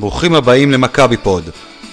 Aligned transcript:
ברוכים 0.00 0.34
הבאים 0.34 0.70
למכבי 0.70 1.16
פוד, 1.16 1.44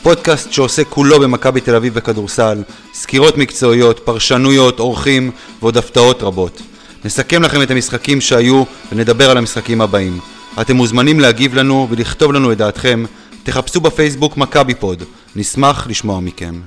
פודקאסט 0.03 0.51
שעוסק 0.51 0.87
כולו 0.87 1.19
במכבי 1.19 1.61
תל 1.61 1.75
אביב 1.75 1.93
בכדורסל, 1.93 2.63
סקירות 2.93 3.37
מקצועיות, 3.37 3.99
פרשנויות, 3.99 4.79
אורחים 4.79 5.31
ועוד 5.59 5.77
הפתעות 5.77 6.23
רבות. 6.23 6.61
נסכם 7.05 7.43
לכם 7.43 7.61
את 7.61 7.71
המשחקים 7.71 8.21
שהיו 8.21 8.63
ונדבר 8.91 9.29
על 9.31 9.37
המשחקים 9.37 9.81
הבאים. 9.81 10.19
אתם 10.61 10.75
מוזמנים 10.75 11.19
להגיב 11.19 11.55
לנו 11.55 11.87
ולכתוב 11.89 12.33
לנו 12.33 12.51
את 12.51 12.57
דעתכם. 12.57 13.03
תחפשו 13.43 13.81
בפייסבוק 13.81 14.37
מכבי 14.37 14.75
פוד, 14.75 15.03
נשמח 15.35 15.87
לשמוע 15.87 16.19
מכם. 16.19 16.61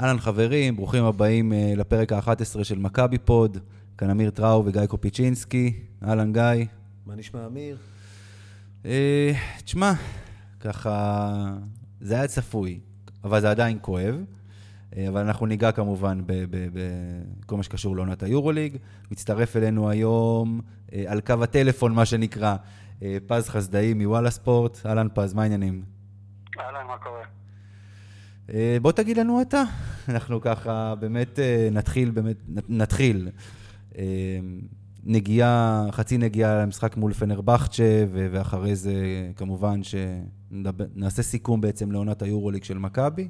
אהלן 0.00 0.18
חברים, 0.18 0.76
ברוכים 0.76 1.04
הבאים 1.04 1.52
אה, 1.52 1.72
לפרק 1.76 2.12
ה-11 2.12 2.64
של 2.64 2.78
מכבי 2.78 3.18
פוד. 3.18 3.58
כאן 3.98 4.10
אמיר 4.10 4.30
טראו 4.30 4.62
וגיא 4.66 4.86
קופיצ'ינסקי. 4.86 5.72
אהלן 6.08 6.32
גיא. 6.32 6.64
מה 7.06 7.14
נשמע 7.16 7.46
אמיר? 7.46 7.76
אה, 8.86 9.32
תשמע, 9.64 9.92
ככה, 10.60 11.30
זה 12.00 12.14
היה 12.14 12.26
צפוי, 12.26 12.80
אבל 13.24 13.40
זה 13.40 13.50
עדיין 13.50 13.78
כואב. 13.80 14.24
אה, 14.96 15.08
אבל 15.08 15.20
אנחנו 15.20 15.46
ניגע 15.46 15.72
כמובן 15.72 16.20
בכל 16.26 17.56
מה 17.56 17.62
שקשור 17.62 17.96
לעונת 17.96 18.22
היורוליג. 18.22 18.76
מצטרף 19.10 19.56
אלינו 19.56 19.90
היום, 19.90 20.60
אה, 20.92 21.04
על 21.06 21.20
קו 21.20 21.34
הטלפון, 21.42 21.94
מה 21.94 22.06
שנקרא, 22.06 22.56
פז 23.26 23.48
חסדאי 23.48 23.94
מוואלה 23.94 24.30
ספורט. 24.30 24.86
אהלן 24.86 25.08
פז, 25.14 25.34
מה 25.34 25.42
העניינים? 25.42 25.84
אהלן, 26.58 26.86
מה 26.86 26.98
קורה? 26.98 27.22
בוא 28.82 28.92
תגיד 28.92 29.16
לנו 29.16 29.42
אתה. 29.42 29.62
אנחנו 30.08 30.40
ככה 30.40 30.94
באמת 30.94 31.38
נתחיל, 31.72 32.10
באמת, 32.10 32.36
נתחיל. 32.68 33.28
נגיעה, 35.04 35.84
חצי 35.90 36.18
נגיעה 36.18 36.62
למשחק 36.62 36.96
מול 36.96 37.12
פנרבכצ'ה, 37.12 38.04
ואחרי 38.10 38.76
זה 38.76 38.92
כמובן 39.36 39.80
שנעשה 39.82 41.22
סיכום 41.22 41.60
בעצם 41.60 41.92
לעונת 41.92 42.22
היורוליג 42.22 42.64
של 42.64 42.78
מכבי. 42.78 43.28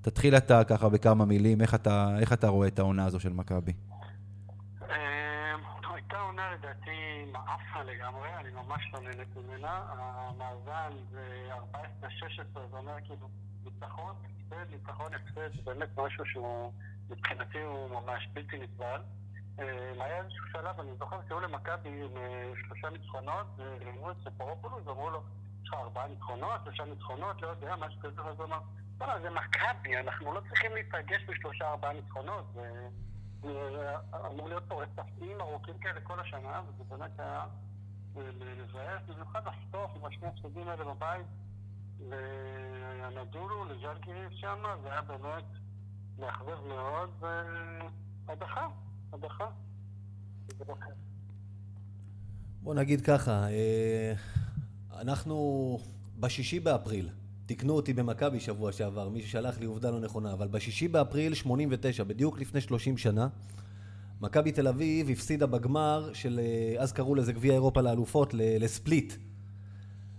תתחיל 0.00 0.36
אתה 0.36 0.64
ככה 0.64 0.88
בכמה 0.88 1.24
מילים, 1.24 1.60
איך 1.60 1.74
אתה, 1.74 2.16
איך 2.18 2.32
אתה 2.32 2.48
רואה 2.48 2.68
את 2.68 2.78
העונה 2.78 3.04
הזו 3.04 3.20
של 3.20 3.32
מכבי? 3.32 3.72
הייתה 5.94 6.16
עונה 6.16 6.50
לדעתי 6.54 7.24
מעפה 7.32 7.82
לגמרי, 7.82 8.28
אני 8.40 8.50
ממש 8.50 8.90
לא 8.92 9.00
נהנית 9.00 9.36
ממנה. 9.36 9.82
המאזן 9.88 10.96
זה 11.10 11.48
14-16, 12.02 12.06
זה 12.70 12.76
אומר 12.76 12.92
כאילו 13.04 13.28
ניצחון, 13.64 14.14
הפסד, 14.24 14.70
ניצחון, 14.70 15.12
הפסד, 15.14 15.64
באמת 15.64 15.88
משהו 15.98 16.24
שהוא 16.24 16.72
מבחינתי 17.10 17.58
הוא 17.58 17.90
ממש 17.90 18.28
בלתי 18.32 18.56
נסבל. 18.56 19.00
היה 19.58 20.16
איזשהו 20.16 20.46
שלב, 20.52 20.80
אני 20.80 20.90
זוכר 20.98 21.20
שהיו 21.28 21.40
למכבי 21.40 22.04
עם 22.04 22.10
שלושה 22.64 22.90
ניצחונות, 22.90 23.46
ולימדו 23.56 24.10
את 24.10 24.16
ספורופולוס, 24.24 24.86
ואמרו 24.86 25.10
לו, 25.10 25.22
יש 25.62 25.68
לך 25.68 25.74
ארבעה 25.74 26.08
ניצחונות, 26.08 26.60
שלושה 26.64 26.84
ניצחונות, 26.84 27.42
לא 27.42 27.48
יודע, 27.48 27.76
משהו 27.76 28.00
כזה, 28.00 28.22
אז 28.22 28.38
הוא 28.38 28.46
אמר, 28.46 28.60
לא, 29.00 29.18
זה 29.20 29.30
מכבי, 29.30 29.96
אנחנו 29.96 30.32
לא 30.34 30.40
צריכים 30.48 30.74
להתרגש 30.74 31.22
בשלושה 31.28 31.70
ארבעה 31.70 31.92
ניצחונות, 31.92 32.44
אמור 34.26 34.48
להיות 34.48 34.64
פה 34.68 34.82
רצפים 34.82 35.40
ארוכים 35.40 35.78
כאלה 35.78 36.00
כל 36.00 36.20
השנה, 36.20 36.62
וזה 36.68 36.84
באמת 36.88 37.20
היה 37.20 37.46
לבאס, 38.16 39.02
במיוחד 39.08 39.42
הסוף 39.46 39.90
עם 39.96 40.04
השני 40.04 40.28
הפסדים 40.28 40.68
האלה 40.68 40.84
בבית, 40.84 41.26
והנדולו 42.08 43.64
לז'לגיריס 43.64 44.32
שם, 44.32 44.62
זה 44.82 44.92
היה 44.92 45.02
באמת 45.02 45.44
מאכזב 46.18 46.60
מאוד, 46.68 47.10
והדחה, 48.26 48.66
בוא 52.62 52.74
נגיד 52.74 53.00
ככה, 53.00 53.46
אנחנו 55.00 55.78
בשישי 56.20 56.60
באפריל, 56.60 57.08
תיקנו 57.46 57.72
אותי 57.72 57.92
במכבי 57.92 58.40
שבוע 58.40 58.72
שעבר, 58.72 59.08
מי 59.08 59.22
ששלח 59.22 59.58
לי 59.58 59.66
עובדה 59.66 59.90
לא 59.90 60.00
נכונה, 60.00 60.32
אבל 60.32 60.48
בשישי 60.48 60.88
באפריל 60.88 61.34
89, 61.34 62.04
בדיוק 62.04 62.40
לפני 62.40 62.60
30 62.60 62.98
שנה, 62.98 63.28
מכבי 64.20 64.52
תל 64.52 64.68
אביב 64.68 65.10
הפסידה 65.10 65.46
בגמר 65.46 66.10
של, 66.12 66.40
אז 66.78 66.92
קראו 66.92 67.14
לזה 67.14 67.32
גביע 67.32 67.52
אירופה 67.52 67.80
לאלופות, 67.80 68.34
לספליט. 68.34 69.14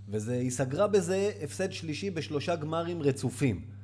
והיא 0.08 0.52
סגרה 0.52 0.88
בזה 0.88 1.32
הפסד 1.42 1.72
שלישי 1.72 2.10
בשלושה 2.10 2.56
גמרים 2.56 3.02
רצופים. 3.02 3.75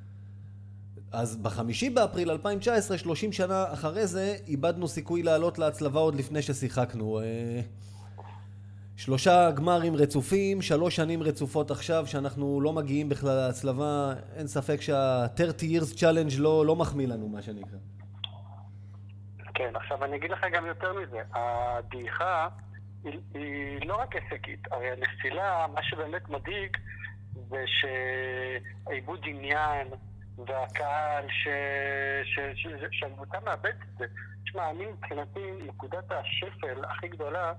אז 1.11 1.37
בחמישי 1.37 1.89
באפריל 1.89 2.31
2019, 2.31 2.97
30 2.97 3.31
שנה 3.31 3.65
אחרי 3.73 4.07
זה, 4.07 4.35
איבדנו 4.47 4.87
סיכוי 4.87 5.23
לעלות 5.23 5.59
להצלבה 5.59 5.99
עוד 5.99 6.15
לפני 6.15 6.41
ששיחקנו. 6.41 7.19
שלושה 8.95 9.51
גמרים 9.51 9.95
רצופים, 9.95 10.61
שלוש 10.61 10.95
שנים 10.95 11.23
רצופות 11.23 11.71
עכשיו 11.71 12.07
שאנחנו 12.07 12.61
לא 12.61 12.73
מגיעים 12.73 13.09
בכלל 13.09 13.35
להצלבה, 13.35 14.13
אין 14.35 14.47
ספק 14.47 14.81
שה-30 14.81 15.61
years 15.61 15.97
challenge 15.97 16.39
לא, 16.41 16.65
לא 16.65 16.75
מחמיא 16.75 17.07
לנו, 17.07 17.29
מה 17.29 17.41
שנקרא. 17.41 17.77
כן, 19.53 19.75
עכשיו 19.75 20.03
אני 20.03 20.17
אגיד 20.17 20.31
לך 20.31 20.39
גם 20.53 20.65
יותר 20.65 20.93
מזה, 20.93 21.21
הדעיכה 21.33 22.47
היא, 23.03 23.19
היא 23.33 23.87
לא 23.87 23.95
רק 23.95 24.15
הישגית, 24.15 24.59
הרי 24.71 24.91
הנפילה, 24.91 25.65
מה 25.73 25.83
שבאמת 25.83 26.29
מדאיג 26.29 26.77
זה 27.49 27.63
שעיבוד 28.87 29.19
עניין 29.23 29.87
והקהל 30.47 31.25
שהקבוצה 32.91 33.37
מאבדת 33.45 33.75
את 33.75 33.97
זה. 33.97 34.05
תשמע, 34.43 34.69
אני 34.69 34.85
מבחינתי, 34.85 35.51
נקודת 35.67 36.11
השפל 36.11 36.85
הכי 36.85 37.07
גדולה 37.07 37.53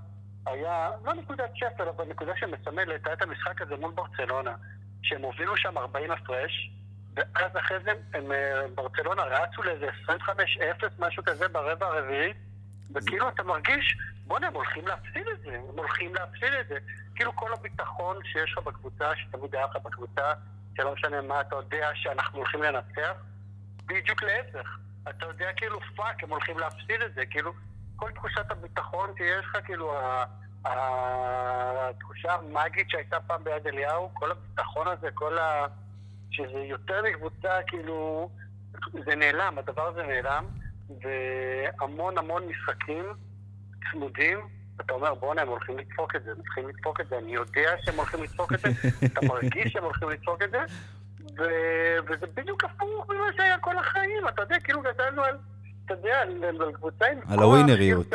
היה, 0.47 0.91
לא 1.05 1.15
נקודת 1.15 1.51
שפל, 1.55 1.89
אבל 1.89 2.05
נקודה 2.05 2.33
שמסמלת, 2.37 3.07
היה 3.07 3.15
את 3.15 3.23
המשחק 3.23 3.63
הזה 3.63 3.77
מול 3.77 3.93
ברצלונה, 3.93 4.55
שהם 5.03 5.23
הובילו 5.23 5.57
שם 5.57 5.79
40 5.79 6.11
הפרש, 6.11 6.71
ואז 7.15 7.57
אחרי 7.59 7.79
זה 7.85 7.93
הם, 8.15 8.33
ברצלונה 8.75 9.23
רצו 9.23 9.63
לאיזה 9.63 9.87
25-0, 10.07 10.11
משהו 10.99 11.23
כזה 11.25 11.49
ברבע 11.49 11.87
הרביעי, 11.87 12.33
וכאילו 12.95 13.29
אתה 13.29 13.43
מרגיש, 13.43 13.97
בוא'נה, 14.27 14.47
הם 14.47 14.55
הולכים 14.55 14.87
להפסיד 14.87 15.27
את 15.33 15.41
זה, 15.41 15.55
הם 15.55 15.79
הולכים 15.79 16.15
להפסיד 16.15 16.53
את 16.61 16.69
זה. 16.69 16.79
כאילו 17.15 17.37
כל 17.37 17.53
הביטחון 17.53 18.17
שיש 18.25 18.53
לך 18.53 18.59
בקבוצה, 18.67 19.17
שתמיד 19.17 19.55
היה 19.55 19.67
לך 19.67 19.77
בקבוצה, 19.77 20.33
שלא 20.77 20.93
משנה 20.93 21.23
מה, 21.23 21.41
אתה 21.41 21.57
יודע 21.57 21.91
שאנחנו 21.95 22.39
הולכים 22.39 22.63
לנצח, 22.63 23.13
בדיוק 23.87 24.23
להפך. 24.23 24.79
אתה 25.09 25.27
יודע 25.27 25.53
כאילו, 25.57 25.79
fuck, 25.97 26.23
הם 26.23 26.31
הולכים 26.31 26.59
להפסיד 26.59 27.03
את 27.03 27.15
זה, 27.15 27.27
כאילו... 27.27 27.53
כל 28.03 28.11
תחושת 28.15 28.51
הביטחון 28.51 29.11
שיש 29.17 29.45
לך, 29.45 29.57
כאילו, 29.65 29.95
התחושה 30.65 32.35
המאגית 32.35 32.91
שהייתה 32.91 33.21
פעם 33.21 33.45
ביד 33.45 33.67
אליהו, 33.67 34.11
כל 34.15 34.31
הביטחון 34.31 34.89
הזה, 34.89 35.09
כל 35.15 35.39
ה... 35.39 35.67
שזה 36.31 36.59
יותר 36.59 37.03
מקבוצה, 37.03 37.59
כאילו, 37.67 38.31
זה 39.05 39.15
נעלם, 39.17 39.59
הדבר 39.59 39.87
הזה 39.87 40.03
נעלם, 40.03 40.45
והמון 41.03 42.19
המון 42.19 42.43
משחקים 42.49 43.05
צמודים, 43.91 44.39
אתה 44.87 44.93
אומר, 44.93 45.15
בואנה, 45.15 45.43
הם 45.43 45.49
הולכים 45.49 45.79
לדפוק 45.79 46.17
את 46.17 46.23
זה, 46.25 46.31
הם 46.31 46.37
הולכים 46.37 46.69
לדפוק 46.69 47.01
את 47.01 47.09
זה, 47.09 47.19
אני 47.19 47.35
יודע 47.35 47.75
שהם 47.83 47.97
הולכים 47.97 48.23
לדפוק 48.23 48.53
את 48.53 48.61
זה, 48.61 48.69
אתה 49.07 49.27
מרגיש 49.27 49.73
שהם 49.73 49.85
הולכים 49.85 50.11
לדפוק 50.11 50.43
את 50.43 50.51
זה, 50.51 50.59
ו... 51.39 51.43
וזה 52.09 52.27
בדיוק 52.35 52.65
הפוך 52.65 53.11
ממה 53.11 53.27
שהיה 53.37 53.59
כל 53.59 53.79
החיים, 53.79 54.29
אתה 54.29 54.43
יודע, 54.43 54.61
כאילו 54.61 54.83
גדלנו 54.83 55.23
על... 55.23 55.39
אתה 55.85 55.95
יודע, 55.95 56.21
על 56.21 56.73
קבוצה 56.73 57.07
עם 57.07 57.19
על 57.29 57.39
הווינריות. 57.39 58.07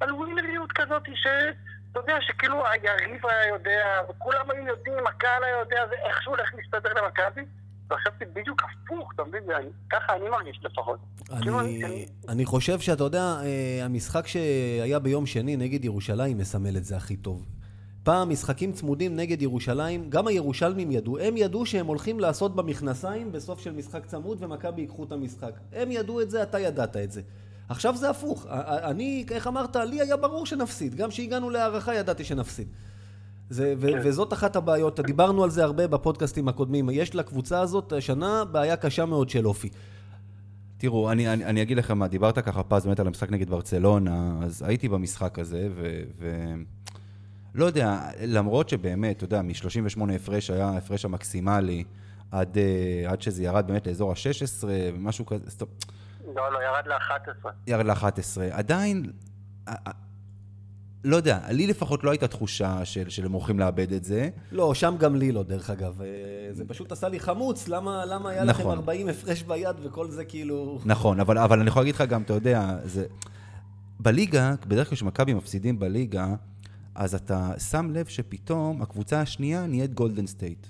על 0.00 0.12
ווינריות 0.12 0.72
כזאת 0.72 1.02
שאתה 1.14 2.00
יודע, 2.00 2.16
שכאילו 2.20 2.66
היריב 2.66 3.26
היה 3.26 3.48
יודע, 3.48 4.00
וכולם 4.10 4.50
היו 4.50 4.66
יודעים, 4.66 5.06
הקהל 5.06 5.44
היה 5.44 5.56
יודע, 5.58 5.86
זה 5.88 5.94
איכשהו 6.08 6.32
הולך 6.32 6.54
להסתדר 6.54 6.92
למכבי, 7.02 7.42
זה 7.88 8.24
בדיוק 8.34 8.62
הפוך, 8.62 9.10
אתה 9.14 9.24
מבין? 9.24 9.42
ככה 9.90 10.16
אני 10.16 10.28
מרגיש 10.28 10.60
לפחות. 10.64 10.98
אני 12.28 12.44
חושב 12.44 12.80
שאתה 12.80 13.04
יודע, 13.04 13.40
המשחק 13.82 14.26
שהיה 14.26 14.98
ביום 14.98 15.26
שני 15.26 15.56
נגד 15.56 15.84
ירושלים 15.84 16.38
מסמל 16.38 16.76
את 16.76 16.84
זה 16.84 16.96
הכי 16.96 17.16
טוב. 17.16 17.46
פעם 18.02 18.30
משחקים 18.30 18.72
צמודים 18.72 19.16
נגד 19.16 19.42
ירושלים, 19.42 20.10
גם 20.10 20.26
הירושלמים 20.26 20.90
ידעו, 20.90 21.18
הם 21.18 21.36
ידעו 21.36 21.66
שהם 21.66 21.86
הולכים 21.86 22.20
לעשות 22.20 22.56
במכנסיים 22.56 23.32
בסוף 23.32 23.60
של 23.60 23.72
משחק 23.72 24.06
צמוד 24.06 24.42
ומכבי 24.42 24.80
ייקחו 24.80 25.04
את 25.04 25.12
המשחק. 25.12 25.52
הם 25.72 25.90
ידעו 25.90 26.20
את 26.20 26.30
זה, 26.30 26.42
אתה 26.42 26.58
ידעת 26.58 26.96
את 26.96 27.12
זה. 27.12 27.22
עכשיו 27.68 27.96
זה 27.96 28.10
הפוך. 28.10 28.46
אני, 28.50 29.24
איך 29.30 29.46
אמרת, 29.46 29.76
לי 29.76 30.00
היה 30.00 30.16
ברור 30.16 30.46
שנפסיד. 30.46 30.94
גם 30.94 31.08
כשהגענו 31.08 31.50
להערכה 31.50 31.94
ידעתי 31.94 32.24
שנפסיד. 32.24 32.68
זה, 33.50 33.74
ו- 33.78 33.92
כן. 33.92 34.00
וזאת 34.04 34.32
אחת 34.32 34.56
הבעיות, 34.56 35.00
דיברנו 35.00 35.44
על 35.44 35.50
זה 35.50 35.64
הרבה 35.64 35.86
בפודקאסטים 35.86 36.48
הקודמים. 36.48 36.88
יש 36.92 37.14
לקבוצה 37.14 37.60
הזאת 37.60 37.92
השנה 37.92 38.44
בעיה 38.44 38.76
קשה 38.76 39.06
מאוד 39.06 39.30
של 39.30 39.46
אופי. 39.46 39.68
תראו, 40.78 41.12
אני, 41.12 41.32
אני, 41.32 41.44
אני 41.44 41.62
אגיד 41.62 41.76
לכם 41.76 41.98
מה, 41.98 42.08
דיברת 42.08 42.38
ככה 42.38 42.62
פז 42.62 42.86
באמת 42.86 43.00
על 43.00 43.06
המשחק 43.06 43.30
נגד 43.30 43.50
ברצלונה, 43.50 44.38
אז 44.42 44.62
הייתי 44.62 44.88
במשחק 44.88 45.38
הזה, 45.38 45.68
ו... 45.74 46.02
ו... 46.18 46.54
לא 47.54 47.64
יודע, 47.64 47.98
למרות 48.20 48.68
שבאמת, 48.68 49.16
אתה 49.16 49.24
יודע, 49.24 49.42
מ-38 49.42 50.12
הפרש 50.14 50.50
היה 50.50 50.68
ההפרש 50.68 51.04
המקסימלי, 51.04 51.84
עד, 52.30 52.58
עד 53.08 53.22
שזה 53.22 53.42
ירד 53.44 53.66
באמת 53.66 53.86
לאזור 53.86 54.10
ה-16 54.10 54.64
ומשהו 54.66 55.26
כזה, 55.26 55.50
סטופ. 55.50 55.68
לא, 56.34 56.52
לא, 56.52 56.58
ירד 56.62 56.86
ל-11. 56.86 57.48
ירד 57.66 57.86
ל-11. 57.86 58.40
עדיין, 58.50 59.12
לא 61.04 61.16
יודע, 61.16 61.40
לי 61.50 61.66
לפחות 61.66 62.04
לא 62.04 62.10
הייתה 62.10 62.28
תחושה 62.28 62.84
של, 62.84 63.08
של 63.08 63.24
הם 63.24 63.32
הולכים 63.32 63.58
לאבד 63.58 63.92
את 63.92 64.04
זה. 64.04 64.28
לא, 64.52 64.74
שם 64.74 64.94
גם 64.98 65.16
לי 65.16 65.32
לא, 65.32 65.42
דרך 65.42 65.70
אגב. 65.70 66.02
אה, 66.02 66.06
זה 66.52 66.64
פשוט 66.64 66.92
עשה 66.92 67.08
לי 67.08 67.20
חמוץ, 67.20 67.68
למה, 67.68 68.04
למה 68.06 68.30
היה 68.30 68.44
לכם 68.44 68.62
נכון. 68.62 68.78
40 68.78 69.08
הפרש 69.08 69.42
ביד 69.42 69.76
וכל 69.82 70.10
זה 70.10 70.24
כאילו... 70.24 70.78
נכון, 70.84 71.20
אבל, 71.20 71.38
אבל 71.38 71.60
אני 71.60 71.68
יכול 71.68 71.82
להגיד 71.82 71.94
לך 71.94 72.00
גם, 72.00 72.22
אתה 72.22 72.32
יודע, 72.32 72.76
זה... 72.84 73.06
בליגה, 74.00 74.54
בדרך 74.68 74.88
כלל 74.88 74.96
כשמכבי 74.96 75.34
מפסידים 75.34 75.78
בליגה, 75.78 76.34
אז 76.94 77.14
אתה 77.14 77.52
שם 77.70 77.90
לב 77.90 78.06
שפתאום 78.06 78.82
הקבוצה 78.82 79.20
השנייה 79.20 79.66
נהיית 79.66 79.94
גולדן 79.94 80.26
סטייט. 80.26 80.66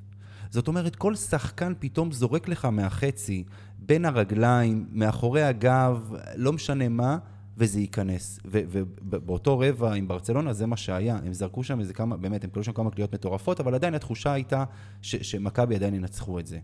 זאת 0.51 0.69
אומרת, 0.69 0.97
כל 0.97 1.15
שחקן 1.15 1.73
פתאום 1.79 2.13
זורק 2.13 2.49
לך 2.49 2.65
מהחצי, 2.65 3.45
בין 3.79 4.05
הרגליים, 4.05 4.87
מאחורי 4.93 5.43
הגב, 5.43 6.13
לא 6.37 6.53
משנה 6.53 6.89
מה, 6.89 7.19
וזה 7.59 7.81
ייכנס. 7.81 8.41
ובאותו 8.45 9.59
רבע 9.59 9.95
עם 9.95 10.09
ברצלונה 10.09 10.53
זה 10.53 10.67
מה 10.67 10.77
שהיה. 10.77 11.17
הם 11.17 11.33
זרקו 11.33 11.65
שם 11.65 11.81
איזה 11.81 11.95
כמה, 11.95 12.17
באמת, 12.17 12.45
הם 12.45 12.51
קלו 12.51 12.65
שם 12.65 12.73
כמה 12.73 12.91
קליעות 12.91 13.15
מטורפות, 13.15 13.61
אבל 13.61 13.75
עדיין 13.75 13.95
התחושה 13.95 14.33
הייתה 14.33 14.65
שמכבי 15.03 15.75
עדיין 15.75 15.95
ינצחו 15.95 16.39
את 16.39 16.47
זה. 16.47 16.59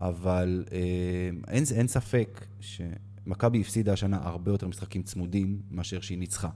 אבל 0.00 0.64
אה, 0.72 1.30
אין, 1.48 1.64
אין 1.74 1.88
ספק 1.88 2.46
שמכבי 2.60 3.60
הפסידה 3.60 3.92
השנה 3.92 4.18
הרבה 4.22 4.50
יותר 4.50 4.68
משחקים 4.68 5.02
צמודים 5.02 5.60
מאשר 5.70 6.00
שהיא 6.00 6.18
ניצחה. 6.18 6.48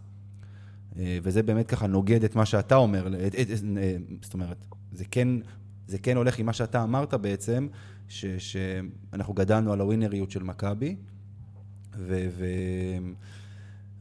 אה, 0.97 1.19
וזה 1.23 1.43
באמת 1.43 1.67
ככה 1.67 1.87
נוגד 1.87 2.25
את 2.25 2.37
מה 2.37 2.47
שאתה 2.47 2.77
אומר, 2.77 3.27
את, 3.27 3.35
את, 3.35 3.51
אה, 3.79 3.97
זאת 4.23 4.35
אומרת, 4.35 4.67
זה 4.93 5.05
כן, 5.11 5.29
זה 5.87 5.99
כן 5.99 6.17
הולך 6.17 6.39
עם 6.39 6.47
מה 6.47 6.53
שאתה 6.53 6.83
אמרת 6.83 7.15
בעצם, 7.15 7.67
ש, 8.09 8.25
שאנחנו 8.27 9.35
גדלנו 9.35 9.73
על 9.73 9.81
הווינריות 9.81 10.31
של 10.31 10.43
מכבי, 10.43 10.97
ו, 11.97 12.29
ו, 12.37 12.45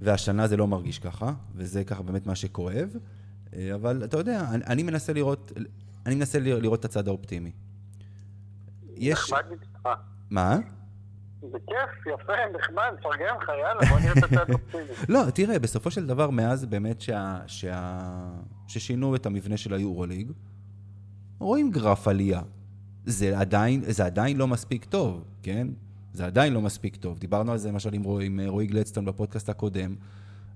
והשנה 0.03 0.47
זה 0.47 0.57
לא 0.57 0.67
מרגיש 0.67 0.99
ככה, 0.99 1.33
וזה 1.55 1.83
ככה 1.83 2.03
באמת 2.03 2.27
מה 2.27 2.35
שכואב, 2.35 2.89
אה, 3.55 3.75
אבל 3.75 4.03
אתה 4.03 4.17
יודע, 4.17 4.45
אני, 4.51 4.63
אני 4.65 4.83
מנסה 4.83 5.13
לראות, 5.13 5.51
אני 6.05 6.15
מנסה 6.15 6.39
לראות 6.39 6.79
את 6.79 6.85
הצד 6.85 7.07
האופטימי. 7.07 7.51
יש... 8.95 9.31
נחמד 9.31 9.43
מצדך. 9.51 9.89
מה? 10.29 10.57
זה 11.51 11.57
כיף, 11.67 12.13
יפה, 12.13 12.33
נחמד, 12.59 12.83
מפרגן 12.99 13.35
לך, 13.41 13.49
יאללה, 13.49 13.89
בוא 13.89 13.99
נראה 13.99 14.11
את 14.11 14.23
הצד 14.23 14.53
אופטימי. 14.53 14.83
לא, 15.13 15.29
תראה, 15.33 15.59
בסופו 15.59 15.91
של 15.91 16.07
דבר, 16.07 16.29
מאז 16.29 16.65
באמת 16.65 17.01
שה, 17.01 17.39
שה, 17.47 17.99
ששינו 18.67 19.15
את 19.15 19.25
המבנה 19.25 19.57
של 19.57 19.73
היורוליג, 19.73 20.31
רואים 21.39 21.71
גרף 21.71 22.07
עלייה. 22.07 22.41
זה 23.05 23.39
עדיין, 23.39 23.81
זה 23.87 24.05
עדיין 24.05 24.37
לא 24.37 24.47
מספיק 24.47 24.85
טוב, 24.85 25.23
כן? 25.43 25.67
זה 26.13 26.25
עדיין 26.25 26.53
לא 26.53 26.61
מספיק 26.61 26.95
טוב. 26.95 27.19
דיברנו 27.19 27.51
על 27.51 27.57
זה 27.57 27.69
למשל 27.69 27.93
עם, 27.93 28.03
רועי- 28.03 28.25
עם 28.25 28.39
רועי 28.47 28.67
גלדסטון 28.67 29.05
בפודקאסט 29.05 29.49
הקודם. 29.49 29.95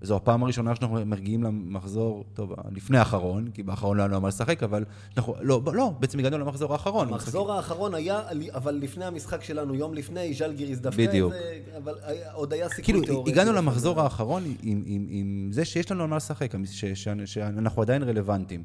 זו 0.01 0.15
הפעם 0.15 0.43
הראשונה 0.43 0.75
שאנחנו 0.75 1.05
מגיעים 1.05 1.43
למחזור, 1.43 2.23
טוב, 2.33 2.53
לפני 2.71 2.97
האחרון, 2.97 3.47
כי 3.53 3.63
באחרון 3.63 3.97
לא 3.97 4.01
היה 4.01 4.07
לנו 4.07 4.21
מה 4.21 4.27
לשחק, 4.27 4.63
אבל 4.63 4.85
אנחנו, 5.17 5.35
לא, 5.41 5.61
לא, 5.73 5.91
בעצם 5.99 6.19
הגענו 6.19 6.37
למחזור 6.37 6.73
האחרון. 6.73 7.07
המחזור 7.07 7.53
האחרון 7.53 7.95
היה, 7.95 8.21
אבל 8.53 8.75
לפני 8.75 9.05
המשחק 9.05 9.43
שלנו, 9.43 9.75
יום 9.75 9.93
לפני, 9.93 10.33
ז'לגיריס 10.33 10.79
דווקא 10.79 11.07
בדיוק. 11.07 11.33
זה, 11.33 11.53
אבל 11.77 11.95
היה- 12.03 12.31
עוד 12.31 12.53
היה 12.53 12.69
סיכוי 12.69 12.83
כאילו, 12.83 13.01
תיאורטי. 13.05 13.31
הגענו 13.31 13.53
למחזור 13.53 14.01
האחרון 14.01 14.43
עם, 14.63 14.83
עם, 14.85 15.05
עם 15.09 15.49
זה 15.51 15.65
שיש 15.65 15.91
לנו 15.91 16.03
על 16.03 16.09
מה 16.09 16.15
לשחק, 16.15 16.51
ש, 16.65 16.85
ש, 16.85 17.07
שאנחנו 17.25 17.81
עדיין 17.81 18.03
רלוונטיים. 18.03 18.63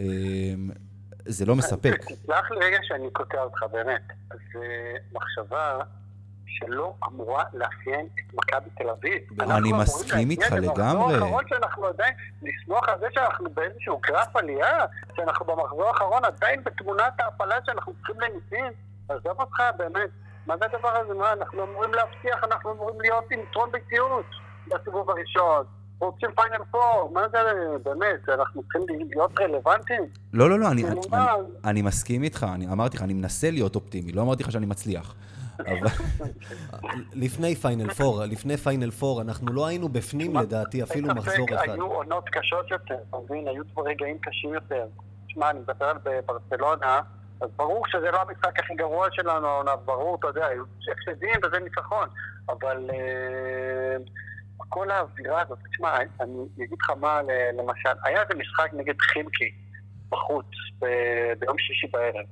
אמ, 0.00 0.04
זה 1.26 1.46
לא 1.46 1.56
מספק. 1.56 2.00
תסלח 2.04 2.50
לי 2.50 2.66
רגע 2.66 2.78
שאני 2.82 3.10
קוטע 3.12 3.42
אותך, 3.42 3.58
באמת. 3.72 4.02
זו 4.30 4.60
מחשבה 5.12 5.78
שלא 6.54 6.94
אמורה 7.06 7.44
לאפיין 7.52 8.06
את 8.06 8.34
מכבי 8.34 8.70
תל 8.78 8.90
אביב. 8.90 9.22
אנחנו 9.40 9.56
אני 9.56 9.68
אמורים 9.68 9.76
מסכים 9.76 10.30
איתך 10.30 10.52
להגיע 10.52 10.70
לגמרי. 10.72 11.12
למחזור 11.12 11.14
האחרון 11.14 11.44
שאנחנו 11.48 11.86
עדיין, 11.86 12.14
לשמוח 12.42 12.88
על 12.88 13.00
זה 13.00 13.06
שאנחנו 13.12 13.50
באיזשהו 13.50 14.00
גרף 14.06 14.36
עלייה, 14.36 14.78
שאנחנו 15.16 15.46
במחזור 15.46 15.88
האחרון 15.88 16.24
עדיין 16.24 16.64
בתמונת 16.64 17.20
ההפלה 17.20 17.56
שאנחנו 17.66 17.92
צריכים 17.94 18.16
לניסים. 18.20 18.72
עזוב 19.08 19.40
אותך, 19.40 19.62
באמת. 19.76 20.10
מה 20.46 20.54
זה 20.56 20.64
הדבר 20.64 20.88
הזה? 20.88 21.14
מה, 21.14 21.32
אנחנו 21.32 21.64
אמורים 21.64 21.94
להבטיח, 21.94 22.44
אנחנו 22.44 22.72
אמורים 22.72 23.00
להיות 23.00 23.24
עם 23.30 23.40
יתרון 23.40 23.72
ביתיות 23.72 24.26
בסיבוב 24.68 25.10
הראשון. 25.10 25.64
רוצים 25.98 26.28
פיינל 26.36 26.64
פור, 26.70 27.10
מה 27.14 27.20
זה, 27.32 27.38
באמת, 27.82 28.28
אנחנו 28.28 28.62
צריכים 28.62 29.08
להיות 29.10 29.40
רלוונטיים? 29.40 30.02
לא, 30.32 30.50
לא, 30.50 30.58
לא, 30.58 30.68
אני, 30.70 30.84
אני, 30.84 31.00
מה? 31.10 31.34
אני, 31.34 31.42
אני 31.64 31.82
מסכים 31.82 32.22
איתך, 32.22 32.46
אני 32.54 32.66
אמרתי 32.66 32.96
לך, 32.96 33.02
אני 33.02 33.14
מנסה 33.14 33.50
להיות 33.50 33.74
אופטימי, 33.74 34.12
לא 34.12 34.22
אמרתי 34.22 34.42
לך 34.42 34.52
שאני 34.52 34.66
מצליח. 34.66 35.14
לפני 37.14 37.54
פיינל 37.54 37.90
פור, 37.94 38.24
לפני 38.24 38.56
פיינל 38.56 38.90
פור, 38.90 39.22
אנחנו 39.22 39.52
לא 39.52 39.66
היינו 39.66 39.88
בפנים 39.88 40.36
לדעתי 40.36 40.82
אפילו 40.82 41.08
מחזור 41.14 41.46
אחד. 41.54 41.70
היו 41.70 41.84
עונות 41.84 42.28
קשות 42.28 42.70
יותר, 42.70 42.98
אתה 43.10 43.16
מבין? 43.24 43.48
היו 43.48 43.62
רגעים 43.76 44.18
קשים 44.18 44.54
יותר. 44.54 44.86
תשמע, 45.26 45.50
אני 45.50 45.58
מדבר 45.58 45.86
על 45.86 45.98
ברצלונה, 46.26 47.00
אז 47.40 47.48
ברור 47.56 47.86
שזה 47.86 48.10
לא 48.10 48.22
המשחק 48.22 48.58
הכי 48.58 48.74
גרוע 48.74 49.06
שלנו 49.12 49.46
העונה, 49.46 49.76
ברור, 49.76 50.16
אתה 50.16 50.26
יודע, 50.26 50.46
היו 50.46 50.64
הפסדים 50.92 51.40
וזה 51.44 51.58
ניצחון. 51.58 52.08
אבל 52.48 52.90
אה, 52.92 53.96
כל 54.68 54.90
האווירה 54.90 55.42
הזאת, 55.42 55.58
תשמע, 55.70 55.96
אני 56.20 56.38
אגיד 56.56 56.78
לך 56.82 56.90
מה, 56.90 57.20
למשל, 57.58 57.88
היה 58.04 58.22
איזה 58.22 58.34
משחק 58.34 58.70
נגד 58.72 59.00
חימקי 59.00 59.52
בחוץ 60.08 60.46
ביום 61.38 61.58
שישי 61.58 61.86
בערב. 61.92 62.24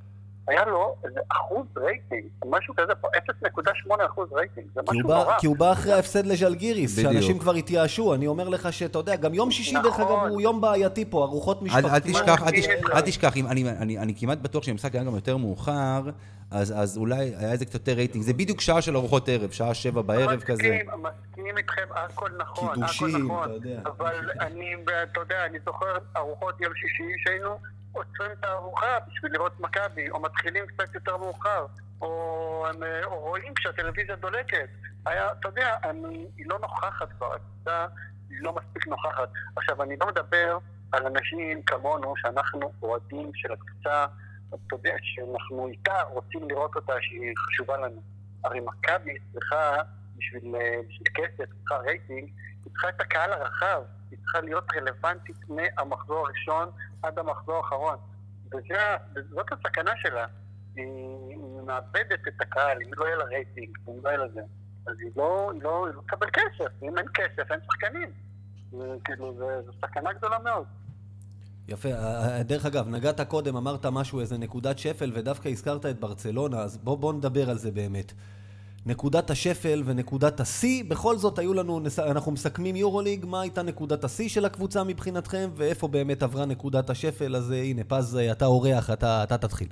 היה 0.47 0.65
לו 0.65 0.95
איזה 1.05 1.19
אחוז 1.29 1.65
רייטינג, 1.77 2.23
משהו 2.45 2.73
כזה 2.77 2.95
פה, 2.95 3.07
0.8 3.17 4.05
אחוז 4.05 4.29
רייטינג, 4.33 4.67
זה 4.75 4.81
כי 4.89 4.97
משהו 4.97 5.07
בא- 5.09 5.15
נורא. 5.15 5.39
כי 5.39 5.47
הוא 5.47 5.57
בא 5.57 5.71
אחרי 5.71 5.93
ההפסד 5.93 6.25
לז'לגיריס. 6.25 7.01
שאנשים 7.01 7.39
כבר 7.39 7.53
התייאשו, 7.53 8.13
אני 8.13 8.27
אומר 8.27 8.49
לך 8.49 8.73
שאתה 8.73 8.99
יודע, 8.99 9.15
גם 9.15 9.33
יום 9.33 9.51
שישי 9.51 9.73
דרך 9.83 9.99
נכון. 9.99 10.01
אגב 10.23 10.31
הוא 10.31 10.41
יום 10.41 10.61
בעייתי 10.61 11.05
פה, 11.09 11.23
ארוחות 11.23 11.61
משפחתיות. 11.61 11.91
אל 11.93 11.99
תשכח, 11.99 12.43
אל, 12.47 12.51
מסכים. 12.57 12.77
תשכח, 13.05 13.33
אני, 13.37 13.69
אני, 13.69 13.97
אני 13.99 14.13
כמעט 14.19 14.37
בטוח 14.37 14.63
שאם 14.63 14.71
המשחק 14.71 14.95
היה 14.95 15.03
גם 15.03 15.15
יותר 15.15 15.37
מאוחר, 15.37 16.01
אז, 16.51 16.73
אז 16.77 16.97
אולי 16.97 17.15
היה 17.37 17.51
איזה 17.51 17.65
קצת 17.65 17.73
יותר 17.73 17.91
רייטינג. 17.93 18.23
זה 18.23 18.33
בדיוק 18.33 18.61
שעה 18.61 18.81
של 18.81 18.95
ארוחות 18.97 19.29
ערב, 19.29 19.51
שעה 19.51 19.73
שבע 19.73 20.01
בערב 20.01 20.39
כזה. 20.41 20.63
מסכים, 20.63 21.03
מסכים 21.29 21.57
איתכם, 21.57 21.81
הכל 21.95 22.29
נכון, 22.37 22.67
הכל 22.69 22.75
קידושים, 22.75 23.25
נכון. 23.25 23.43
אתה 23.43 23.53
יודע. 23.53 23.79
אבל 23.85 24.15
אני, 24.41 24.75
אתה 25.11 25.19
יודע, 25.19 25.45
אני 25.45 25.57
זוכר 25.65 25.85
ארוחות 26.17 26.61
יום 26.61 26.73
שישי 26.75 27.03
שהיינו 27.25 27.49
עוצרים 27.93 28.31
את 28.31 28.45
הארוחה 28.45 28.99
בשביל 29.07 29.33
לראות 29.33 29.59
מכבי, 29.59 30.09
או 30.09 30.19
מתחילים 30.19 30.67
קצת 30.67 30.95
יותר 30.95 31.17
מאוחר, 31.17 31.65
או, 32.01 32.65
הם, 32.69 32.83
אה, 32.83 33.05
או 33.05 33.19
רואים 33.19 33.53
כשהטלוויזיה 33.53 34.15
דולקת. 34.15 34.69
היה, 35.05 35.31
אתה 35.31 35.47
יודע, 35.47 35.77
אני, 35.83 36.27
היא 36.37 36.45
לא 36.49 36.59
נוכחת 36.59 37.09
כבר, 37.17 37.33
הקבוצה 37.33 37.85
היא 38.29 38.37
לא 38.41 38.53
מספיק 38.53 38.87
נוכחת. 38.87 39.29
עכשיו, 39.55 39.83
אני 39.83 39.95
לא 40.01 40.07
מדבר 40.07 40.57
על 40.91 41.07
אנשים 41.07 41.61
כמונו, 41.63 42.13
שאנחנו 42.17 42.71
אוהדים 42.81 43.31
של 43.35 43.53
הקבוצה, 43.53 44.05
אתה 44.49 44.75
יודע, 44.75 44.95
שאנחנו 45.01 45.67
איתה 45.67 46.01
רוצים 46.01 46.49
לראות 46.49 46.75
אותה, 46.75 46.93
שהיא 47.01 47.33
חשובה 47.37 47.77
לנו. 47.77 48.01
הרי 48.43 48.59
מכבי 48.59 49.17
צריכה, 49.33 49.75
בשביל, 50.17 50.55
אה, 50.55 50.79
בשביל 50.89 51.07
כסף, 51.13 51.49
צריכה 51.59 51.75
רייטינג, 51.75 52.29
היא 52.65 52.71
צריכה 52.71 52.89
את 52.89 53.01
הקהל 53.01 53.33
הרחב, 53.33 53.81
היא 54.11 54.19
צריכה 54.19 54.41
להיות 54.41 54.63
רלוונטית 54.75 55.37
מהמחזור 55.49 56.27
הראשון 56.27 56.71
עד 57.03 57.19
המחזור 57.19 57.55
האחרון. 57.55 57.97
וזאת 59.15 59.51
הסכנה 59.51 59.91
שלה. 60.01 60.25
היא, 60.75 61.37
מאבדת 61.65 62.27
את 62.27 62.41
הקהל, 62.41 62.77
אם 62.85 62.93
לא 62.93 63.05
יהיה 63.05 63.15
לה 63.15 63.23
רייטינג, 63.23 63.77
אם 63.89 63.93
לא 64.03 64.09
יהיה 64.09 64.17
לה 64.17 64.27
זה. 64.33 64.41
אז 64.87 64.95
היא 64.99 65.11
לא, 65.15 65.51
לא, 65.61 65.87
היא 65.87 65.95
לא 65.95 66.01
תקבל 66.01 66.27
כסף, 66.33 66.71
אם 66.83 66.97
אין 66.97 67.05
כסף 67.13 67.51
אין 67.51 67.59
שחקנים. 67.65 68.11
כאילו, 69.03 69.33
זו 69.65 69.71
סכנה 69.81 70.13
גדולה 70.13 70.39
מאוד. 70.39 70.65
יפה, 71.67 71.89
אה, 71.89 72.37
אה, 72.37 72.43
דרך 72.43 72.65
אגב, 72.65 72.87
נגעת 72.87 73.21
קודם, 73.21 73.55
אמרת 73.55 73.85
משהו, 73.85 74.19
איזה 74.19 74.37
נקודת 74.37 74.79
שפל, 74.79 75.11
ודווקא 75.15 75.49
הזכרת 75.49 75.85
את 75.85 75.99
ברצלונה, 75.99 76.59
אז 76.59 76.77
בוא, 76.77 76.97
בוא 76.97 77.13
נדבר 77.13 77.49
על 77.49 77.57
זה 77.57 77.71
באמת. 77.71 78.13
נקודת 78.85 79.29
השפל 79.29 79.83
ונקודת 79.85 80.39
השיא, 80.39 80.83
בכל 80.87 81.17
זאת 81.17 81.39
היו 81.39 81.53
לנו, 81.53 81.79
אנחנו 81.99 82.31
מסכמים 82.31 82.75
יורוליג, 82.75 83.25
מה 83.25 83.41
הייתה 83.41 83.63
נקודת 83.63 84.03
השיא 84.03 84.29
של 84.29 84.45
הקבוצה 84.45 84.83
מבחינתכם, 84.83 85.49
ואיפה 85.55 85.87
באמת 85.87 86.23
עברה 86.23 86.45
נקודת 86.45 86.89
השפל, 86.89 87.35
אז 87.35 87.51
אה, 87.51 87.57
הנה, 87.63 87.81
פז, 87.87 88.17
אה, 88.17 88.31
אתה 88.31 88.45
אורח, 88.45 88.89
אתה, 88.89 89.23
אתה 89.23 89.37
תתחיל. 89.37 89.67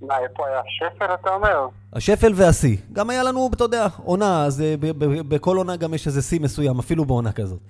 מה, 0.00 0.14
איפה 0.18 0.46
היה 0.46 0.60
שפל, 0.68 1.14
אתה 1.14 1.30
אומר? 1.30 1.66
השפל 1.92 2.32
והשיא. 2.34 2.76
גם 2.92 3.10
היה 3.10 3.22
לנו, 3.22 3.50
אתה 3.54 3.64
יודע, 3.64 3.86
עונה, 4.04 4.44
אז 4.44 4.60
אה, 4.60 4.74
ב- 4.80 5.04
ב- 5.04 5.34
בכל 5.34 5.56
עונה 5.56 5.76
גם 5.76 5.94
יש 5.94 6.06
איזה 6.06 6.22
שיא 6.22 6.40
מסוים, 6.40 6.78
אפילו 6.78 7.04
בעונה 7.04 7.32
כזאת. 7.32 7.60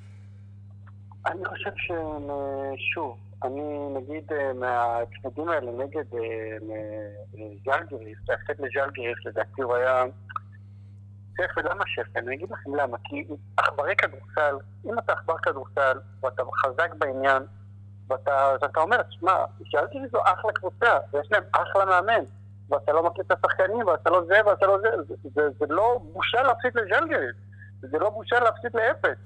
אני 1.26 1.45
חושב 1.49 1.71
ששוב, 1.76 3.16
אני 3.45 3.88
נגיד 3.95 4.33
אה, 4.33 4.52
מהצמדים 4.52 5.49
האלה 5.49 5.73
נגד 5.73 6.14
אה, 6.14 6.57
מ- 6.62 7.57
ז'לגיריס, 7.64 8.19
ההפסד 8.28 8.61
לז'לגיריס 8.61 9.19
לדעתי 9.26 9.62
הוא 9.62 9.75
היה 9.75 10.05
שפל, 11.35 11.71
למה 11.71 11.85
שפל? 11.87 12.19
אני 12.19 12.35
אגיד 12.35 12.50
לכם 12.50 12.75
למה, 12.75 12.97
כי 13.05 13.26
עכברי 13.57 13.97
כדורסל, 13.97 14.57
אם 14.85 14.99
אתה 14.99 15.12
עכבר 15.12 15.38
כדורסל 15.38 15.99
ואתה 16.23 16.43
חזק 16.64 16.95
בעניין 16.95 17.43
ואתה 18.09 18.81
אומר, 18.81 18.97
שמע, 19.11 19.45
ז'לגיריס 19.73 20.12
זו 20.12 20.19
אחלה 20.25 20.52
קבוצה 20.52 20.99
ויש 21.12 21.28
להם 21.33 21.45
אחלה 21.52 21.85
מאמן 21.85 22.25
ואתה 22.69 22.93
לא 22.93 23.02
מכיר 23.02 23.25
את 23.25 23.33
השחקנים 23.33 23.87
ואתה 23.87 24.11
לא 24.11 24.23
זה 24.26 24.40
ואתה 24.47 24.66
לא 24.66 24.78
זה, 24.78 24.88
זה, 25.09 25.14
זה, 25.35 25.43
זה 25.59 25.66
לא 25.69 26.00
בושה 26.12 26.43
להפסיד 26.43 26.75
לז'לגיריס, 26.75 27.37
זה 27.81 27.99
לא 27.99 28.11
בושה 28.11 28.40
להפסיד 28.40 28.71
לאפס. 28.75 29.19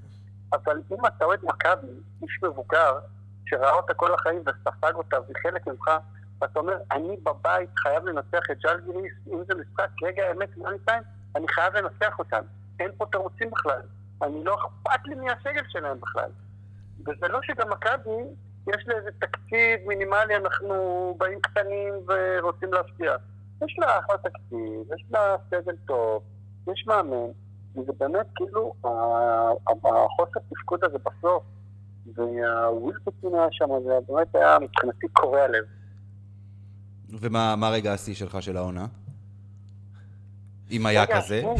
אבל 0.52 0.82
אם 0.90 1.06
אתה 1.06 1.24
אוהד 1.24 1.40
מכבי, 1.42 1.88
איש 2.22 2.38
מבוגר, 2.42 2.98
שראה 3.50 3.72
אותה 3.72 3.94
כל 3.94 4.14
החיים 4.14 4.42
וספג 4.46 4.94
אותה, 4.94 5.20
והיא 5.20 5.36
חלק 5.42 5.66
ממך, 5.66 5.90
ואתה 6.40 6.58
אומר, 6.58 6.76
אני 6.92 7.16
בבית 7.22 7.70
חייב 7.78 8.06
לנצח 8.06 8.50
את 8.52 8.58
ג'לגיריס, 8.58 9.12
אם 9.32 9.44
זה 9.48 9.54
משחק 9.54 9.88
רגע 10.02 10.22
האמת 10.22 10.56
מאני 10.56 10.78
טיים, 10.78 11.02
אני 11.36 11.48
חייב 11.48 11.76
לנצח 11.76 12.18
אותם. 12.18 12.42
אין 12.80 12.90
פה 12.98 13.06
תירוצים 13.06 13.50
בכלל. 13.50 13.80
אני 14.22 14.44
לא 14.44 14.54
אכפת 14.54 15.06
לי 15.06 15.14
מהסגל 15.14 15.62
שלהם 15.68 16.00
בכלל. 16.00 16.30
וזה 17.00 17.28
לא 17.28 17.38
שגם 17.42 17.70
מכבי, 17.70 18.22
יש 18.66 18.84
לה 18.86 18.94
איזה 18.94 19.10
תקציב 19.18 19.80
מינימלי, 19.86 20.36
אנחנו 20.36 21.14
באים 21.18 21.40
קטנים 21.40 21.94
ורוצים 22.08 22.72
להפתיע. 22.72 23.16
יש 23.64 23.76
לה 23.78 23.98
אחלה 23.98 24.18
תקציב, 24.18 24.92
יש 24.94 25.04
לה 25.10 25.36
סגל 25.50 25.76
טוב, 25.86 26.22
יש 26.72 26.84
מאמן, 26.86 27.30
וזה 27.76 27.92
באמת 27.98 28.26
כאילו, 28.34 28.74
החוסר 29.84 30.40
תפקוד 30.50 30.84
הזה 30.84 30.98
בסוף, 30.98 31.42
והווילפטין 32.14 33.34
היה 33.34 33.46
שם, 33.50 33.68
זה 33.84 33.92
באמת 34.08 34.34
היה 34.34 34.58
מבחינתי 34.58 35.08
קורע 35.12 35.48
לב. 35.48 35.64
ומה 37.20 37.70
רגע 37.72 37.92
השיא 37.92 38.14
שלך 38.14 38.42
של 38.42 38.56
העונה? 38.56 38.86
אם 40.70 40.86
היה 40.86 41.06
כזה? 41.06 41.42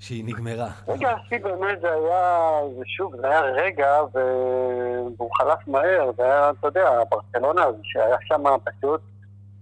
שהיא 0.00 0.24
נגמרה. 0.24 0.70
רגע 0.88 1.10
השיא 1.10 1.38
באמת 1.42 1.80
זה 1.80 1.92
היה, 1.92 2.60
זה 2.78 2.82
שוב, 2.86 3.16
זה 3.16 3.26
היה 3.26 3.40
רגע 3.40 4.00
והוא 4.12 5.30
חלף 5.38 5.68
מהר, 5.68 6.10
זה 6.16 6.24
היה, 6.24 6.50
אתה 6.50 6.66
יודע, 6.66 6.90
ברצלונה, 7.10 7.64
שהיה 7.82 8.16
שם 8.24 8.44
פשוט 8.64 9.00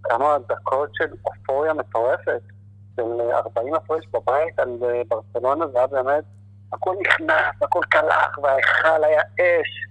כמה 0.03 0.37
דקות 0.49 0.91
של 0.95 1.07
אופוריה 1.25 1.75
מטורפת, 1.75 2.41
של 2.97 3.03
40 3.31 3.75
הפרש 3.75 4.05
בבית 4.13 4.59
על 4.59 4.79
ברצלונה, 5.09 5.67
זה 5.67 5.79
היה 5.79 5.87
באמת, 5.87 6.25
הכל 6.73 6.95
נכנס, 7.07 7.63
הכל 7.63 7.81
קלח, 7.89 8.39
וההיכל 8.43 9.05
היה 9.05 9.21
אש. 9.21 9.88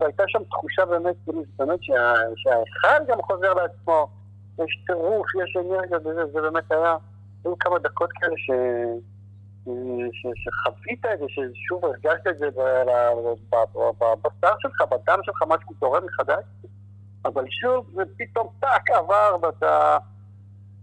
והייתה, 0.00 0.24
שם 0.26 0.44
תחושה 0.44 0.84
באמת, 0.84 1.16
כאילו, 1.24 1.42
באמת 1.58 1.78
שההיכל 1.82 3.04
גם 3.08 3.22
חוזר 3.22 3.54
לעצמו, 3.54 4.08
יש 4.58 4.82
טירוף, 4.86 5.26
יש 5.44 5.56
אנרגיה, 5.56 5.98
וזה, 5.98 6.26
זה 6.32 6.40
באמת 6.40 6.72
היה, 6.72 6.96
היו 7.44 7.58
כמה 7.58 7.78
דקות 7.78 8.10
כאלה 8.12 8.34
ש... 8.36 8.50
ש... 10.12 10.26
שחווית 10.34 11.06
את 11.06 11.18
זה, 11.18 11.24
ששוב 11.28 11.84
הרגשת 11.84 12.26
את 12.30 12.38
זה 12.38 12.48
בבשר 13.98 14.54
שלך, 14.58 14.82
בדם 14.90 15.18
שלך, 15.22 15.42
משהו 15.48 15.74
תורם 15.78 16.04
מחדש, 16.04 16.44
אבל 17.24 17.44
שוב 17.50 17.90
זה 17.94 18.02
פתאום 18.16 18.48
טאק 18.60 18.90
עבר 18.90 19.36
ואתה... 19.42 19.98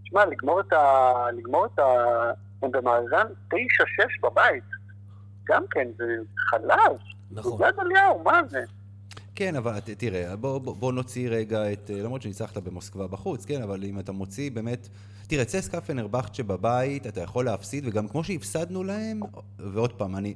תשמע, 0.02 0.24
לגמור 0.24 0.60
את 0.60 0.72
ה... 0.72 1.12
לגמור 1.32 1.66
את 1.66 1.78
ה... 1.78 1.84
הם 2.62 2.70
במאזן 2.70 3.26
9-6 3.54 3.56
בבית. 4.22 4.64
גם 5.48 5.62
כן, 5.70 5.88
זה 5.96 6.04
חלש. 6.36 7.15
נכון. 7.30 7.58
זה 7.58 7.82
אליהו, 7.82 8.22
מה 8.24 8.40
זה? 8.50 8.64
כן, 9.34 9.56
אבל 9.56 9.80
תראה, 9.80 10.36
בוא, 10.36 10.58
בוא, 10.58 10.76
בוא 10.76 10.92
נוציא 10.92 11.28
רגע 11.28 11.72
את, 11.72 11.90
למרות 11.94 12.22
שניצחת 12.22 12.58
במוסקבה 12.58 13.06
בחוץ, 13.06 13.44
כן, 13.44 13.62
אבל 13.62 13.84
אם 13.84 13.98
אתה 13.98 14.12
מוציא 14.12 14.50
באמת, 14.50 14.88
תראה, 15.26 15.44
צסקה 15.44 15.80
פנרבכצ'ה 15.80 16.42
בבית, 16.42 17.06
אתה 17.06 17.20
יכול 17.20 17.44
להפסיד, 17.44 17.84
וגם 17.86 18.08
כמו 18.08 18.24
שהפסדנו 18.24 18.84
להם, 18.84 19.20
ועוד 19.58 19.92
פעם, 19.92 20.16
אני, 20.16 20.34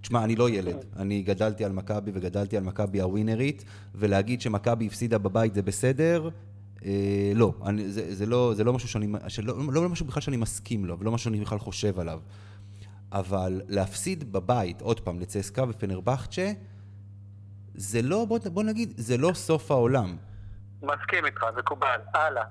תשמע, 0.00 0.24
אני 0.24 0.36
לא 0.36 0.50
ילד, 0.50 0.84
אני 0.96 1.22
גדלתי 1.22 1.64
על 1.64 1.72
מכבי 1.72 2.10
וגדלתי 2.14 2.56
על 2.56 2.62
מכבי 2.62 3.00
הווינרית, 3.00 3.64
ולהגיד 3.94 4.40
שמכבי 4.40 4.86
הפסידה 4.86 5.18
בבית 5.18 5.54
זה 5.54 5.62
בסדר, 5.62 6.28
אה, 6.84 7.32
לא, 7.34 7.52
אני, 7.66 7.90
זה, 7.90 8.14
זה, 8.14 8.26
לא, 8.26 8.52
זה 8.56 8.64
לא 8.64 8.72
משהו 8.72 8.88
שאני, 8.88 9.08
שלא, 9.28 9.72
לא 9.72 9.88
משהו 9.88 10.06
בכלל 10.06 10.20
שאני 10.20 10.36
מסכים 10.36 10.84
לו, 10.84 10.98
ולא 10.98 11.12
משהו 11.12 11.24
שאני 11.24 11.40
בכלל 11.40 11.58
חושב 11.58 12.00
עליו. 12.00 12.20
אבל 13.12 13.60
להפסיד 13.68 14.32
בבית, 14.32 14.80
עוד 14.80 15.00
פעם, 15.00 15.20
לצסקה 15.20 15.64
ופנרבכצ'ה, 15.68 16.52
זה 17.74 18.02
לא, 18.02 18.24
בוא, 18.24 18.38
בוא 18.52 18.62
נגיד, 18.62 18.94
זה 18.96 19.16
לא 19.16 19.32
סוף 19.34 19.70
העולם. 19.70 20.16
מסכים 20.82 21.26
איתך, 21.26 21.44
מקובל, 21.58 22.00
הלאה. 22.14 22.42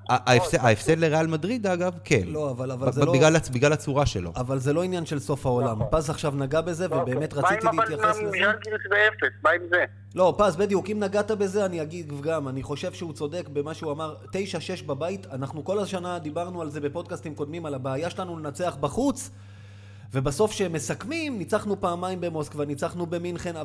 ההפסד 0.59 0.97
לריאל 0.97 1.27
מדריד, 1.27 1.67
אגב, 1.67 1.97
כן. 2.03 2.21
לא, 2.25 2.51
אבל, 2.51 2.71
אבל 2.71 2.91
זה 2.91 3.05
לא... 3.05 3.13
בגלל 3.53 3.73
הצורה 3.73 4.05
שלו. 4.05 4.33
אבל 4.35 4.59
זה 4.59 4.73
לא 4.73 4.83
עניין 4.83 5.05
של 5.05 5.19
סוף 5.19 5.45
העולם. 5.45 5.79
נכון. 5.79 5.87
פז 5.91 6.09
עכשיו 6.09 6.33
נגע 6.35 6.61
בזה, 6.61 6.85
אוקיי. 6.85 7.01
ובאמת 7.01 7.33
רציתי 7.33 7.65
להתייחס 7.65 8.17
לזה. 8.17 8.21
מה 8.21 8.43
עם 8.43 8.43
אבל 8.43 8.53
ז'לגיריס 8.53 8.81
באפס? 8.89 9.35
מה 9.43 9.49
עם 9.49 9.61
זה? 9.69 9.85
לא, 10.15 10.35
פז, 10.37 10.55
בדיוק, 10.55 10.89
אם 10.89 10.99
נגעת 10.99 11.31
בזה, 11.31 11.65
אני 11.65 11.81
אגיד 11.81 12.21
גם, 12.21 12.47
אני 12.47 12.63
חושב 12.63 12.93
שהוא 12.93 13.13
צודק 13.13 13.47
במה 13.53 13.73
שהוא 13.73 13.91
אמר, 13.91 14.15
9-6 14.31 14.83
בבית, 14.85 15.27
אנחנו 15.31 15.65
כל 15.65 15.79
השנה 15.79 16.19
דיברנו 16.19 16.61
על 16.61 16.69
זה 16.69 16.81
בפודקאסטים 16.81 17.35
קודמים, 17.35 17.65
על 17.65 17.73
הבעיה 17.73 18.09
שלנו 18.09 18.39
לנצח 18.39 18.77
בחוץ. 18.79 19.31
ובסוף 20.13 20.51
כשהם 20.51 20.73
מסכמים, 20.73 21.37
ניצחנו 21.37 21.79
פעמיים 21.79 22.21
במוסקבה, 22.21 22.65
ניצחנו 22.65 23.05
במינכן, 23.05 23.55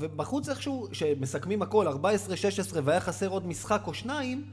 ובחוץ 0.00 0.48
איכשהו, 0.48 0.88
כשמסכמים 0.90 1.62
הכל, 1.62 1.88
14-16 1.88 1.92
והיה 2.84 3.00
חסר 3.00 3.28
עוד 3.28 3.46
משחק 3.46 3.82
או 3.86 3.94
שניים, 3.94 4.44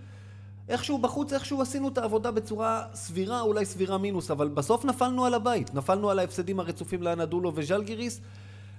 איכשהו 0.70 0.98
בחוץ, 0.98 1.34
איכשהו 1.34 1.62
עשינו 1.62 1.88
את 1.88 1.98
העבודה 1.98 2.32
בצורה 2.32 2.84
סבירה, 2.94 3.42
אולי 3.42 3.66
סבירה 3.66 3.98
מינוס, 3.98 4.32
אבל 4.32 4.48
בסוף 4.48 4.86
נפלנו 4.86 5.26
על 5.26 5.34
הבית, 5.34 5.74
נפלנו 5.74 6.10
על 6.10 6.20
ההפסדים 6.20 6.60
הרצופים 6.60 7.04
לאנדולו 7.04 7.52
וז'לגיריס, 7.56 8.22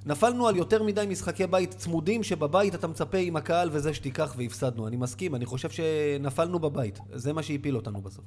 נפלנו 0.07 0.49
על 0.49 0.57
יותר 0.57 0.83
מדי 0.83 1.05
משחקי 1.09 1.47
בית 1.47 1.71
צמודים, 1.71 2.23
שבבית 2.23 2.75
אתה 2.75 2.87
מצפה 2.87 3.19
עם 3.19 3.37
הקהל 3.37 3.69
וזה 3.73 3.95
שתיקח 3.95 4.35
והפסדנו. 4.37 4.87
אני 4.87 4.97
מסכים, 4.97 5.35
אני 5.35 5.47
חושב 5.47 5.71
שנפלנו 5.71 6.59
בבית, 6.59 6.99
זה 7.15 7.33
מה 7.33 7.43
שהפיל 7.43 7.77
אותנו 7.77 8.01
בסוף. 8.01 8.25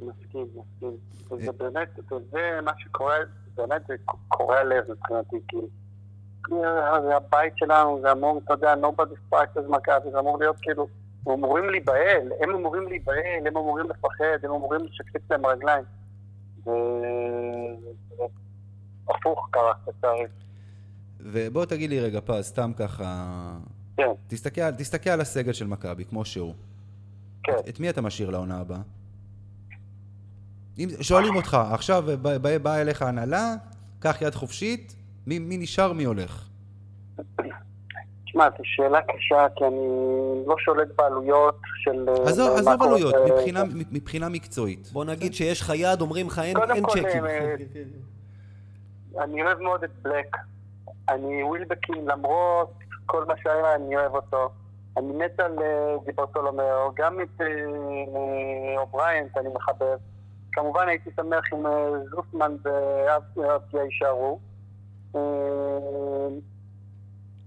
מסכים, 0.00 0.46
מסכים. 0.54 0.96
זה 1.36 1.52
באמת, 1.52 1.88
זה 2.30 2.60
מה 2.62 2.72
שקורה, 2.78 3.16
באמת 3.54 3.82
זה 3.88 3.94
קורע 4.28 4.64
לב 4.64 4.84
מבחינתי, 4.90 5.36
כאילו. 5.48 5.68
זה 7.02 7.16
הבית 7.16 7.52
שלנו, 7.56 8.00
זה 8.02 8.12
אמור, 8.12 8.40
אתה 8.44 8.54
יודע, 8.54 8.74
nobody 8.74 9.34
as 9.34 9.68
מכבי, 9.68 10.10
זה 10.10 10.18
אמור 10.18 10.38
להיות 10.38 10.56
כאילו, 10.62 10.86
הם 11.26 11.32
אמורים 11.32 11.70
להיבהל, 11.70 12.32
הם 12.40 12.50
אמורים 12.50 12.88
להיבהל, 12.88 13.46
הם 13.46 13.56
אמורים 13.56 13.86
לפחד, 13.90 14.44
הם 14.44 14.50
אמורים 14.50 14.80
לשקף 14.84 15.30
להם 15.30 15.46
רגליים. 15.46 15.84
הפוך 19.08 19.48
קרה, 19.50 19.72
לצערי. 19.88 20.24
ובוא 21.20 21.64
תגיד 21.64 21.90
לי 21.90 22.00
רגע, 22.00 22.20
פז, 22.24 22.44
סתם 22.44 22.72
ככה... 22.76 23.26
כן. 23.96 24.10
תסתכל, 24.28 24.70
תסתכל 24.70 25.10
על 25.10 25.20
הסגל 25.20 25.52
של 25.52 25.66
מכבי, 25.66 26.04
כמו 26.04 26.24
שהוא. 26.24 26.54
כן. 27.42 27.52
את, 27.58 27.68
את 27.68 27.80
מי 27.80 27.90
אתה 27.90 28.00
משאיר 28.00 28.30
לעונה 28.30 28.60
הבאה? 28.60 28.80
אם 30.80 30.88
שואלים 31.00 31.36
אותך, 31.36 31.56
עכשיו 31.72 32.04
באה 32.42 32.58
בא 32.58 32.76
אליך 32.76 33.02
הנהלה, 33.02 33.54
קח 33.98 34.22
יד 34.22 34.34
חופשית, 34.34 34.96
מי, 35.26 35.38
מי 35.38 35.56
נשאר, 35.56 35.92
מי 35.92 36.04
הולך? 36.04 36.48
תשמע, 38.24 38.48
זו 38.50 38.64
שאלה 38.64 39.00
קשה, 39.02 39.46
כי 39.56 39.64
אני 39.64 39.86
לא 40.46 40.54
שולט 40.58 40.88
בעלויות 40.96 41.60
של... 41.76 42.08
אה, 42.08 42.28
עזוב, 42.28 42.56
עזוב 42.56 42.82
עלויות, 42.82 43.14
מבחינה, 43.30 43.62
מבחינה 43.90 44.28
מקצועית. 44.28 44.88
בוא 44.92 45.04
נגיד 45.04 45.34
שיש 45.34 45.60
לך 45.60 45.72
יד, 45.74 46.00
אומרים 46.00 46.26
לך 46.26 46.38
אין, 46.38 46.56
אין 46.74 46.86
צ'קים. 46.86 47.26
אה, 47.26 47.54
אני 49.24 49.42
אוהב 49.42 49.60
מאוד 49.60 49.84
את 49.84 49.90
בלק. 50.02 50.36
אני 51.08 51.42
ווילבקין, 51.42 52.04
למרות 52.06 52.72
כל 53.06 53.24
מה 53.24 53.34
שהיה, 53.42 53.74
אני 53.74 53.96
אוהב 53.96 54.14
אותו. 54.14 54.50
אני 54.96 55.12
מת 55.12 55.40
על 55.40 55.58
אה, 55.62 55.96
דיברטולומיאו, 56.06 56.92
גם 56.94 57.20
את 57.20 57.40
אובריינט 58.78 59.36
אני 59.36 59.48
מחבב. 59.54 59.98
כמובן 60.52 60.88
הייתי 60.88 61.10
שמח 61.16 61.44
אם 61.54 61.66
אה, 61.66 61.90
זוסמן 62.10 62.56
ואבדיה 62.62 63.84
יישארו. 63.84 64.40
אה, 65.16 65.20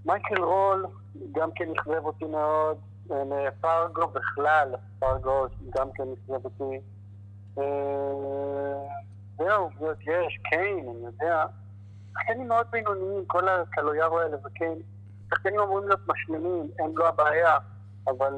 מייקל 0.05 0.43
רול 0.43 0.85
גם 1.31 1.49
כן 1.55 1.69
אכזב 1.77 2.05
אותי 2.05 2.25
מאוד. 2.25 2.77
אה, 3.11 3.51
פרגו 3.61 4.07
בכלל, 4.07 4.75
פרגו 4.99 5.45
גם 5.77 5.87
כן 5.95 6.03
אכזב 6.13 6.45
אותי. 6.45 6.79
זהו, 9.37 9.69
יש, 10.01 10.39
קיין, 10.49 10.89
אני 10.89 11.05
יודע. 11.05 11.45
שחקנים 12.13 12.47
מאוד 12.47 12.67
בינוניים, 12.71 13.25
כל 13.27 13.47
הקלויארו 13.47 14.19
האלה 14.19 14.37
וקיין. 14.45 14.79
שחקנים 15.29 15.59
אמורים 15.59 15.87
להיות 15.87 16.07
משלימים, 16.07 16.67
הם 16.79 16.97
לא 16.97 17.07
הבעיה, 17.07 17.57
אבל 18.07 18.33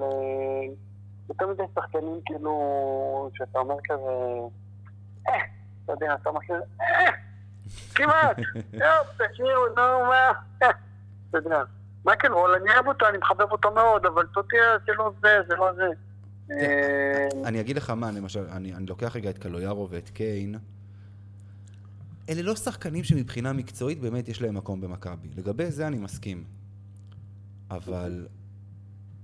יותר 1.29 1.47
מדי 1.47 1.63
שחקנים 1.75 2.19
כאילו, 2.25 3.29
שאתה 3.33 3.59
אומר 3.59 3.75
כזה, 3.83 4.01
אה, 5.29 5.33
אתה 5.83 5.93
יודע, 5.93 6.15
אתה 6.21 6.31
מכיר, 6.31 6.61
אה, 6.81 7.11
כמעט, 7.95 8.37
טוב, 8.83 9.27
תשאירו, 9.31 9.67
נו, 9.67 10.05
מה, 10.07 10.31
אה, 10.63 10.69
אתה 11.29 11.37
יודע. 11.37 11.63
מייקל 12.05 12.31
רול, 12.31 12.55
אני 12.55 12.73
אוהב 12.73 12.87
אותו, 12.87 13.07
אני 13.09 13.17
מחבב 13.17 13.51
אותו 13.51 13.71
מאוד, 13.71 14.05
אבל 14.05 14.25
יודע, 14.35 14.77
זה 14.85 14.91
לא 14.97 15.11
זה, 15.21 15.37
זה 15.47 15.55
לא 15.55 15.73
זה. 15.73 15.85
אני 17.45 17.61
אגיד 17.61 17.77
לך 17.77 17.89
מה, 17.89 18.11
למשל, 18.11 18.45
אני 18.49 18.85
לוקח 18.87 19.15
רגע 19.15 19.29
את 19.29 19.37
קלויארו 19.37 19.89
ואת 19.89 20.09
קיין. 20.09 20.55
אלה 22.29 22.41
לא 22.41 22.55
שחקנים 22.55 23.03
שמבחינה 23.03 23.53
מקצועית 23.53 23.99
באמת 23.99 24.27
יש 24.27 24.41
להם 24.41 24.55
מקום 24.55 24.81
במכבי. 24.81 25.27
לגבי 25.37 25.71
זה 25.71 25.87
אני 25.87 25.97
מסכים. 25.97 26.43
אבל 27.71 28.27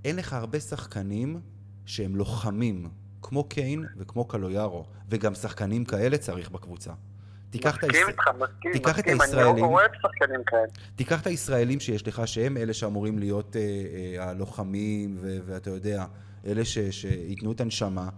אין 0.06 0.16
לך 0.16 0.34
הרבה 0.34 0.60
שחקנים 0.60 1.42
שהם 1.86 2.16
לוחמים, 2.16 2.90
כמו 3.22 3.44
קיין 3.44 3.86
וכמו 3.98 4.26
קלויארו, 4.26 4.86
וגם 5.10 5.36
שחקנים 5.36 5.86
כאלה 5.86 6.18
צריך 6.18 6.50
בקבוצה. 6.50 6.92
תיקח 7.50 7.78
את 7.78 7.84
היש- 7.84 7.96
איתך, 8.08 8.28
מסכים, 8.40 8.72
תיקח 8.74 9.00
את 9.00 9.06
מסכים, 9.06 9.22
הישראלים. 9.22 9.64
אני 9.66 9.74
אוהב 9.74 9.92
שחקנים 10.02 10.42
כאלה. 10.48 10.62
תיקח 10.96 11.22
את 11.22 11.28
הישראלים 11.28 11.80
שיש 11.80 12.08
לך, 12.08 12.22
שהם 12.28 12.58
אלה 12.58 12.74
שאמורים 12.74 13.20
להיות 13.20 13.56
אה, 13.56 13.62
אה, 13.62 14.30
הלוחמים, 14.30 15.18
ו- 15.22 15.38
ואתה 15.46 15.70
יודע, 15.70 16.06
אלה 16.46 16.66
ש- 16.66 16.80
שייתנו 16.80 17.52
את 17.52 17.62
הנשמה. 17.62 18.10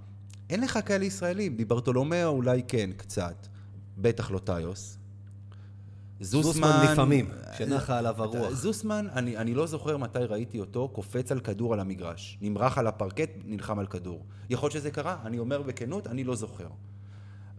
אין 0.50 0.62
לך 0.62 0.80
כאלה 0.86 1.06
ישראלים. 1.06 1.56
דיברטולומיאו 1.56 2.30
אולי 2.30 2.64
כן, 2.68 2.90
קצת. 2.98 3.48
בטח 3.98 4.32
לא 4.32 4.40
טיוס. 4.40 4.98
זוסמן 6.24 6.86
לפעמים, 6.92 7.30
שנחה 7.58 7.98
עליו 7.98 8.14
אתה- 8.16 8.24
הרוח. 8.24 8.54
זוסמן, 8.54 9.08
אני, 9.14 9.38
אני 9.38 9.54
לא 9.54 9.68
זוכר 9.68 9.98
מתי 9.98 10.20
ראיתי 10.20 10.60
אותו 10.60 10.88
קופץ 10.90 11.32
על 11.32 11.40
כדור 11.40 11.74
על 11.74 11.80
המגרש. 11.80 12.38
נמרח 12.42 12.78
על 12.78 12.88
הפרקט, 12.88 13.30
נלחם 13.46 13.80
על 13.80 13.88
כדור. 13.88 14.26
יכול 14.50 14.68
להיות 14.68 14.74
שזה 14.74 14.92
קרה, 14.92 15.18
אני 15.26 15.40
אומר 15.40 15.62
בכנות, 15.62 16.08
אני 16.08 16.24
לא 16.24 16.36
זוכר. 16.36 16.68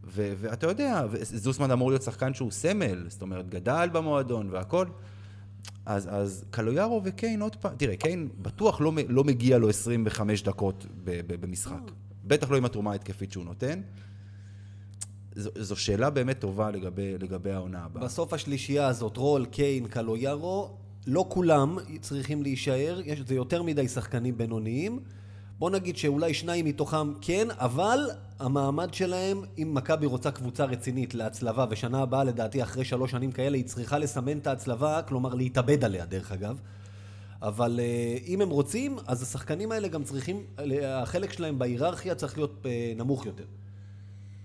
ו- 0.07 0.33
ואתה 0.41 0.67
יודע, 0.67 1.03
זוסמן 1.23 1.71
אמור 1.71 1.91
להיות 1.91 2.03
שחקן 2.03 2.35
שהוא 2.35 2.51
סמל, 2.51 3.05
זאת 3.09 3.23
אומרת, 3.23 3.49
גדל 3.49 3.89
במועדון 3.93 4.51
והכל. 4.51 4.87
אז, 5.87 6.09
אז 6.13 6.45
קלויארו 6.51 7.01
וקיין 7.05 7.43
עוד 7.43 7.57
פעם, 7.57 7.73
תראה, 7.77 7.97
קיין 7.97 8.29
בטוח 8.43 8.81
לא, 8.81 8.93
לא 9.09 9.25
מגיע 9.25 9.59
לו 9.59 9.69
25 9.69 10.43
דקות 10.43 10.87
ב- 11.05 11.21
ב- 11.27 11.41
במשחק. 11.47 11.81
בטח 12.25 12.51
לא 12.51 12.57
עם 12.57 12.65
התרומה 12.65 12.93
ההתקפית 12.93 13.33
שהוא 13.33 13.45
נותן. 13.45 13.81
זו, 15.37 15.51
זו 15.55 15.77
שאלה 15.77 16.11
באמת 16.11 16.41
טובה 16.41 16.71
לגבי, 16.71 17.19
לגבי 17.19 17.53
העונה 17.53 17.85
הבאה. 17.85 18.05
בסוף 18.05 18.33
השלישייה 18.33 18.87
הזאת, 18.87 19.17
רול, 19.17 19.47
קיין, 19.47 19.89
קלויארו, 19.89 20.71
לא 21.07 21.27
כולם 21.29 21.79
צריכים 22.01 22.43
להישאר, 22.43 23.01
יש, 23.05 23.21
זה 23.27 23.35
יותר 23.35 23.63
מדי 23.63 23.89
שחקנים 23.89 24.39
בינוניים. 24.39 25.01
בוא 25.59 25.71
נגיד 25.71 25.97
שאולי 25.97 26.35
שניים 26.35 26.65
מתוכם 26.65 27.13
כן, 27.21 27.49
אבל 27.51 28.11
המעמד 28.39 28.95
שלהם, 28.95 29.43
אם 29.59 29.71
מכבי 29.75 30.07
רוצה 30.07 30.31
קבוצה 30.31 30.65
רצינית 30.65 31.15
להצלבה, 31.15 31.67
ושנה 31.71 32.03
הבאה 32.03 32.25
לדעתי 32.25 32.63
אחרי 32.63 32.85
שלוש 32.85 33.11
שנים 33.11 33.33
כאלה 33.33 33.57
היא 33.57 33.65
צריכה 33.65 33.99
לסמן 33.99 34.39
את 34.39 34.47
ההצלבה, 34.47 35.03
כלומר 35.03 35.35
להתאבד 35.35 35.85
עליה 35.85 36.07
דרך 36.07 36.33
אגב. 36.33 36.61
אבל 37.43 37.81
אה, 37.83 38.17
אם 38.27 38.41
הם 38.41 38.51
רוצים, 38.51 38.97
אז 39.07 39.23
השחקנים 39.23 39.73
האלה 39.73 39.89
גם 39.89 40.05
צריכים, 40.05 40.43
החלק 40.85 41.33
שלהם 41.33 41.59
בהיררכיה 41.59 42.15
צריך 42.15 42.39
להיות 42.39 42.67
אה, 42.67 42.93
נמוך 42.97 43.27
יותר. 43.27 43.45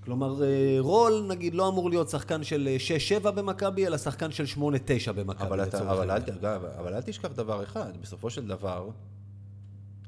כלומר, 0.10 0.44
אה, 0.44 0.78
רול, 0.80 1.26
נגיד, 1.28 1.54
לא 1.54 1.68
אמור 1.68 1.90
להיות 1.90 2.10
שחקן 2.10 2.44
של 2.44 2.70
אה, 2.72 2.78
6-7 3.24 3.32
במכבי, 3.32 3.88
אלא 3.88 3.98
שחקן 3.98 4.32
של 4.32 4.44
8-9 4.58 5.12
במכבי. 5.12 5.48
אבל, 5.48 5.64
אתה, 5.64 5.92
אבל, 5.92 6.12
אל, 6.12 6.18
אגב, 6.18 6.66
אבל 6.66 6.94
אל 6.94 7.02
תשכח 7.02 7.32
דבר 7.32 7.64
אחד, 7.64 7.98
בסופו 8.02 8.30
של 8.30 8.48
דבר, 8.48 8.90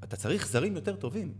אתה 0.04 0.16
צריך 0.16 0.48
זרים 0.48 0.76
יותר 0.76 0.96
טובים. 0.96 1.34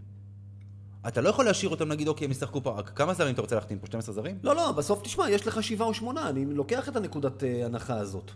אתה 1.08 1.22
לא 1.22 1.30
יכול 1.30 1.46
להשאיר 1.46 1.72
אותם, 1.72 1.88
נגיד, 1.88 2.08
אוקיי, 2.08 2.26
הם 2.26 2.32
ישחקו 2.32 2.64
פה, 2.64 2.82
כמה 2.96 3.14
זרים 3.14 3.34
אתה 3.34 3.42
רוצה 3.42 3.56
להחתים 3.56 3.80
פה? 3.80 3.88
12 3.88 4.16
זרים? 4.16 4.38
לא, 4.44 4.56
לא, 4.56 4.72
בסוף 4.72 5.02
תשמע, 5.02 5.30
יש 5.30 5.48
לך 5.48 5.64
שבעה 5.64 5.88
או 5.88 5.94
שמונה, 5.94 6.30
אני 6.30 6.46
לוקח 6.46 6.90
את 6.90 6.96
הנקודת 6.96 7.44
אה, 7.44 7.66
הנחה 7.66 7.98
הזאת. 7.98 8.32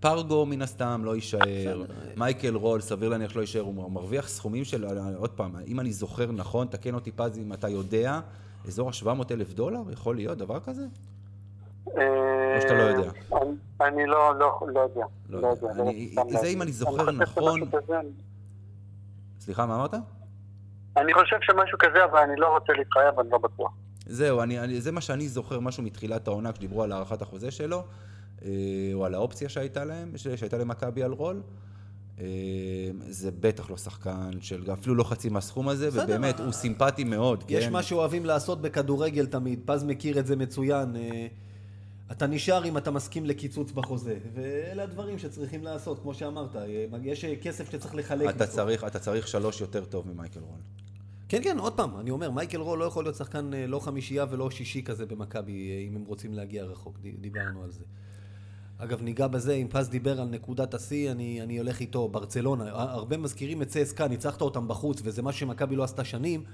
פרגו 0.00 0.46
מן 0.46 0.62
הסתם 0.62 1.02
לא 1.04 1.14
יישאר. 1.14 1.84
מייקל 2.16 2.54
רול, 2.54 2.80
סביר 2.80 3.08
להניח 3.08 3.30
שלא 3.30 3.40
יישאר, 3.40 3.60
הוא 3.60 3.90
מרוויח 3.90 4.28
סכומים 4.28 4.64
של, 4.64 4.84
עוד 5.16 5.30
פעם, 5.30 5.56
אם 5.66 5.80
אני 5.80 5.92
זוכר 5.92 6.32
נכון, 6.32 6.66
תקן 6.66 6.94
אותי 6.94 7.10
פז 7.10 7.38
אם 7.38 7.52
אתה 7.52 7.68
יודע, 7.68 8.20
אזור 8.66 8.88
ה-700 8.88 9.24
אלף 9.30 9.52
דולר, 9.52 9.80
יכול 9.92 10.16
להיות 10.16 10.38
דבר 10.38 10.60
כזה? 10.60 10.86
או 11.86 12.60
שאתה 12.60 12.74
לא 12.74 12.82
יודע? 12.82 13.10
אני, 13.80 14.06
לא, 14.06 14.38
לא, 14.38 14.60
לא 14.74 14.80
יודע. 14.80 15.04
לא 15.28 15.40
לא 15.40 15.48
יודע. 15.48 15.72
זה. 16.40 16.46
אם 16.46 16.62
אני 16.62 16.72
זוכר 16.72 17.10
נכון. 17.10 17.60
סליחה, 19.40 19.66
מה 19.66 19.74
אמרת? 19.76 19.94
אני 20.96 21.14
חושב 21.14 21.36
שמשהו 21.40 21.78
כזה, 21.78 22.04
אבל 22.04 22.18
אני 22.18 22.40
לא 22.40 22.54
רוצה 22.54 22.72
להתחייב, 22.72 23.20
אני 23.20 23.30
לא 23.30 23.38
בטוח. 23.38 23.72
זהו, 24.06 24.42
אני, 24.42 24.60
אני, 24.60 24.80
זה 24.80 24.92
מה 24.92 25.00
שאני 25.00 25.28
זוכר, 25.28 25.60
משהו 25.60 25.82
מתחילת 25.82 26.28
העונה, 26.28 26.52
כשדיברו 26.52 26.82
על 26.82 26.92
הארכת 26.92 27.22
החוזה 27.22 27.50
שלו, 27.50 27.84
אה, 28.44 28.50
או 28.94 29.04
על 29.04 29.14
האופציה 29.14 29.48
שהייתה 29.48 29.84
להם, 29.84 30.12
שהייתה 30.16 30.58
למכבי 30.58 31.02
על 31.02 31.12
רול. 31.12 31.42
אה, 32.20 32.26
זה 33.08 33.30
בטח 33.40 33.70
לא 33.70 33.76
שחקן 33.76 34.30
של, 34.40 34.72
אפילו 34.72 34.94
לא 34.94 35.04
חצי 35.04 35.28
מהסכום 35.28 35.68
הזה, 35.68 35.88
ובאמת, 35.92 36.40
הוא 36.40 36.52
סימפטי 36.52 37.04
מאוד, 37.04 37.44
יש 37.48 37.64
כן? 37.64 37.72
מה 37.72 37.82
שאוהבים 37.82 38.24
לעשות 38.24 38.60
בכדורגל 38.62 39.26
תמיד, 39.26 39.60
פז 39.64 39.84
מכיר 39.84 40.18
את 40.18 40.26
זה 40.26 40.36
מצוין. 40.36 40.96
אה, 40.96 41.26
אתה 42.12 42.26
נשאר 42.26 42.64
אם 42.64 42.76
אתה 42.76 42.90
מסכים 42.90 43.26
לקיצוץ 43.26 43.72
בחוזה, 43.72 44.18
ואלה 44.34 44.82
הדברים 44.82 45.18
שצריכים 45.18 45.64
לעשות, 45.64 45.98
כמו 46.02 46.14
שאמרת, 46.14 46.56
אה, 46.56 46.86
יש 47.02 47.24
אה, 47.24 47.36
כסף 47.36 47.72
שצריך 47.72 47.94
לחלק. 47.94 48.34
אתה. 48.36 48.46
צריך, 48.46 48.84
אתה 48.84 48.98
צריך 48.98 49.28
שלוש 49.28 49.60
יותר 49.60 49.84
טוב 49.84 50.08
ממייקל 50.08 50.40
רול. 50.40 50.58
כן, 51.28 51.40
כן, 51.44 51.58
עוד 51.58 51.72
פעם, 51.72 52.00
אני 52.00 52.10
אומר, 52.10 52.30
מייקל 52.30 52.60
רול 52.60 52.78
לא 52.78 52.84
יכול 52.84 53.04
להיות 53.04 53.16
שחקן 53.16 53.50
לא 53.68 53.78
חמישייה 53.78 54.26
ולא 54.30 54.50
שישי 54.50 54.82
כזה 54.82 55.06
במכבי, 55.06 55.86
אם 55.88 55.96
הם 55.96 56.04
רוצים 56.04 56.34
להגיע 56.34 56.64
רחוק, 56.64 56.98
דיברנו 57.20 57.62
על 57.62 57.70
זה. 57.70 57.84
אגב, 58.82 59.02
ניגע 59.02 59.26
בזה, 59.26 59.52
אם 59.52 59.66
פז 59.70 59.88
דיבר 59.88 60.20
על 60.20 60.28
נקודת 60.28 60.74
השיא, 60.74 61.10
אני, 61.10 61.42
אני 61.42 61.58
הולך 61.58 61.80
איתו, 61.80 62.08
ברצלונה. 62.08 62.64
הרבה 62.72 63.16
מזכירים 63.16 63.62
את 63.62 63.68
צסקה, 63.68 64.08
ניצחת 64.08 64.40
אותם 64.40 64.68
בחוץ, 64.68 65.00
וזה 65.04 65.22
מה 65.22 65.32
שמכבי 65.32 65.76
לא 65.76 65.84
עשתה 65.84 66.04
שנים, 66.04 66.44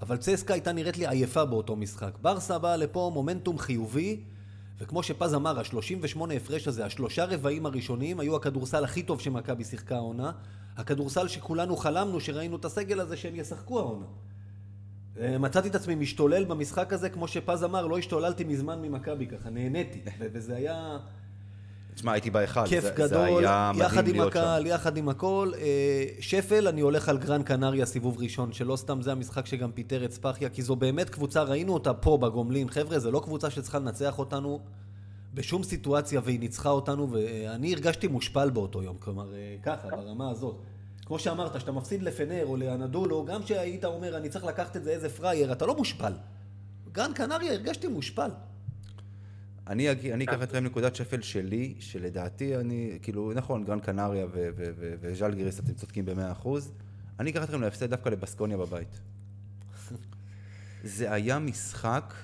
אבל 0.00 0.16
צסקה 0.16 0.54
הייתה 0.54 0.72
נראית 0.72 0.98
לי 0.98 1.06
עייפה 1.06 1.44
באותו 1.44 1.76
משחק. 1.76 2.18
ברסה 2.22 2.58
באה 2.58 2.76
לפה, 2.76 3.10
מומנטום 3.14 3.58
חיובי, 3.58 4.20
וכמו 4.78 5.02
שפז 5.02 5.34
אמר, 5.34 5.58
ה-38 5.58 6.34
הפרש 6.36 6.68
הזה, 6.68 6.86
השלושה 6.86 7.24
רבעים 7.24 7.66
הראשונים, 7.66 8.20
היו 8.20 8.36
הכדורסל 8.36 8.84
הכי 8.84 9.02
טוב 9.02 9.20
שמכבי 9.20 9.64
שיחקה 9.64 9.96
העונה. 9.96 10.32
הכדורסל 10.76 11.28
שכולנו 11.28 11.76
חלמנו, 11.76 12.20
שראינו 12.20 12.56
את 12.56 12.64
הסגל 12.64 13.00
הזה, 13.00 13.16
שהם 13.16 13.34
ישחקו 13.36 13.78
העונה. 13.78 14.06
אה, 15.20 15.38
מצאתי 15.38 15.68
את 15.68 15.74
עצמי 15.74 15.94
משתולל 15.94 16.44
במשחק 16.44 16.92
הזה, 16.92 17.08
כמו 17.08 17.28
שפז 17.28 17.64
אמר, 17.64 17.86
לא 17.86 17.98
השתוללתי 17.98 18.44
מזמן 18.44 18.82
ממכבי 18.82 19.26
ככה, 19.26 19.50
נהניתי. 19.50 20.00
וזה 20.32 20.56
היה 20.56 20.98
תשמע, 21.96 22.12
הייתי 22.12 22.30
בהיכל, 22.30 22.66
כיף 22.66 22.84
זה, 22.84 22.90
גדול, 22.90 23.08
זה 23.08 23.48
היה 23.48 23.72
יחד 23.74 24.08
עם. 24.08 24.20
הקהל, 24.20 24.66
יחד 24.66 24.96
עם 24.96 25.08
הכל. 25.08 25.52
אה, 25.58 26.04
שפל, 26.20 26.68
אני 26.68 26.80
הולך 26.80 27.08
על 27.08 27.18
גרן 27.18 27.42
קנריה 27.42 27.86
סיבוב 27.86 28.18
ראשון, 28.18 28.52
שלא 28.52 28.76
סתם 28.76 29.02
זה 29.02 29.12
המשחק 29.12 29.46
שגם 29.46 29.72
פיטר 29.72 30.04
את 30.04 30.12
ספחיה, 30.12 30.48
כי 30.48 30.62
זו 30.62 30.76
באמת 30.76 31.10
קבוצה, 31.10 31.42
ראינו 31.42 31.74
אותה 31.74 31.94
פה 31.94 32.18
בגומלין. 32.18 32.68
חבר'ה, 32.68 32.98
זו 32.98 33.10
לא 33.10 33.20
קבוצה 33.20 33.50
שצריכה 33.50 33.78
לנצח 33.78 34.18
אותנו 34.18 34.60
בשום 35.34 35.62
סיטואציה, 35.62 36.20
והיא 36.24 36.40
ניצחה 36.40 36.70
אותנו, 36.70 37.10
ואני 37.10 37.74
הרגשתי 37.74 38.08
מושפל 38.08 38.50
באותו 38.50 38.82
יום, 38.82 38.96
כלומר, 38.98 39.34
אה, 39.34 39.56
ככה, 39.62 39.88
ברמה 39.88 40.30
הזאת. 40.30 40.56
כמו 41.06 41.18
שאמרת, 41.18 41.60
שאתה 41.60 41.72
מפסיד 41.72 42.02
לפנר 42.02 42.46
או 42.46 42.56
לאנדולו, 42.56 43.24
גם 43.24 43.46
שהיית 43.46 43.84
אומר, 43.84 44.16
אני 44.16 44.28
צריך 44.28 44.44
לקחת 44.44 44.76
את 44.76 44.84
זה 44.84 44.90
איזה 44.90 45.08
פראייר, 45.08 45.52
אתה 45.52 45.66
לא 45.66 45.76
מושפל. 45.76 46.12
גרן 46.92 47.12
קנריה, 47.12 47.52
הרגשתי 47.52 47.88
מושפל. 47.88 48.30
אני, 49.66 49.92
אקח 50.24 50.42
אתכם 50.42 50.64
נקודת 50.64 50.96
שפל 50.96 51.22
שלי, 51.22 51.74
שלדעתי 51.78 52.56
אני, 52.56 52.98
כאילו, 53.02 53.32
נכון, 53.34 53.64
גרן 53.64 53.80
קנריה 53.80 54.26
ו- 54.26 54.30
ו- 54.32 54.70
ו- 54.76 54.94
וז'לגיריס, 55.00 55.60
אתם 55.60 55.72
צודקים 55.72 56.04
במאה 56.04 56.32
אחוז. 56.32 56.72
אני 57.20 57.30
אקח 57.30 57.44
אתכם 57.44 57.60
להפסד 57.60 57.90
דווקא 57.90 58.08
לבסקוניה 58.08 58.56
בבית. 58.56 59.00
זה 60.84 61.12
היה 61.12 61.38
משחק 61.38 62.14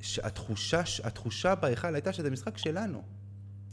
שהתחושה, 0.00 0.82
התחושה 1.04 1.54
בהיכל 1.54 1.94
הייתה 1.94 2.12
שזה 2.12 2.30
משחק 2.30 2.58
שלנו. 2.58 3.02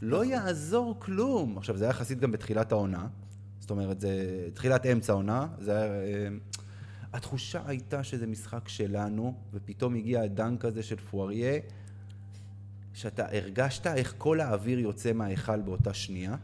לא 0.02 0.24
יעזור 0.24 0.96
כלום. 0.98 1.58
עכשיו, 1.58 1.76
זה 1.76 1.84
היה 1.84 1.90
יחסית 1.90 2.20
גם 2.20 2.32
בתחילת 2.32 2.72
העונה. 2.72 3.06
זאת 3.60 3.70
אומרת, 3.70 4.00
זה 4.00 4.48
תחילת 4.54 4.86
אמצע 4.86 5.12
העונה. 5.12 5.46
זה 5.58 5.76
היה... 5.76 5.92
אה, 5.92 6.28
התחושה 7.12 7.62
הייתה 7.66 8.04
שזה 8.04 8.26
משחק 8.26 8.68
שלנו, 8.68 9.34
ופתאום 9.52 9.94
הגיע 9.94 10.22
הדנק 10.22 10.64
הזה 10.64 10.82
של 10.82 10.96
פואריה, 10.96 11.60
שאתה 12.94 13.24
הרגשת 13.32 13.86
איך 13.86 14.14
כל 14.18 14.40
האוויר 14.40 14.78
יוצא 14.78 15.12
מההיכל 15.12 15.60
באותה 15.60 15.94
שנייה. 15.94 16.34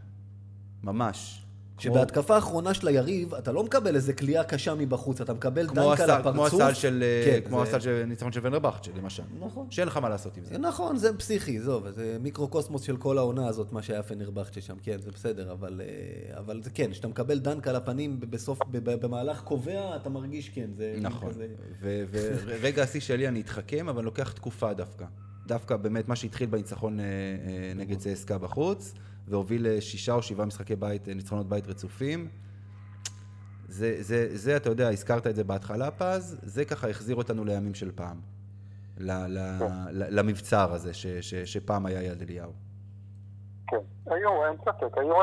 ממש. 0.83 1.43
כמו- 1.79 1.83
שבהתקפה 1.83 2.35
האחרונה 2.35 2.75
של 2.75 2.89
היריב, 2.89 3.35
אתה 3.35 3.53
לא 3.53 3.65
מקבל 3.65 3.95
איזה 3.97 4.13
כליאה 4.13 4.45
קשה 4.45 4.75
מבחוץ, 4.75 5.21
אתה 5.21 5.35
מקבל 5.35 5.67
דנק 5.67 5.79
על 5.79 5.93
הסל, 6.11 6.23
כמו 6.23 6.47
הפרצוף. 6.47 6.61
הסל 6.61 6.75
של, 6.75 7.05
כן, 7.25 7.41
כמו 7.49 7.57
זה- 7.65 7.69
הסל 7.71 7.81
של 7.81 8.05
ניצחון 8.07 8.33
של 8.33 8.41
ונרבכט, 8.43 8.89
למשל. 8.97 9.23
נכון. 9.41 9.67
שאין 9.71 9.89
לך 9.89 9.97
מה 9.97 10.09
לעשות 10.09 10.37
עם 10.37 10.45
זה. 10.45 10.59
נכון, 10.59 10.97
זה 10.97 11.17
פסיכי, 11.19 11.59
עזוב, 11.59 11.91
זה 11.91 12.17
מיקרוקוסמוס 12.21 12.83
של 12.83 12.97
כל 12.97 13.19
העונה 13.19 13.49
הזאת, 13.49 13.73
מה 13.73 13.83
שהיה 13.83 14.03
פנרבכצ'ה 14.03 14.61
שם, 14.61 14.77
כן, 14.83 14.97
זה 15.01 15.11
בסדר, 15.11 15.53
אבל, 15.53 15.81
אה, 15.85 16.39
אבל 16.39 16.63
זה 16.63 16.71
כן, 16.71 16.91
כשאתה 16.91 17.09
מקבל 17.09 17.39
דנק 17.39 17.69
על 17.69 17.77
הפנים 17.77 18.21
בסוף, 18.21 18.59
ב- 18.71 18.91
ב- 18.91 19.07
במהלך 19.07 19.41
קובע, 19.43 19.97
אתה 19.97 20.09
מרגיש 20.09 20.49
כן, 20.49 20.71
זה 20.77 20.97
נכון. 21.01 21.29
כזה... 21.31 21.47
ורגע 22.47 22.83
השיא 22.83 23.01
שלי 23.01 23.29
אני 23.29 23.41
אתחכם, 23.41 23.89
אבל 23.89 24.05
לוקח 24.05 24.33
תקופה 24.33 24.73
דווקא. 24.75 25.05
דווקא 25.47 25.77
באמת 25.77 26.09
מה 26.09 26.17
שהתחיל 26.17 26.49
בניצחון 26.49 27.01
אה, 27.01 27.05
אה, 27.05 27.73
נגד 27.75 27.99
צסקה 27.99 28.39
בחוץ, 28.39 28.95
והוביל 29.29 29.69
לשישה 29.69 30.13
או 30.13 30.23
שבעה 30.23 30.47
משחקי 30.47 30.77
בית, 30.77 31.09
אה, 31.09 31.15
ניצחונות 31.15 31.49
בית 31.49 31.67
רצופים. 31.67 32.29
זה, 33.69 33.97
זה, 34.03 34.37
זה, 34.37 34.57
אתה 34.57 34.71
יודע, 34.71 34.89
הזכרת 34.89 35.27
את 35.27 35.35
זה 35.35 35.45
בהתחלה, 35.45 35.91
פז, 35.91 36.39
זה 36.43 36.65
ככה 36.65 36.89
החזיר 36.89 37.17
אותנו 37.17 37.45
לימים 37.45 37.75
של 37.75 37.93
פעם. 37.93 38.21
ל, 38.99 39.11
ל, 39.13 39.39
ל, 39.91 40.19
למבצר 40.21 40.73
הזה, 40.73 40.95
ש, 40.95 41.07
ש, 41.07 41.35
שפעם 41.35 41.87
היה 41.87 42.03
יד 42.03 42.23
אליהו. 42.23 42.53
כן, 43.67 43.77
היו, 44.07 44.47
אין 44.47 44.57
ספק, 44.61 44.99
היו. 44.99 45.17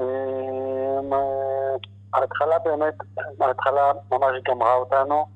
אמ, 0.00 1.12
אה, 1.12 1.76
ההתחלה 2.14 2.58
באמת, 2.58 2.94
ההתחלה 3.40 3.92
ממש 4.10 4.42
גמרה 4.48 4.74
אותנו. 4.74 5.26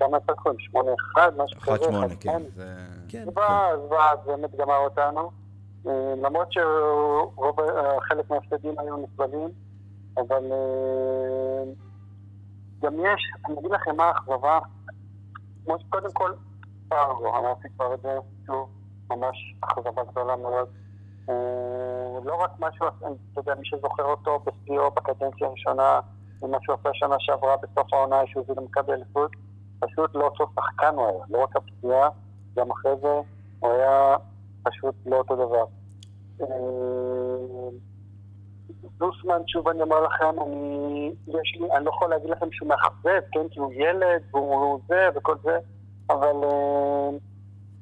כמה 0.00 0.18
סקרים? 0.20 0.58
שמונה 0.58 0.90
אחד, 1.12 1.32
משהו 1.36 1.60
כזה. 1.60 1.72
אחת 1.74 1.82
שמונה, 1.82 2.06
אחד 2.06 2.14
כן. 2.20 2.42
זה... 2.56 2.74
כן. 3.08 3.24
זוועה, 3.24 3.76
זוועה, 3.76 4.16
זה 4.24 4.30
באמת 4.30 4.54
גמר 4.54 4.76
אותנו. 4.76 5.30
אה, 5.86 6.14
למרות 6.22 6.52
שרוב, 6.52 7.60
אה, 7.60 8.00
חלק 8.00 8.30
מההפסדים 8.30 8.78
היו 8.78 8.96
נסבלים, 8.96 9.48
אבל 10.16 10.52
אה, 10.52 11.72
גם 12.82 12.94
יש, 12.94 13.22
אני 13.46 13.58
אגיד 13.58 13.70
לכם 13.70 13.96
מה 13.96 14.04
האכזבה, 14.04 14.58
כמו 15.64 15.76
שקודם 15.78 16.12
כל, 16.12 16.32
פרגו, 16.88 17.38
אמרתי 17.38 17.68
כבר 17.76 17.94
את 17.94 18.00
זה, 18.02 18.18
שוב, 18.46 18.68
ממש 19.10 19.54
אכזבה 19.60 20.02
גדולה 20.10 20.36
מאוד. 20.36 20.68
לא 22.24 22.34
רק 22.34 22.50
משהו, 22.58 22.86
אתה 22.88 23.40
יודע, 23.40 23.54
מי 23.54 23.66
שזוכר 23.66 24.04
אותו 24.04 24.38
בשיאו 24.38 24.90
בקדנציה 24.90 25.46
הראשונה, 25.46 26.00
ומה 26.42 26.58
שהוא 26.62 26.76
עשה 26.80 26.88
שנה 26.92 27.16
שעברה 27.18 27.56
בסוף 27.56 27.92
העונה 27.92 28.16
שהוא 28.26 28.44
הוביל 28.48 28.64
למכבי 28.64 28.92
אליפות, 28.92 29.30
פשוט 29.80 30.14
לא 30.14 30.24
אותו 30.24 30.46
שחקן 30.54 30.94
הוא 30.94 31.06
היה, 31.06 31.24
לא 31.30 31.42
רק 31.42 31.56
הפציעה, 31.56 32.08
גם 32.56 32.70
אחרי 32.70 32.92
זה 33.02 33.20
הוא 33.60 33.72
היה 33.72 34.16
פשוט 34.62 34.94
לא 35.06 35.16
אותו 35.16 35.36
דבר. 35.36 35.64
אה, 36.40 36.46
זוסמן, 38.98 39.42
שוב 39.46 39.68
אני 39.68 39.82
אומר 39.82 40.00
לכם, 40.00 40.40
אני, 40.46 41.12
יש 41.26 41.58
לי, 41.60 41.72
אני 41.76 41.84
לא 41.84 41.90
יכול 41.90 42.10
להגיד 42.10 42.30
לכם 42.30 42.46
שהוא 42.52 42.68
מאכזב, 42.68 43.20
כן, 43.32 43.48
כי 43.50 43.60
הוא 43.60 43.72
ילד, 43.72 44.22
והוא 44.30 44.80
זה 44.88 45.08
וכל 45.14 45.34
זה, 45.42 45.58
אבל 46.10 46.44
אה, 46.44 47.10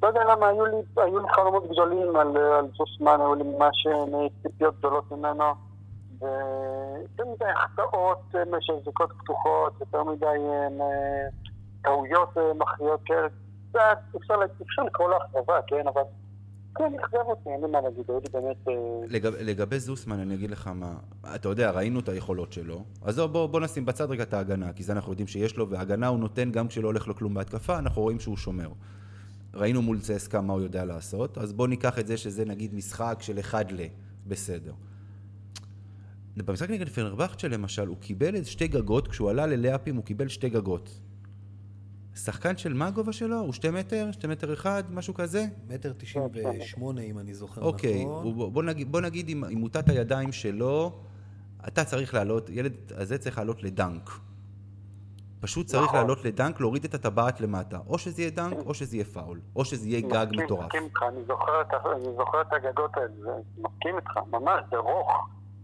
לא 0.03 0.09
יודע 0.09 0.21
למה, 0.25 0.49
היו 0.49 0.67
לי, 0.67 0.77
היו 0.97 1.19
לי 1.19 1.29
חלומות 1.29 1.71
גדולים 1.71 2.17
על, 2.17 2.37
על 2.37 2.69
זוסמן, 2.77 3.21
היו 3.21 3.35
לי 3.35 3.43
ממש 3.45 3.87
אה, 3.87 4.27
ציפיות 4.43 4.79
גדולות 4.79 5.13
ממנו, 5.13 5.45
ויותר 6.21 7.25
מדי 7.35 7.45
החטאות 7.45 8.19
אה, 8.35 8.61
של 8.61 8.73
זריקות 8.85 9.13
פתוחות, 9.19 9.73
יותר 9.81 10.05
מדי 10.05 10.27
אה, 10.27 10.69
טעויות 11.89 12.39
אה, 12.39 12.55
מכריעות 12.55 13.01
כאלה, 13.05 13.29
קצת, 13.71 13.99
אפשר, 14.17 14.83
לקרוא 14.87 15.11
לו 15.11 15.17
אכזבה, 15.17 15.61
כן, 15.67 15.87
אבל 15.89 16.03
כן. 16.79 16.93
אה, 18.69 18.75
לגב, 19.09 19.33
לגבי 19.41 19.79
זוסמן, 19.79 20.21
אני 20.21 20.35
אגיד 20.35 20.51
לך 20.51 20.71
מה, 20.75 20.95
אתה 21.35 21.49
יודע, 21.49 21.71
ראינו 21.71 22.01
את 22.01 22.09
היכולות 22.09 22.53
שלו, 22.53 22.85
אז 23.03 23.19
בוא, 23.19 23.47
בוא 23.47 23.61
נשים 23.61 23.87
בצד 23.87 24.11
רגע 24.11 24.23
את 24.23 24.35
ההגנה, 24.35 24.73
כי 24.73 24.83
זה 24.83 24.93
אנחנו 24.93 25.13
יודעים 25.13 25.27
שיש 25.27 25.57
לו, 25.57 25.71
והגנה 25.71 26.09
הוא 26.09 26.19
נותן 26.19 26.51
גם 26.51 26.69
כשלא 26.69 26.87
הולך 26.87 27.09
לו 27.09 27.15
כלום 27.15 27.35
בהתקפה, 27.35 27.79
אנחנו 27.79 28.03
רואים 28.03 28.21
שהוא 28.21 28.37
שומר. 28.37 28.69
ראינו 29.55 29.83
מול 29.83 30.01
צסקה 30.01 30.41
מה 30.41 30.53
הוא 30.53 30.63
יודע 30.63 30.85
לעשות, 30.85 31.39
אז 31.39 31.53
בוא 31.53 31.69
ניקח 31.69 31.99
את 31.99 32.07
זה 32.07 32.17
שזה 32.17 32.45
נגיד 32.45 32.75
משחק 32.75 33.17
של 33.21 33.39
אחד 33.39 33.65
ל... 33.73 33.81
בסדר. 34.27 34.73
במשחק 36.37 36.71
נגד 36.71 36.89
פנרבכצ'ה 36.89 37.49
למשל, 37.49 37.87
הוא 37.87 37.97
קיבל 37.97 38.45
שתי 38.45 38.69
גגות, 38.69 39.09
כשהוא 39.09 39.31
עלה 39.31 39.47
ללאפים 39.47 39.97
הוא 39.97 40.05
קיבל 40.05 40.29
שתי 40.29 40.49
גגות. 40.49 41.01
שחקן 42.25 42.57
של 42.57 42.75
מה 42.75 42.87
הגובה 42.87 43.13
שלו? 43.13 43.37
הוא 43.41 43.53
שתי 43.53 43.71
מטר? 43.71 44.09
שתי 44.13 44.27
מטר 44.27 44.53
אחד? 44.53 44.83
משהו 44.91 45.15
כזה? 45.15 45.45
מטר 45.69 45.93
תשעים 45.99 46.25
ושמונה, 46.61 47.01
אם 47.01 47.19
אני 47.19 47.35
זוכר 47.35 47.61
אוקיי, 47.63 48.05
נכון. 48.05 48.25
הוא- 48.25 48.53
בוא 48.53 48.63
נגיד, 48.63 48.93
בוא 48.93 49.01
נגיד 49.01 49.29
עם, 49.29 49.45
עם 49.45 49.59
מוטת 49.59 49.89
הידיים 49.89 50.33
שלו, 50.33 50.93
אתה 51.69 51.85
צריך 51.85 52.15
לעלות, 52.15 52.51
ילד 52.51 52.73
הזה 52.97 53.19
צריך 53.19 53.39
לעלות 53.39 53.63
לדנק. 53.63 54.11
פשוט 55.41 55.67
צריך 55.67 55.83
נכון. 55.85 55.97
לעלות 56.01 56.25
לדנק, 56.25 56.61
להוריד 56.61 56.85
את 56.85 56.95
הטבעת 56.95 57.41
למטה. 57.41 57.79
או 57.87 57.99
שזה 57.99 58.23
יהיה 58.23 58.31
דנק, 58.31 58.59
או 58.67 58.75
שזה 58.75 58.97
יהיה 58.97 59.05
פאול. 59.05 59.41
או 59.57 59.65
שזה 59.65 59.89
יהיה 59.89 60.01
גג 60.01 60.27
מסכים- 60.31 60.45
מטורף. 60.45 60.65
מסכים 60.67 60.85
איתך, 60.85 61.03
אני 61.09 61.25
זוכר 61.27 61.63
אני 61.97 62.17
זוכר 62.17 62.41
את 62.41 62.53
הגגות 62.53 62.97
האלה, 62.97 63.09
זה- 63.23 63.31
מסכים 63.59 63.97
איתך, 63.97 64.11
ממש, 64.31 64.61
זה 64.71 64.77
רוך, 64.77 65.13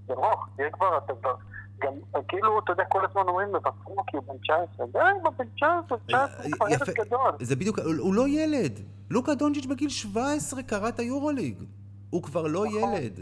זה 0.06 0.14
רוך, 0.14 0.46
תהיה 0.56 0.70
כבר, 0.70 0.98
אתה 0.98 1.12
כבר, 1.20 1.34
גם, 1.80 1.92
כאילו, 2.28 2.58
אתה 2.64 2.72
יודע, 2.72 2.84
כל 2.88 3.06
הזמן 3.10 3.22
אומרים, 3.28 3.48
מבקרו 3.48 4.06
כי 4.06 4.16
הוא 4.16 4.24
בן 4.26 4.38
19, 4.38 4.86
די, 4.92 4.98
הוא 5.22 5.32
בן 5.38 5.44
19, 5.56 5.98
19, 6.06 6.44
הוא 6.44 6.52
כבר 6.52 6.68
ילד. 6.68 7.06
גדול. 7.06 7.30
זה 7.40 7.56
בדיוק, 7.56 7.78
הוא 7.78 8.14
לא 8.14 8.28
ילד. 8.28 8.80
לוקה 9.10 9.34
דונג'יץ' 9.34 9.66
בגיל 9.66 9.88
17 9.88 10.62
קרא 10.62 10.88
את 10.88 10.98
היורוליג. 10.98 11.62
הוא 12.10 12.22
כבר 12.22 12.46
לא 12.46 12.66
נכון. 12.66 12.94
ילד. 12.94 13.20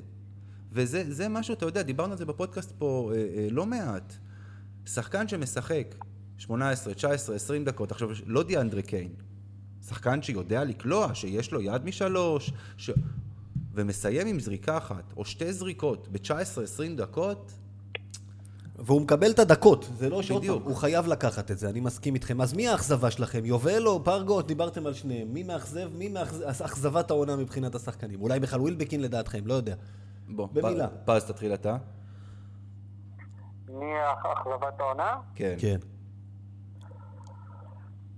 וזה 0.72 1.04
זה 1.08 1.28
משהו, 1.28 1.54
אתה 1.54 1.66
יודע, 1.66 1.82
דיברנו 1.82 2.12
על 2.12 2.18
זה 2.18 2.26
בפודקאסט 2.26 2.72
פה 2.78 3.10
אה, 3.14 3.18
אה, 3.18 3.46
לא 3.50 3.66
מעט. 3.66 4.12
שחקן 4.86 5.28
שמשחק 5.28 5.94
18, 6.38 6.94
19, 6.94 7.36
20 7.36 7.64
דקות, 7.64 7.92
עכשיו, 7.92 8.08
לא 8.26 8.42
דיאנדרה 8.42 8.82
קיין. 8.82 9.14
שחקן 9.86 10.22
שיודע 10.22 10.64
לקלוע, 10.64 11.14
שיש 11.14 11.52
לו 11.52 11.60
יד 11.60 11.84
משלוש, 11.84 12.52
ש... 12.76 12.90
ומסיים 13.74 14.26
עם 14.26 14.40
זריקה 14.40 14.76
אחת, 14.76 15.12
או 15.16 15.24
שתי 15.24 15.52
זריקות 15.52 16.08
ב-19-20 16.08 16.96
דקות, 16.96 17.52
והוא 18.84 19.00
מקבל 19.02 19.30
את 19.30 19.38
הדקות, 19.38 19.84
זה 19.94 20.10
לא 20.10 20.22
שעוד. 20.22 20.42
פעם, 20.46 20.62
הוא 20.62 20.76
חייב 20.76 21.06
לקחת 21.06 21.50
את 21.50 21.58
זה, 21.58 21.70
אני 21.70 21.80
מסכים 21.80 22.14
איתכם. 22.14 22.40
אז 22.40 22.54
מי 22.54 22.68
האכזבה 22.68 23.10
שלכם? 23.10 23.44
יובל 23.44 23.86
או 23.86 24.04
פרגו? 24.04 24.42
דיברתם 24.42 24.86
על 24.86 24.94
שניהם. 24.94 25.28
מי 25.34 25.42
מאכזב? 25.42 25.88
מי 25.96 26.08
מאכז- 26.08 26.64
אכזבת 26.64 27.10
העונה 27.10 27.36
מבחינת 27.36 27.74
השחקנים? 27.74 28.22
אולי 28.22 28.40
בכלל 28.40 28.60
ווילבקין 28.60 29.00
לדעתכם, 29.02 29.46
לא 29.46 29.54
יודע. 29.54 29.74
בוא, 30.28 30.48
במילה. 30.52 30.88
פז 31.04 31.24
תתחיל 31.24 31.54
אתה. 31.54 31.76
מי 33.68 33.86
אכזבת 34.22 34.80
העונה? 34.80 35.14
כן. 35.34 35.54
כן. 35.58 35.76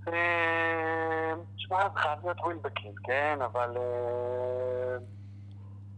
אה, 0.09 1.33
תשמע, 1.57 1.79
זה 1.95 2.01
חייב 2.01 2.19
להיות 2.25 2.41
ווילבקין, 2.41 2.93
כן, 3.05 3.39
אבל... 3.45 3.77
אה, 3.77 4.97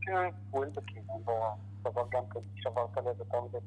כן, 0.01 0.29
ווילבקין, 0.53 1.03
אין 1.11 1.25
ברירה. 1.25 1.51
דבר 1.83 2.03
גם 2.13 2.23
כן, 2.35 2.41
שברת 2.57 2.97
לב 2.97 3.19
יותר 3.19 3.39
מדי. 3.49 3.59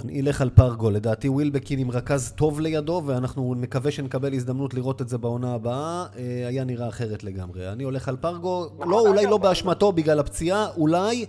אני 0.00 0.20
אלך 0.20 0.40
על 0.40 0.50
פרגו, 0.50 0.90
לדעתי 0.90 1.28
ווילבקין 1.28 1.78
עם 1.78 1.90
רכז 1.90 2.32
טוב 2.36 2.60
לידו, 2.60 3.02
ואנחנו 3.06 3.54
נקווה 3.54 3.90
שנקבל 3.90 4.34
הזדמנות 4.34 4.74
לראות 4.74 5.02
את 5.02 5.08
זה 5.08 5.18
בעונה 5.18 5.54
הבאה, 5.54 6.06
אה, 6.16 6.48
היה 6.48 6.64
נראה 6.64 6.88
אחרת 6.88 7.24
לגמרי. 7.24 7.72
אני 7.72 7.84
הולך 7.84 8.08
על 8.08 8.16
פרגו, 8.16 8.68
לא, 8.86 9.00
אולי 9.00 9.26
לא 9.26 9.38
באשמתו 9.38 9.92
בגלל 9.92 10.18
הפציעה, 10.18 10.68
אולי, 10.76 11.26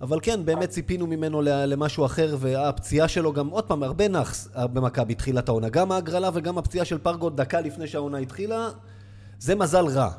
אבל 0.00 0.18
כן, 0.22 0.44
באמת 0.44 0.68
ציפינו 0.68 1.06
ממנו 1.06 1.42
למשהו 1.42 2.04
אחר, 2.04 2.36
והפציעה 2.38 3.08
שלו 3.08 3.32
גם, 3.32 3.48
עוד 3.48 3.64
פעם, 3.64 3.82
הרבה 3.82 4.08
נאחס 4.08 4.48
אה, 4.56 4.66
במכבי 4.66 5.14
תחילת 5.14 5.48
העונה. 5.48 5.68
גם 5.68 5.92
ההגרלה 5.92 6.30
וגם 6.34 6.58
הפציעה 6.58 6.84
של 6.84 6.98
פרגו 6.98 7.30
דקה 7.30 7.60
לפני 7.60 7.86
שהעונה 7.86 8.18
התחילה, 8.18 8.68
זה 9.38 9.54
מזל 9.54 9.86
רע. 9.86 10.10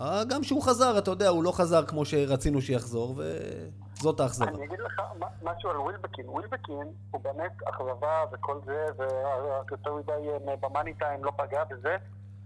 אה, 0.00 0.24
גם 0.24 0.42
שהוא 0.42 0.62
חזר, 0.62 0.98
אתה 0.98 1.10
יודע, 1.10 1.28
הוא 1.28 1.42
לא 1.44 1.52
חזר 1.52 1.84
כמו 1.84 2.04
שרצינו 2.04 2.62
שיחזור, 2.62 3.22
וזאת 4.00 4.20
האכזבה. 4.20 4.50
אני 4.50 4.64
אגיד 4.64 4.78
לך 4.78 5.02
משהו 5.42 5.70
על 5.70 5.76
ווילבקין. 5.76 6.28
ווילבקין 6.28 6.92
הוא 7.10 7.20
באמת 7.20 7.52
אכזבה 7.64 8.24
וכל 8.32 8.60
זה, 8.64 8.86
ורק 8.96 9.70
יותר 9.70 9.94
מדי 9.94 10.28
אה, 10.48 10.56
במאני 10.56 10.94
טיים 10.94 11.24
לא 11.24 11.32
פגע 11.36 11.64
בזה, 11.64 11.96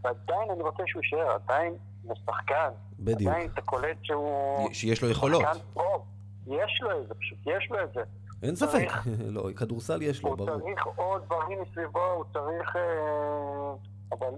ועדיין 0.05 0.51
אני 0.51 0.63
רוצה 0.63 0.83
שהוא 0.87 1.03
יישאר, 1.03 1.31
עדיין 1.31 1.77
הוא 2.03 2.17
שחקן. 2.27 2.71
בדיוק. 2.99 3.31
עדיין 3.31 3.51
אתה 3.55 3.61
קולט 3.61 3.97
שהוא... 4.03 4.69
שיש 4.73 5.03
לו 5.03 5.11
יכולות. 5.11 5.43
יש 6.47 6.81
לו 6.83 7.01
את 7.01 7.09
זה, 7.09 7.15
פשוט 7.15 7.39
יש 7.47 7.71
לו 7.71 7.85
את 7.85 7.93
זה. 7.95 8.01
אין 8.43 8.57
ספק, 8.57 8.89
לא, 9.35 9.49
כדורסל 9.57 10.03
יש 10.03 10.23
לו, 10.23 10.29
הוא 10.29 10.39
ברור. 10.39 10.61
צריך 10.61 10.87
עוד 10.97 11.23
דברים 11.25 11.63
מסביבו, 11.63 12.05
הוא 12.05 12.25
צריך... 12.33 12.77
אה, 12.77 13.73
אבל 14.13 14.35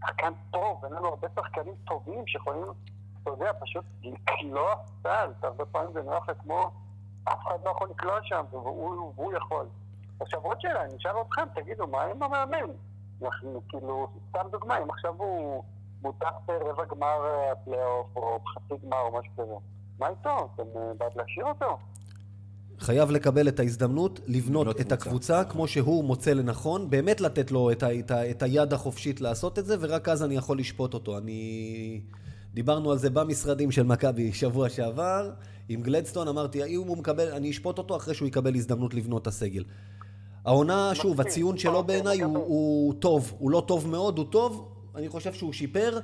שחקן 0.00 0.32
טוב, 0.50 0.84
אין 0.84 0.92
לנו 0.92 1.08
הרבה 1.08 1.28
שחקנים 1.36 1.74
טובים 1.86 2.26
שיכולים, 2.26 2.62
אתה 3.34 3.42
יודע, 3.42 3.52
פשוט 3.60 3.84
לקלוע 4.02 4.74
סל. 5.02 5.30
הרבה 5.42 5.64
פעמים 5.64 5.92
זה 5.92 6.00
לך 6.00 6.30
כמו, 6.42 6.70
אף 7.24 7.38
אחד 7.46 7.56
לא 7.64 7.70
יכול 7.70 7.88
לקלוע 7.90 8.18
שם, 8.22 8.44
והוא, 8.50 9.12
והוא 9.16 9.32
יכול. 9.32 9.66
עכשיו 10.20 10.40
עוד 10.40 10.60
שאלה, 10.60 10.84
אני 10.84 10.96
אשאל 10.96 11.12
אתכם, 11.26 11.42
תגידו, 11.54 11.86
מה 11.86 12.02
עם 12.02 12.22
המאמן? 12.22 12.70
אנחנו 13.22 13.62
כאילו, 13.68 14.08
סתם 14.28 14.48
דוגמה, 14.50 14.78
אם 14.78 14.90
עכשיו 14.90 15.14
הוא 15.18 15.64
מותח 16.02 16.32
ברבע 16.46 16.84
גמר 16.84 17.26
אה, 17.26 17.52
הפלייאוף, 17.52 18.16
או 18.16 18.40
בחצי 18.44 18.86
גמר, 18.86 19.00
או 19.00 19.18
משהו 19.18 19.32
כזה, 19.36 19.54
מה 19.98 20.08
איתו? 20.08 20.48
אתם 20.54 20.62
אה, 20.76 20.94
בעד 20.98 21.12
להשאיר 21.16 21.46
אותו? 21.46 21.78
חייב 22.78 23.10
לקבל 23.10 23.48
את 23.48 23.60
ההזדמנות 23.60 24.20
לבנות 24.26 24.66
לבנות 24.66 24.80
את 24.80 24.92
קבוצה. 24.92 24.94
הקבוצה 24.94 25.44
כמו 25.44 25.68
שהוא 25.68 26.04
מוצא 26.04 26.30
לנכון, 26.30 26.90
באמת 26.90 27.20
לתת 27.20 27.50
לו 27.50 27.70
את, 27.70 27.82
ה, 27.82 27.98
את, 27.98 28.10
ה, 28.10 28.30
את 28.30 28.42
היד 28.42 28.72
החופשית 28.72 29.20
לעשות 29.20 29.58
את 29.58 29.66
זה, 29.66 29.76
ורק 29.80 30.08
אז 30.08 30.22
אני 30.22 30.34
יכול 30.34 30.58
לשפוט 30.58 30.94
אותו. 30.94 31.18
אני... 31.18 32.00
דיברנו 32.54 32.92
על 32.92 32.98
זה 32.98 33.10
במשרדים 33.10 33.70
של 33.70 33.82
מכבי 33.82 34.32
שבוע 34.32 34.68
שעבר, 34.68 35.30
עם 35.68 35.82
גלדסטון, 35.82 36.28
אמרתי, 36.28 36.64
אם 36.64 36.86
הוא 36.86 36.96
מקבל, 36.96 37.28
אני 37.32 37.50
אשפוט 37.50 37.78
אותו 37.78 37.96
אחרי 37.96 38.14
שהוא 38.14 38.28
יקבל 38.28 38.54
הזדמנות 38.54 38.94
לבנות 38.94 39.22
את 39.22 39.26
הסגל. 39.26 39.64
העונה, 40.44 40.94
שוב. 40.94 41.20
הציון 41.20 41.58
שלו 41.58 41.84
בעיניי 41.84 42.20
הוא. 42.20 42.38
הוא 42.38 42.94
טוב, 42.94 43.34
הוא 43.38 43.50
לא 43.50 43.64
טוב 43.66 43.88
מאוד, 43.88 44.18
הוא 44.18 44.26
טוב, 44.30 44.68
אני 44.94 45.08
חושב 45.08 45.32
שהוא 45.32 45.52
שיפר. 45.52 45.98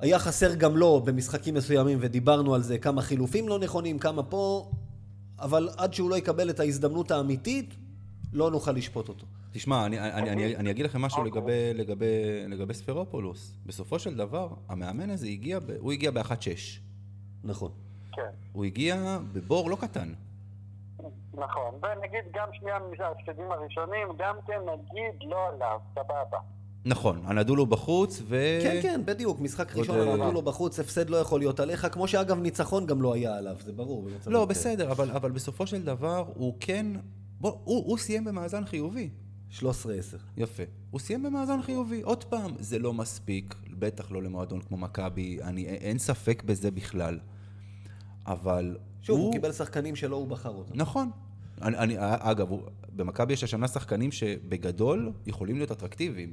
היה 0.00 0.18
חסר 0.18 0.54
גם 0.54 0.76
לו 0.76 1.00
במשחקים 1.00 1.54
מסוימים, 1.54 1.98
ודיברנו 2.00 2.54
על 2.54 2.62
זה, 2.62 2.78
כמה 2.78 3.02
חילופים 3.02 3.48
לא 3.48 3.58
נכונים, 3.58 3.98
כמה 3.98 4.22
פה, 4.22 4.70
אבל 5.38 5.68
עד 5.76 5.94
שהוא 5.94 6.10
לא 6.10 6.16
יקבל 6.16 6.50
את 6.50 6.60
ההזדמנות 6.60 7.10
האמיתית, 7.10 7.74
לא 8.32 8.50
נוכל 8.50 8.72
לשפוט 8.72 9.08
אותו. 9.08 9.26
תשמע, 9.56 9.86
אני, 9.86 10.00
אני, 10.00 10.30
אני, 10.30 10.56
אני 10.56 10.70
אגיד 10.70 10.84
לכם 10.84 11.02
משהו 11.02 11.18
אוקיי. 11.18 11.32
לגבי, 11.32 11.74
לגבי, 11.74 12.48
לגבי 12.48 12.74
ספרופולוס. 12.74 13.56
בסופו 13.66 13.98
של 13.98 14.16
דבר, 14.16 14.48
המאמן 14.68 15.10
הזה 15.10 15.26
הגיע, 15.26 15.58
ב, 15.58 15.70
הוא 15.78 15.92
הגיע 15.92 16.10
ב-1-6. 16.10 16.80
נכון. 17.44 17.70
כן. 18.12 18.30
הוא 18.52 18.64
הגיע 18.64 19.18
בבור 19.32 19.70
לא 19.70 19.76
קטן. 19.76 20.12
נכון, 21.34 21.74
ונגיד 21.74 22.32
גם 22.34 22.48
שנייה 22.52 22.78
מההפסדים 22.78 23.50
הראשונים, 23.50 24.08
גם 24.18 24.36
כן 24.46 24.60
נגיד 24.60 25.30
לא 25.30 25.48
עליו, 25.48 25.78
סבבה. 25.94 26.38
נכון, 26.84 27.20
הנדולו 27.24 27.66
בחוץ, 27.66 28.22
ו... 28.24 28.58
כן, 28.62 28.78
כן, 28.82 29.00
בדיוק, 29.04 29.40
משחק 29.40 29.76
ראשון 29.76 29.98
אה, 29.98 30.12
הנדולו 30.12 30.42
בחוץ, 30.42 30.80
הפסד 30.80 31.10
לא 31.10 31.16
יכול 31.16 31.40
להיות 31.40 31.60
עליך, 31.60 31.86
כמו 31.92 32.08
שאגב 32.08 32.40
ניצחון 32.40 32.86
גם 32.86 33.02
לא 33.02 33.14
היה 33.14 33.36
עליו, 33.36 33.56
זה 33.60 33.72
ברור. 33.72 34.08
לא, 34.26 34.38
כזה. 34.38 34.46
בסדר, 34.46 34.92
אבל, 34.92 35.10
אבל 35.10 35.30
בסופו 35.30 35.66
של 35.66 35.84
דבר 35.84 36.24
הוא 36.34 36.54
כן... 36.60 36.86
בוא, 37.40 37.52
הוא, 37.64 37.84
הוא 37.86 37.98
סיים 37.98 38.24
במאזן 38.24 38.64
חיובי. 38.64 39.10
13-10. 39.52 39.62
יפה. 40.36 40.62
הוא 40.90 41.00
סיים 41.00 41.22
במאזן 41.22 41.62
חיובי. 41.62 42.02
עוד 42.02 42.24
פעם, 42.24 42.54
זה 42.58 42.78
לא 42.78 42.94
מספיק, 42.94 43.54
בטח 43.70 44.10
לא 44.10 44.22
למועדון 44.22 44.60
כמו 44.60 44.76
מכבי, 44.76 45.42
אני, 45.42 45.66
אין 45.66 45.98
ספק 45.98 46.42
בזה 46.42 46.70
בכלל. 46.70 47.18
אבל 48.26 48.76
שוב, 49.02 49.18
הוא 49.18 49.32
קיבל 49.32 49.52
שחקנים 49.52 49.96
שלא 49.96 50.16
הוא 50.16 50.28
בחר 50.28 50.50
אותם. 50.50 50.72
נכון. 50.74 51.10
אני, 51.62 51.76
אני, 51.76 51.94
אגב, 51.98 52.50
הוא, 52.50 52.62
במכבי 52.96 53.32
יש 53.32 53.44
השנה 53.44 53.68
שחקנים 53.68 54.12
שבגדול 54.12 55.12
יכולים 55.26 55.56
להיות 55.56 55.72
אטרקטיביים. 55.72 56.32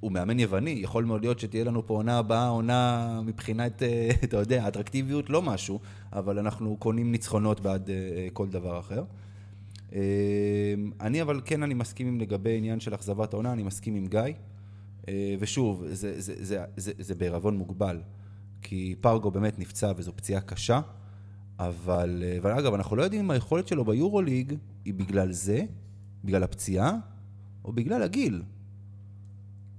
הוא 0.00 0.12
מאמן 0.12 0.38
יווני, 0.38 0.70
יכול 0.70 1.04
מאוד 1.04 1.20
להיות 1.20 1.40
שתהיה 1.40 1.64
לנו 1.64 1.86
פה 1.86 1.94
עונה 1.94 2.18
הבאה, 2.18 2.48
עונה 2.48 3.20
מבחינת, 3.24 3.82
אה, 3.82 4.10
אתה 4.24 4.36
יודע, 4.36 4.68
אטרקטיביות 4.68 5.30
לא 5.30 5.42
משהו, 5.42 5.80
אבל 6.12 6.38
אנחנו 6.38 6.76
קונים 6.76 7.12
ניצחונות 7.12 7.60
בעד 7.60 7.90
אה, 7.90 8.28
כל 8.32 8.48
דבר 8.48 8.78
אחר. 8.78 9.04
אה, 9.96 10.74
אני 11.00 11.22
אבל 11.22 11.40
כן, 11.44 11.62
אני 11.62 11.74
מסכים 11.74 12.06
עם 12.06 12.20
לגבי 12.20 12.56
עניין 12.56 12.80
של 12.80 12.94
אכזבת 12.94 13.32
העונה, 13.32 13.52
אני 13.52 13.62
מסכים 13.62 13.94
עם 13.94 14.06
גיא. 14.06 14.20
ושוב, 15.38 15.84
זה, 15.86 15.94
זה, 15.94 16.20
זה, 16.20 16.34
זה, 16.44 16.64
זה, 16.76 16.92
זה 16.98 17.14
בערבון 17.14 17.56
מוגבל, 17.56 18.00
כי 18.62 18.94
פרגו 19.00 19.30
באמת 19.30 19.58
נפצע 19.58 19.92
וזו 19.96 20.16
פציעה 20.16 20.40
קשה. 20.40 20.80
אבל, 21.58 22.24
אבל 22.40 22.50
אגב, 22.52 22.74
אנחנו 22.74 22.96
לא 22.96 23.02
יודעים 23.02 23.24
אם 23.24 23.30
היכולת 23.30 23.68
שלו 23.68 23.84
ביורוליג 23.84 24.54
היא 24.84 24.94
בגלל 24.94 25.32
זה, 25.32 25.64
בגלל 26.24 26.42
הפציעה, 26.42 26.96
או 27.64 27.72
בגלל 27.72 28.02
הגיל. 28.02 28.42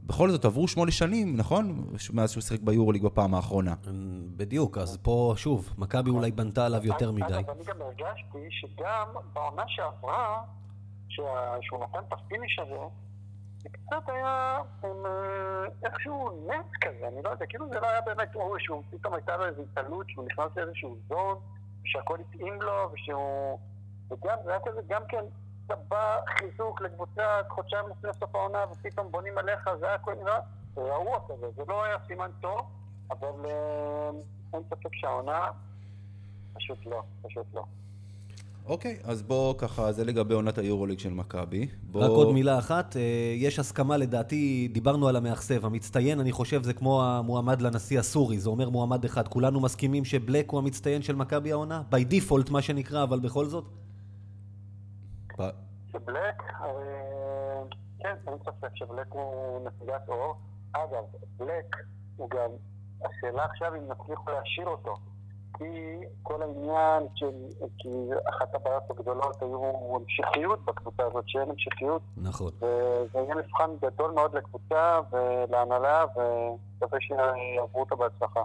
בכל 0.07 0.29
זאת, 0.29 0.45
עברו 0.45 0.67
שמונה 0.67 0.91
שנים, 0.91 1.37
נכון? 1.37 1.87
מאז 2.13 2.31
שהוא 2.31 2.41
שיחק 2.41 2.59
ביורוליג 2.61 3.03
בפעם 3.03 3.33
האחרונה. 3.35 3.75
בדיוק, 4.37 4.77
אז 4.77 4.97
פה, 4.97 5.33
שוב, 5.37 5.73
מכבי 5.77 6.09
אולי 6.09 6.31
בנתה 6.31 6.65
עליו 6.65 6.85
יותר 6.85 7.11
מדי. 7.11 7.25
אגב, 7.25 7.49
אני 7.49 7.63
גם 7.63 7.81
הרגשתי 7.81 8.47
שגם 8.49 9.07
בעונה 9.33 9.63
שעברה, 9.67 10.43
שהוא 11.09 11.79
נתן 11.83 11.99
את 12.07 12.13
ה 12.13 12.20
finish 12.20 12.59
הזה, 12.59 12.79
זה 13.63 13.69
קצת 13.69 14.09
היה 14.09 14.57
עם 14.83 15.05
איכשהו 15.85 16.45
נס 16.47 16.65
כזה, 16.81 17.07
אני 17.07 17.23
לא 17.23 17.29
יודע, 17.29 17.45
כאילו 17.45 17.69
זה 17.69 17.79
לא 17.79 17.89
היה 17.89 18.01
באמת 18.01 18.35
אורי, 18.35 18.59
שהוא 18.63 18.83
פתאום 18.89 19.13
הייתה 19.13 19.37
לו 19.37 19.45
איזו 19.45 19.61
התעלות, 19.61 20.09
שהוא 20.09 20.25
נכנס 20.25 20.57
לאיזשהו 20.57 20.97
זון, 21.09 21.35
ושהכל 21.83 22.17
התאים 22.19 22.61
לו, 22.61 22.91
ושהוא... 22.93 23.59
וגם, 24.11 24.37
זה 24.43 24.51
היה 24.51 24.59
כזה 24.65 24.81
גם 24.87 25.01
כן, 25.09 25.25
בא 25.87 26.19
חיזוק 26.27 26.81
לקבוצה 26.81 27.23
חודשיים 27.49 27.85
לפני 27.89 28.09
סוף 28.19 28.35
העונה, 28.35 28.59
ופתאום 28.71 29.11
בונים 29.11 29.37
עליך, 29.37 29.69
זה 29.79 29.85
היה 29.85 29.95
הכל 29.95 30.13
נראה 30.13 30.39
רעוע 30.77 31.19
כזה, 31.27 31.45
זה 31.55 31.61
לא 31.67 31.83
היה 31.83 31.95
סימן 32.07 32.29
טוב, 32.41 32.61
אבל 33.11 33.45
אה, 33.45 34.09
אין 34.53 34.61
ספק 34.69 34.89
שהעונה, 34.93 35.47
פשוט 36.53 36.85
לא, 36.85 37.01
פשוט 37.21 37.45
לא. 37.53 37.63
אוקיי, 38.65 38.97
אז 39.03 39.21
בוא 39.21 39.53
ככה, 39.57 39.91
זה 39.91 40.05
לגבי 40.05 40.33
עונת 40.33 40.57
היורוליג 40.57 40.99
של 40.99 41.13
מכבי. 41.13 41.67
בוא... 41.83 42.03
רק 42.03 42.09
עוד 42.09 42.33
מילה 42.33 42.59
אחת, 42.59 42.95
אה, 42.95 43.01
יש 43.35 43.59
הסכמה 43.59 43.97
לדעתי, 43.97 44.69
דיברנו 44.71 45.07
על 45.07 45.15
המאכסב, 45.15 45.65
המצטיין, 45.65 46.19
אני 46.19 46.31
חושב 46.31 46.63
זה 46.63 46.73
כמו 46.73 47.03
המועמד 47.03 47.61
לנשיא 47.61 47.99
הסורי, 47.99 48.39
זה 48.39 48.49
אומר 48.49 48.69
מועמד 48.69 49.05
אחד, 49.05 49.27
כולנו 49.27 49.59
מסכימים 49.59 50.05
שבלק 50.05 50.51
הוא 50.51 50.59
המצטיין 50.59 51.01
של 51.01 51.15
מכבי 51.15 51.51
העונה? 51.51 51.81
by 51.91 52.13
default 52.13 52.51
מה 52.51 52.61
שנקרא, 52.61 53.03
אבל 53.03 53.19
בכל 53.19 53.45
זאת? 53.45 53.65
שבלק, 55.91 56.43
אה, 56.61 57.63
כן, 57.99 58.15
אין 58.27 58.37
ספק 58.45 58.75
שבלק 58.75 59.07
הוא 59.09 59.59
נציגת 59.67 60.09
אור. 60.09 60.35
אגב, 60.71 61.03
בלק 61.37 61.75
הוא 62.17 62.29
גם, 62.29 62.49
השאלה 63.05 63.45
עכשיו 63.45 63.75
אם 63.75 63.91
נצליחו 63.91 64.31
להשאיר 64.31 64.67
אותו. 64.67 64.95
כי 65.57 65.97
כל 66.23 66.41
העניין 66.41 67.07
של, 67.15 67.31
כי 67.77 67.89
אחת 68.29 68.55
הבעיות 68.55 68.83
הגדולות 68.89 69.41
היו 69.41 69.71
המשכיות 69.95 70.65
בקבוצה 70.65 71.03
הזאת, 71.03 71.23
שאין 71.27 71.49
המשכיות. 71.49 72.01
נכון. 72.17 72.51
וזה 72.55 73.19
יהיה 73.19 73.35
מבחן 73.35 73.71
גדול 73.81 74.11
מאוד 74.11 74.35
לקבוצה 74.35 74.99
ולהנהלה, 75.11 76.05
ומקווה 76.15 76.99
שיעברו 77.01 77.79
אותה 77.79 77.95
בהצלחה. 77.95 78.41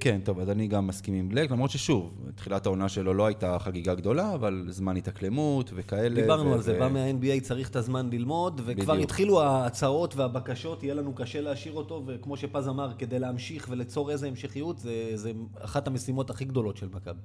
כן, 0.00 0.20
טוב, 0.24 0.40
אז 0.40 0.50
אני 0.50 0.66
גם 0.66 0.86
מסכים 0.86 1.14
עם 1.14 1.28
בלק, 1.28 1.50
למרות 1.50 1.70
ששוב, 1.70 2.14
תחילת 2.34 2.66
העונה 2.66 2.88
שלו 2.88 3.14
לא 3.14 3.26
הייתה 3.26 3.58
חגיגה 3.58 3.94
גדולה, 3.94 4.34
אבל 4.34 4.66
זמן 4.68 4.96
התאקלמות 4.96 5.70
וכאלה. 5.74 6.14
דיברנו 6.20 6.54
על 6.54 6.62
זה, 6.62 6.78
בא 6.78 6.88
מה-NBA, 6.88 7.40
צריך 7.42 7.68
את 7.68 7.76
הזמן 7.76 8.10
ללמוד, 8.12 8.60
וכבר 8.64 8.94
התחילו 8.94 9.42
ההצעות 9.42 10.16
והבקשות, 10.16 10.82
יהיה 10.82 10.94
לנו 10.94 11.14
קשה 11.14 11.40
להשאיר 11.40 11.74
אותו, 11.74 12.02
וכמו 12.06 12.36
שפז 12.36 12.68
אמר, 12.68 12.92
כדי 12.98 13.18
להמשיך 13.18 13.66
וליצור 13.70 14.10
איזה 14.10 14.28
המשכיות, 14.28 14.78
זה 15.14 15.32
אחת 15.60 15.86
המשימות 15.86 16.30
הכי 16.30 16.44
גדולות 16.44 16.76
של 16.76 16.88
מכבי. 16.92 17.20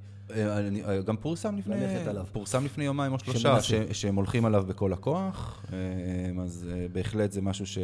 גם 1.05 1.17
פורסם 1.17 1.57
לפני, 1.57 1.75
פורסם 2.31 2.65
לפני 2.65 2.83
יומיים 2.83 3.13
או 3.13 3.19
שלושה, 3.19 3.57
שהם 3.91 4.15
הולכים 4.15 4.45
עליו 4.45 4.63
בכל 4.67 4.93
הכוח, 4.93 5.65
אז 6.41 6.69
בהחלט 6.91 7.31
זה 7.31 7.41
משהו 7.41 7.65
ש... 7.65 7.77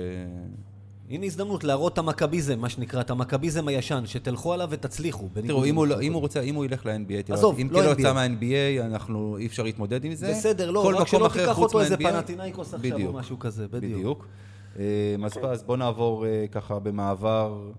הנה 1.10 1.26
הזדמנות 1.26 1.64
להראות 1.64 1.94
את 1.94 1.98
המכביזם, 1.98 2.60
מה 2.60 2.70
שנקרא, 2.70 3.02
את 3.02 3.10
המכביזם 3.10 3.68
הישן, 3.68 4.04
שתלכו 4.06 4.54
עליו 4.54 4.68
ותצליחו. 4.72 5.30
תראו, 5.48 5.66
אם 5.66 5.76
הוא, 5.76 5.88
לא, 5.88 6.02
אם 6.02 6.14
הוא 6.14 6.22
רוצה, 6.22 6.42
אם 6.42 6.56
הוא 6.56 6.66
ילך 6.66 6.86
ל-NBA, 6.86 7.24
תראו, 7.26 7.38
עזוב, 7.38 7.60
אם 7.60 7.68
לא 7.72 7.80
כאילו 7.80 7.92
יצא 7.92 8.14
מה-NBA, 8.14 8.86
אנחנו, 8.86 9.38
אי 9.38 9.46
אפשר 9.46 9.64
להתמודד 9.64 10.06
עם 10.06 10.16
זה. 10.16 10.32
בסדר, 10.32 10.72
לא, 10.72 10.92
רק 11.00 11.08
שלא 11.08 11.30
תיקח 11.34 11.58
אותו 11.58 11.82
איזה 11.82 11.98
פנטינאיקוס 11.98 12.74
עכשיו 12.74 13.08
או 13.08 13.14
משהו 13.14 13.40
כזה, 13.40 13.68
בדיוק. 13.68 14.28
בדיוק. 14.76 15.38
אז 15.44 15.64
בוא 15.64 15.78
נעבור 15.78 16.26
ככה 16.52 16.80
במעבר 16.80 17.72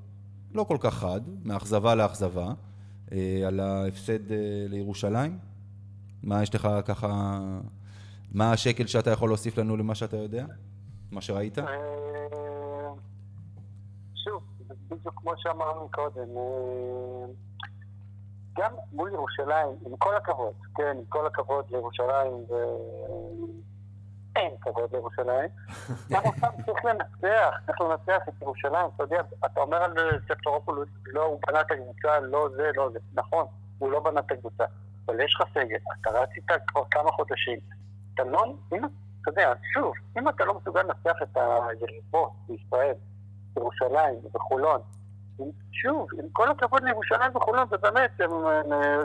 לא 0.55 0.65
כל 0.65 0.77
כך 0.81 0.95
חד, 0.95 1.21
מאכזבה 1.45 1.95
לאכזבה, 1.95 2.53
על 3.47 3.61
ההפסד 3.61 4.19
לירושלים. 4.69 5.39
מה 6.23 6.43
יש 6.43 6.55
לך 6.55 6.69
ככה, 6.85 7.41
מה 8.33 8.53
השקל 8.53 8.87
שאתה 8.87 9.11
יכול 9.11 9.29
להוסיף 9.29 9.59
לנו 9.59 9.77
למה 9.77 9.95
שאתה 9.95 10.17
יודע? 10.17 10.47
מה 11.11 11.21
שראית? 11.21 11.59
בדיוק 14.91 15.15
כמו 15.21 15.33
שאמרנו 15.37 15.89
קודם, 15.93 16.29
גם 18.59 18.75
מול 18.93 19.13
ירושלים, 19.13 19.69
עם 19.87 19.97
כל 19.97 20.17
הכבוד, 20.17 20.55
כן, 20.75 20.97
עם 20.97 21.05
כל 21.09 21.27
הכבוד 21.27 21.65
לירושלים, 21.71 22.33
ו... 22.51 22.55
אין 24.37 24.51
כבוד 24.61 24.93
לירושלים, 24.93 25.49
גם 26.13 26.23
אותם 26.27 26.63
צריך 26.67 26.85
לנצח, 26.85 27.55
צריך 27.67 27.81
לנצח 27.81 28.29
את 28.29 28.43
ירושלים, 28.43 28.87
אתה 28.95 29.03
יודע, 29.03 29.21
אתה 29.47 29.61
אומר 29.61 29.77
על 29.77 29.95
ספטורופולוס, 30.29 30.89
לא, 31.07 31.25
הוא 31.25 31.41
בנה 31.47 31.61
את 31.61 31.71
הקבוצה, 31.71 32.21
לא 32.21 32.49
זה, 32.57 32.71
לא 32.77 32.91
זה, 32.93 32.99
נכון, 33.15 33.47
הוא 33.79 33.91
לא 33.91 34.01
בנה 34.01 34.21
את 34.21 34.33
הקבוצה, 34.33 34.65
אבל 35.07 35.21
יש 35.21 35.35
לך 35.35 35.49
סגל, 35.51 35.77
אתה 36.01 36.11
רצית 36.11 36.45
כבר 36.67 36.83
כמה 36.91 37.11
חודשים, 37.11 37.59
אתה 38.15 38.25
לא, 38.25 38.55
אם, 38.73 38.85
אתה 39.23 39.31
יודע, 39.31 39.53
שוב, 39.75 39.93
אם 40.19 40.29
אתה 40.29 40.45
לא 40.45 40.55
מסוגל 40.55 40.83
לנצח 40.83 41.23
את 41.23 41.37
היריבות 41.37 42.33
בישראל, 42.49 42.95
ירושלים 43.57 44.15
וחולון. 44.35 44.81
שוב, 45.73 46.09
עם 46.19 46.29
כל 46.33 46.51
הכבוד 46.51 46.83
לירושלים 46.83 47.37
וחולון, 47.37 47.69
זה 47.71 47.77
באמת, 47.77 48.11
הן 48.21 48.31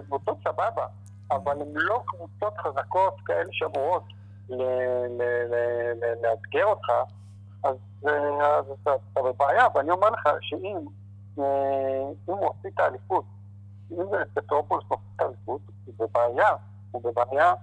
קבוצות 0.05 0.37
סבבה, 0.43 0.85
אבל 1.31 1.61
הן 1.61 1.71
לא 1.73 2.01
קבוצות 2.05 2.53
חזקות 2.57 3.15
כאלה 3.25 3.49
שאמורות 3.51 4.03
לאתגר 6.21 6.65
אותך, 6.65 6.91
אז 7.63 7.75
אתה 8.83 9.21
בבעיה, 9.21 9.67
ואני 9.75 9.91
אומר 9.91 10.09
לך 10.09 10.29
שאם 10.41 10.77
הוא 12.25 12.49
עושה 12.49 12.67
את 12.67 12.79
האליפות, 12.79 13.25
אם 13.91 14.03
זה 14.11 14.23
פטרופולוס 14.33 14.83
עושה 14.87 15.03
את 15.15 15.21
האליפות, 15.21 15.61
זה 15.97 16.05
בעיה, 16.13 16.49
הוא 16.91 17.01
בבעיה 17.03 17.53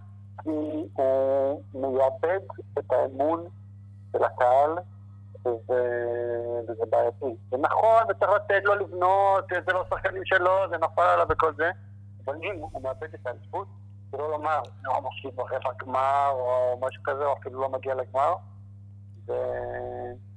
כי 0.43 0.51
הוא 0.95 1.63
מייבד 1.75 2.41
את 2.79 2.93
האמון 2.93 3.45
של 4.13 4.25
הקהל 4.25 4.71
וזה 5.47 6.85
בעייתי. 6.91 7.37
זה 7.51 7.57
נכון, 7.57 8.03
וצריך 8.09 8.31
לתת 8.31 8.65
לו 8.65 8.75
לבנות, 8.75 9.45
זה 9.67 9.73
לא 9.73 9.85
שחקנים 9.91 10.25
שלו, 10.25 10.69
זה 10.71 10.79
נפל 10.79 11.03
עליו 11.03 11.27
וכל 11.31 11.55
זה, 11.55 11.71
אבל 12.25 12.35
אם 12.43 12.61
הוא 12.61 12.83
מאבד 12.83 13.15
את 13.15 13.27
האליפות, 13.27 13.67
זה 14.13 14.19
לא 14.19 14.31
לומר, 14.31 14.61
לא 14.85 15.01
מפסיד 15.01 15.37
ברבע 15.37 15.71
גמר 15.81 16.31
או 16.33 16.79
משהו 16.81 17.03
כזה, 17.03 17.25
או 17.27 17.33
אפילו 17.33 17.61
לא 17.61 17.69
מגיע 17.69 17.95
לגמר. 17.95 18.35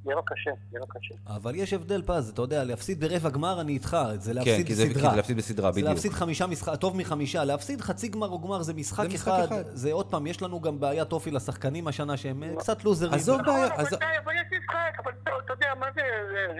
יהיה 0.05 0.15
לו 0.15 0.25
קשה, 0.25 0.49
יהיה 0.71 0.79
לו 0.79 0.87
קשה. 0.87 1.15
אבל 1.27 1.55
יש 1.55 1.73
הבדל 1.73 2.01
פז, 2.05 2.29
אתה 2.29 2.41
יודע, 2.41 2.63
להפסיד 2.63 2.99
ברבע 2.99 3.29
גמר 3.29 3.61
אני 3.61 3.71
איתך, 3.73 3.97
זה 4.17 4.31
כן, 4.31 4.35
להפסיד 4.35 4.65
בסדרה. 4.67 4.87
כן, 4.87 4.93
כי 4.93 4.99
זה 5.09 5.15
להפסיד 5.15 5.37
בסדרה, 5.37 5.71
בדיוק. 5.71 5.85
זה 5.87 5.93
להפסיד 5.93 6.11
חמישה 6.13 6.47
משחק, 6.47 6.75
טוב 6.75 6.97
מחמישה, 6.97 7.43
להפסיד 7.43 7.81
חצי 7.81 8.07
גמר 8.07 8.27
או 8.29 8.39
גמר 8.39 8.61
זה 8.61 8.73
משחק, 8.73 9.07
אחד. 9.15 9.47
זה 9.73 9.91
עוד 9.93 10.05
פעם, 10.11 10.27
יש 10.27 10.41
לנו 10.41 10.61
גם 10.61 10.79
בעיית 10.79 11.11
אופי 11.11 11.31
לשחקנים 11.31 11.87
השנה 11.87 12.17
שהם 12.17 12.43
קצת 12.59 12.83
לוזרים. 12.83 13.13
עזוב 13.13 13.41
נכון, 13.41 13.53
בעיה, 13.53 13.67
אבל 13.75 13.83
עזוב- 13.85 13.99
די, 13.99 14.05
אבל 14.23 14.33
יש 14.35 14.59
משחק, 14.61 14.99
אבל 15.03 15.11
אתה 15.45 15.53
יודע 15.53 15.67
מה 15.79 15.85
זה, 15.95 16.01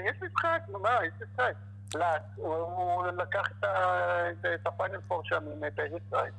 יש 0.10 0.18
משחק, 0.32 0.62
מה, 0.82 0.90
יש 1.08 1.14
משחק. 1.32 1.54
לאט, 1.96 2.22
הוא 2.36 3.06
לקח 3.08 3.44
את 3.60 3.64
ה- 3.64 4.30
את- 4.32 4.62
את 4.62 4.68
הפיינל 4.68 4.98
פור 5.08 5.22
שם 5.26 5.38
את 5.68 5.80
הישראלי. 5.80 6.32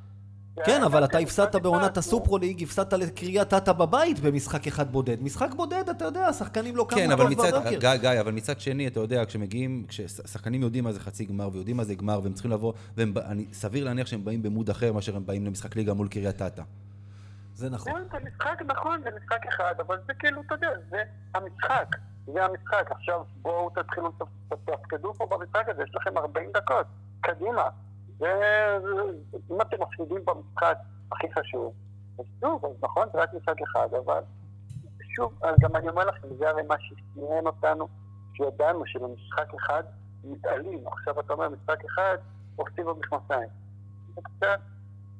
כן, 0.65 0.83
אבל 0.83 1.03
אתה 1.03 1.17
משחק 1.17 1.27
הפסדת 1.27 1.55
בעונת 1.55 1.95
נו. 1.95 1.99
הסופרו 1.99 2.37
ליג, 2.37 2.63
הפסדת 2.63 2.93
לקריית 2.93 3.53
אתא 3.53 3.71
בבית 3.71 4.19
במשחק 4.19 4.67
אחד 4.67 4.91
בודד. 4.91 5.23
משחק 5.23 5.53
בודד, 5.55 5.83
אתה 5.89 6.05
יודע, 6.05 6.25
השחקנים 6.25 6.75
לא 6.75 6.85
קמו 6.89 6.99
כן, 6.99 7.11
אבל 7.11 7.23
כל 7.23 7.29
מצד, 7.29 7.53
בבוקר. 7.53 7.79
גיא, 7.79 7.95
גיא, 7.95 8.21
אבל 8.21 8.31
מצד 8.31 8.59
שני, 8.59 8.87
אתה 8.87 8.99
יודע, 8.99 9.25
כשמגיעים, 9.25 9.85
כששחקנים 9.87 10.61
יודעים 10.61 10.83
מה 10.83 10.91
זה 10.91 10.99
חצי 10.99 11.25
גמר 11.25 11.49
ויודעים 11.53 11.77
מה 11.77 11.83
זה 11.83 11.95
גמר, 11.95 12.19
והם 12.23 12.33
צריכים 12.33 12.51
לבוא, 12.51 12.73
וסביר 12.95 13.83
להניח 13.83 14.07
שהם 14.07 14.25
באים 14.25 14.43
במוד 14.43 14.69
אחר 14.69 14.93
מאשר 14.93 15.15
הם 15.15 15.25
באים 15.25 15.45
למשחק 15.45 15.75
ליגה 15.75 15.93
מול 15.93 16.07
קריית 16.07 16.41
אתא. 16.41 16.63
זה 17.55 17.69
נכון. 17.69 17.93
כן, 18.11 18.19
זה 18.19 18.29
משחק, 18.29 18.61
נכון, 18.67 19.01
זה 19.03 19.09
משחק 19.17 19.45
אחד, 19.49 19.73
אבל 19.87 19.97
זה 20.07 20.13
כאילו, 20.13 20.41
אתה 20.41 20.55
יודע, 20.55 20.69
זה 20.89 20.97
המשחק. 21.35 21.87
זה 22.33 22.45
המשחק. 22.45 22.91
עכשיו 22.91 23.23
בואו 23.41 23.69
תתחילו, 23.69 24.11
תתפקדו 24.49 25.13
פה 25.13 25.25
במשחק 25.25 25.69
הזה, 25.69 25.83
יש 25.83 25.95
לכם 25.95 26.17
40 26.17 26.49
דקות. 26.53 26.85
קדימה. 27.21 27.69
זה, 28.19 28.27
זה- 28.83 29.37
אם 29.51 29.61
אתם 29.61 29.77
מפסידים 29.81 30.25
במשחק 30.25 30.77
הכי 31.11 31.27
חשוב, 31.39 31.73
אז 32.19 32.25
שוב, 32.41 32.65
אז 32.65 32.71
נכון, 32.83 33.07
זה 33.13 33.21
רק 33.21 33.33
משחק 33.33 33.61
אחד, 33.61 33.87
אבל 34.05 34.21
שוב, 35.15 35.33
אז 35.41 35.55
גם 35.59 35.75
אני 35.75 35.89
אומר 35.89 36.05
לכם, 36.05 36.27
זה 36.39 36.49
הרי 36.49 36.63
מה 36.63 36.75
שעניין 36.79 37.47
אותנו, 37.47 37.87
שידענו 38.33 38.83
שבמשחק 38.85 39.53
אחד 39.59 39.83
מתעלים. 40.23 40.87
עכשיו 40.87 41.19
אתה 41.19 41.33
אומר, 41.33 41.49
משחק 41.49 41.85
אחד, 41.85 42.17
עושים 42.55 42.85
במכנסיים. 42.85 43.49
זה 44.15 44.21
קצת... 44.23 44.59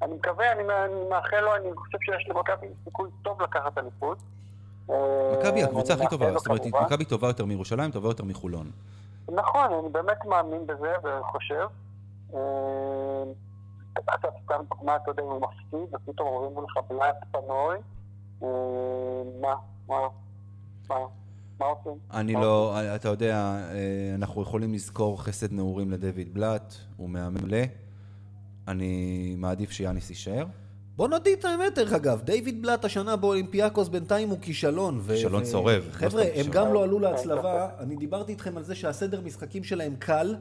אני 0.01 0.13
מקווה, 0.15 0.51
אני, 0.51 0.61
אני 0.85 1.09
מאחל 1.09 1.39
לו, 1.39 1.55
אני 1.55 1.75
חושב 1.75 1.97
שיש 2.01 2.27
למכבי 2.29 2.67
סיכוי 2.83 3.09
טוב 3.21 3.41
לקחת 3.41 3.77
אליפות. 3.77 4.17
מכבי 4.85 5.61
אה, 5.61 5.65
הקבוצה 5.65 5.93
הכי 5.93 6.07
טובה, 6.09 6.29
לו 6.31 6.39
זאת 6.39 6.47
אומרת. 6.47 6.61
מכבי 6.85 7.05
טובה 7.05 7.27
יותר 7.27 7.45
מירושלים, 7.45 7.91
טובה 7.91 8.07
יותר 8.09 8.23
מחולון. 8.23 8.71
נכון, 9.31 9.73
אני 9.73 9.89
באמת 9.89 10.25
מאמין 10.25 10.67
בזה 10.67 10.93
וחושב. 11.03 11.67
אה, 12.33 13.23
אתה 14.15 14.27
סתם 14.43 14.63
דוגמה, 14.69 14.95
אתה 14.95 15.11
יודע, 15.11 15.23
הוא 15.23 15.41
מפסיד, 15.41 15.95
ופתאום 15.95 16.27
אומרים 16.27 16.65
לך 16.65 16.79
בלאט 16.89 17.15
פנוי. 17.31 17.77
אה, 18.43 18.47
מה? 19.41 19.55
מה? 19.87 19.97
מה? 20.89 21.65
אני 22.13 22.33
לא, 22.33 22.75
אתה 22.95 23.09
יודע, 23.09 23.35
אה, 23.35 24.15
אנחנו 24.15 24.41
יכולים 24.41 24.73
לזכור 24.73 25.23
חסד 25.23 25.53
נעורים 25.53 25.91
לדויד 25.91 26.33
בלאט, 26.33 26.73
הוא 26.97 27.09
מאמן 27.09 27.43
מלא. 27.43 27.63
אני 28.67 29.35
מעדיף 29.37 29.71
שיאניס 29.71 30.09
יישאר. 30.09 30.45
בוא 30.95 31.07
נגיד 31.07 31.39
את 31.39 31.45
האמת, 31.45 31.75
דרך 31.75 31.93
אגב, 31.93 32.21
דיוויד 32.21 32.61
בלאט 32.61 32.85
השנה 32.85 33.15
באולימפיאקוס 33.15 33.87
בינתיים 33.87 34.29
הוא 34.29 34.37
כישלון. 34.41 35.01
כישלון 35.07 35.43
צורב, 35.43 35.89
חבר'ה, 35.91 36.23
הם. 36.35 36.45
גם 36.51 36.73
לא 36.73 36.83
עלו 36.83 36.99
להצלבה, 36.99 37.69
אני 37.79 37.95
דיברתי 37.95 38.31
איתכם 38.31 38.57
על 38.57 38.63
זה 38.63 38.75
שהסדר 38.75 39.21
משחקים 39.21 39.63
שלהם 39.63 39.95
קל, 39.99 40.35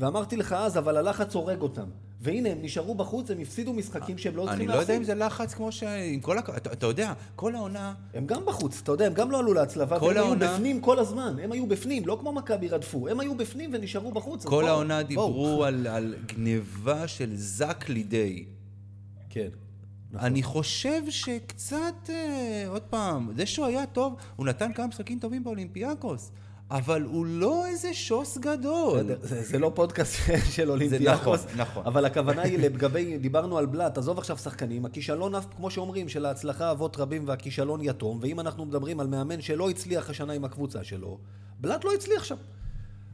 ואמרתי 0.00 0.36
לך 0.36 0.52
אז, 0.52 0.78
אבל 0.78 0.96
הלחץ 0.96 1.34
הורג 1.34 1.60
אותם. 1.60 1.84
והנה, 2.22 2.48
הם 2.48 2.58
נשארו 2.62 2.94
בחוץ, 2.94 3.30
הם 3.30 3.38
הפסידו 3.40 3.72
משחקים 3.72 4.18
שהם 4.18 4.36
לא 4.36 4.42
אני 4.42 4.48
צריכים 4.50 4.68
לא 4.68 4.74
יודע 4.74 4.94
אם 4.94 5.00
להפסיד. 5.00 5.18
זה 5.18 5.24
לחץ 5.24 5.54
כמו 5.54 5.72
ש... 5.72 5.82
עם 5.82 6.20
כל 6.20 6.38
הכ... 6.38 6.50
אתה 6.50 6.72
אתה 6.72 6.86
יודע, 6.86 7.12
כל 7.36 7.54
העונה... 7.54 7.94
הם 8.14 8.26
גם 8.26 8.42
בחוץ, 8.46 8.80
אתה 8.82 8.92
יודע, 8.92 9.06
הם 9.06 9.14
גם 9.14 9.30
לא 9.30 9.38
עלו 9.38 9.54
להצלבה, 9.54 9.98
כל 10.00 10.06
והם 10.06 10.16
היו 10.16 10.24
העונה- 10.24 10.54
בפנים 10.54 10.80
כל 10.80 10.98
הזמן. 10.98 11.36
הם 11.42 11.52
היו 11.52 11.66
בפנים, 11.66 12.06
לא 12.06 12.16
כמו 12.20 12.32
מכבי 12.32 12.68
רדפו. 12.68 13.08
הם 13.08 13.20
היו 13.20 13.34
בפנים 13.36 13.70
ונשארו 13.72 14.12
בחוץ. 14.12 14.44
כל 14.44 14.66
העונה 14.66 14.94
בואו. 15.14 15.26
דיברו 15.28 15.64
על, 15.64 15.86
על 15.86 16.14
גניבה 16.26 17.08
של 17.08 17.30
זק 17.36 17.88
לידי. 17.88 18.44
כן. 19.30 19.48
נכון. 20.12 20.26
אני 20.26 20.42
חושב 20.42 21.02
שקצת, 21.10 21.76
אה, 22.10 22.64
עוד 22.68 22.82
פעם, 22.82 23.30
זה 23.36 23.46
שהוא 23.46 23.66
היה 23.66 23.86
טוב, 23.86 24.14
הוא 24.36 24.46
נתן 24.46 24.72
כמה 24.72 24.86
משחקים 24.86 25.18
טובים 25.18 25.44
באולימפיאקוס, 25.44 26.30
אבל 26.70 27.02
הוא 27.02 27.26
לא 27.26 27.66
איזה 27.66 27.94
שוס 27.94 28.38
גדול. 28.38 28.98
בסדר, 28.98 29.16
זה, 29.22 29.42
זה 29.42 29.58
לא 29.58 29.72
פודקאסט 29.74 30.16
של 30.54 30.70
אולימפיאקוס, 30.70 31.44
נכון, 31.44 31.60
נכון. 31.60 31.86
אבל 31.86 32.04
הכוונה 32.04 32.42
היא 32.42 32.58
לגבי, 32.58 33.18
דיברנו 33.18 33.58
על 33.58 33.66
בלאט, 33.66 33.98
עזוב 33.98 34.18
עכשיו 34.18 34.38
שחקנים, 34.38 34.84
הכישלון 34.84 35.34
אף, 35.34 35.46
כמו 35.56 35.70
שאומרים, 35.70 36.08
של 36.08 36.26
ההצלחה 36.26 36.70
אבות 36.70 36.96
רבים 36.96 37.28
והכישלון 37.28 37.80
יתום, 37.82 38.18
ואם 38.22 38.40
אנחנו 38.40 38.64
מדברים 38.64 39.00
על 39.00 39.06
מאמן 39.06 39.40
שלא 39.40 39.70
הצליח 39.70 40.10
השנה 40.10 40.32
עם 40.32 40.44
הקבוצה 40.44 40.84
שלו, 40.84 41.18
בלאט 41.60 41.84
לא 41.84 41.92
הצליח 41.94 42.24
שם. 42.24 42.36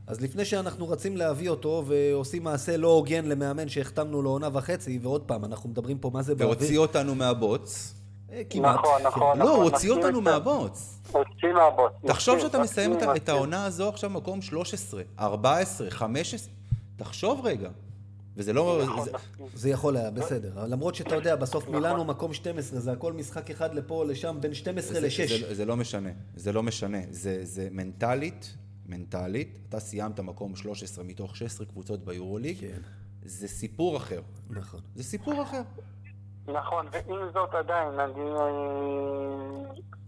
אז 0.06 0.20
לפני 0.20 0.44
שאנחנו 0.44 0.88
רצים 0.88 1.16
להביא 1.16 1.48
אותו 1.48 1.84
ועושים 1.86 2.44
מעשה 2.44 2.76
לא 2.76 2.88
הוגן 2.88 3.24
למאמן 3.24 3.68
שהחתמנו 3.68 4.22
לו 4.22 4.30
עונה 4.30 4.48
וחצי, 4.52 4.98
ועוד 5.02 5.22
פעם, 5.22 5.44
אנחנו 5.44 5.68
מדברים 5.68 5.98
פה 5.98 6.10
מה 6.14 6.22
זה 6.22 6.34
והוציא 6.36 6.78
אותנו 6.78 7.14
מהבוץ. 7.14 7.94
אה, 8.32 8.42
כמעט. 8.50 8.74
נכון, 8.78 8.98
כן. 9.00 9.06
נכון. 9.06 9.38
לא, 9.38 9.56
הוא 9.56 9.64
הוציא 9.64 9.90
אותנו. 9.90 10.20
מהבוץ. 10.20 10.98
הוציא 11.12 11.52
מהבוט. 11.54 11.92
תחשוב 12.06 12.38
שאתה 12.40 12.58
מסיים 12.58 12.92
את. 13.16 13.28
העונה 13.28 13.64
הזו 13.64 13.88
עכשיו 13.88 14.10
מקום 14.10 14.42
13, 14.42 15.02
14, 15.18 15.90
15, 15.90 16.52
תחשוב 16.96 17.40
רגע. 17.46 17.70
וזה 18.36 18.52
לא... 18.52 18.80
נכון, 18.84 19.08
זה- 19.54 19.70
יכול 19.70 19.96
היה, 19.96 20.10
בסדר. 20.10 20.64
למרות 20.66 20.94
שאתה 20.94 21.14
יודע, 21.14 21.36
בסוף 21.36 21.68
מילאנו 21.68 22.04
מקום 22.04 22.32
12, 22.34 22.80
זה 22.80 22.92
הכל 22.92 23.12
משחק 23.12 23.50
אחד 23.50 23.74
לפה 23.74 24.04
לשם, 24.04 24.36
בין 24.40 24.54
12 24.54 24.92
זה- 24.92 25.06
ל-6. 25.06 25.28
זה- 25.48 25.54
זה 25.54 25.64
לא 25.64 25.76
משנה, 25.76 26.10
זה 26.36 26.52
לא 26.52 26.62
משנה. 26.62 26.98
זה 27.10 27.40
זה 27.42 27.68
מנטלית, 27.70 28.54
מנטלית, 28.86 29.58
אתה 29.68 29.80
סיימת 29.80 30.20
מקום 30.20 30.56
13 30.56 31.04
מתוך 31.04 31.36
16 31.36 31.66
קבוצות 31.66 32.04
ביורוליג, 32.04 32.60
כן. 32.60 32.78
זה 33.24 33.48
סיפור 33.48 33.96
אחר. 33.96 34.20
נכון. 34.50 34.80
זה 34.94 35.02
סיפור 35.04 35.42
אחר. 35.42 35.62
נכון, 36.48 36.86
ועם 36.92 37.30
זאת 37.34 37.54
עדיין, 37.54 38.00
אני... 38.00 38.30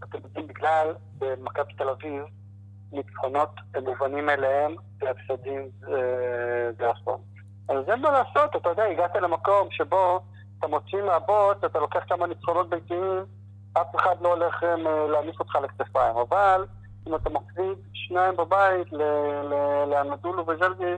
אתם 0.05 0.18
יודעים, 0.24 0.46
בגלל 0.46 0.94
במכבי 1.18 1.72
תל 1.72 1.88
אביב, 1.88 2.24
ניצחונות 2.92 3.51
מובנים 3.83 4.27
מאליהם, 4.27 4.74
והפסדים 5.01 5.68
אה, 5.88 6.72
זה 6.79 6.90
אסון. 6.92 7.20
אז 7.68 7.88
אין 7.88 8.03
מה 8.03 8.11
לעשות, 8.11 8.57
אתה 8.57 8.68
יודע, 8.68 8.85
הגעת 8.85 9.16
למקום 9.16 9.68
שבו 9.70 10.20
אתה 10.59 10.66
מוציא 10.66 11.03
מהבוט, 11.03 11.64
אתה 11.64 11.79
לוקח 11.79 12.01
כמה 12.09 12.27
ניצחונות 12.27 12.68
ביתיים, 12.68 13.24
אף 13.72 13.96
אחד 13.96 14.16
לא 14.20 14.35
הולך 14.35 14.62
אה, 14.62 14.77
להניף 15.09 15.40
אותך 15.40 15.55
לכתפיים. 15.55 16.16
אבל 16.16 16.66
אם 17.09 17.14
אתה 17.14 17.31
מפסיד 17.31 17.79
שניים 17.92 18.37
בבית 18.37 18.92
לאנדולו 19.87 20.46
וז'לגי, 20.46 20.94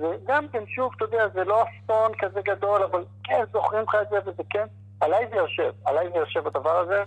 וגם 0.00 0.48
כן, 0.48 0.64
שוב, 0.66 0.92
אתה 0.96 1.04
יודע, 1.04 1.28
זה 1.34 1.44
לא 1.44 1.62
אסון 1.62 2.12
כזה 2.18 2.40
גדול, 2.44 2.82
אבל 2.82 3.04
כן, 3.24 3.44
זוכרים 3.52 3.82
לך 3.82 3.96
את 4.02 4.08
זה, 4.10 4.16
וזה 4.26 4.42
כן, 4.50 4.66
עליי 5.00 5.26
זה 5.30 5.36
יושב, 5.36 5.72
עליי 5.84 6.10
זה 6.12 6.18
יושב 6.18 6.46
הדבר 6.46 6.78
הזה, 6.78 7.02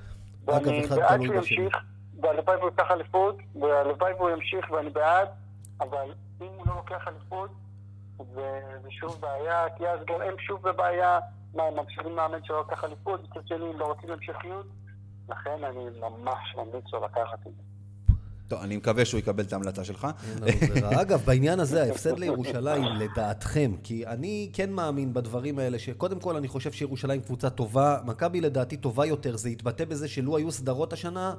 ואני 0.45 0.88
בעד 0.88 1.21
שהוא. 1.21 1.36
ימשיך, 1.36 1.77
והלוואי 2.21 2.58
והוא 2.58 2.69
ייקח 2.69 2.91
אליפות, 2.91 3.38
והלוואי 3.62 4.13
והוא 4.13 4.29
ימשיך, 4.29 4.71
ואני 4.71 4.89
בעד, 4.89 5.27
אבל 5.79 6.13
אם 6.41 6.47
הוא 6.47 6.67
לא 6.67 6.75
לוקח 6.75 7.08
אליפות, 7.08 7.49
זה, 8.34 8.62
זה 8.82 8.91
שוב 8.91 9.21
בעיה, 9.21 9.65
כי 9.77 9.88
אז 9.88 9.99
גם 10.06 10.21
הם 10.21 10.39
שוב 10.39 10.62
בבעיה, 10.62 11.19
מה, 11.53 11.63
הם 11.63 11.75
ממשיכים 11.75 12.15
מאמן 12.15 12.43
שלא 12.43 12.63
לקח 12.67 12.84
אליפות, 12.84 13.21
מצד 13.23 13.47
שני 13.47 13.69
הם 13.69 13.79
לא 13.79 13.86
רוצים 13.86 14.12
המשכיות, 14.12 14.65
לכן 15.29 15.63
אני 15.63 15.86
ממש 15.99 16.56
ממליץ 16.58 16.93
לו 16.93 17.06
לקחת 17.06 17.39
את 17.47 17.53
זה. 17.56 17.73
טוב, 18.54 18.62
אני 18.62 18.78
מקווה 18.78 19.06
שהוא 19.06 19.20
יקבל 19.20 19.44
את 19.44 19.54
ההמלצה 19.54 19.84
שלך. 19.84 20.08
אגב, 21.02 21.22
בעניין 21.26 21.60
הזה, 21.60 21.84
ההפסד 21.84 22.20
לירושלים, 22.20 22.84
לדעתכם, 22.84 23.72
כי 23.84 24.08
אני 24.08 24.50
כן 24.54 24.72
מאמין 24.72 25.13
בדברים 25.13 25.60
האלה, 25.60 25.80
שקודם 25.80 26.20
כל 26.20 26.36
אני 26.36 26.48
חושב 26.48 26.72
שירושלים 26.72 27.22
קבוצה 27.22 27.50
טובה, 27.50 27.98
מכבי 28.06 28.42
לדעתי 28.42 28.78
טובה 28.78 29.06
יותר, 29.06 29.38
זה 29.38 29.50
יתבטא 29.50 29.86
בזה 29.86 30.08
שלו 30.08 30.38
היו 30.38 30.52
סדרות 30.52 30.94
השנה, 30.94 31.34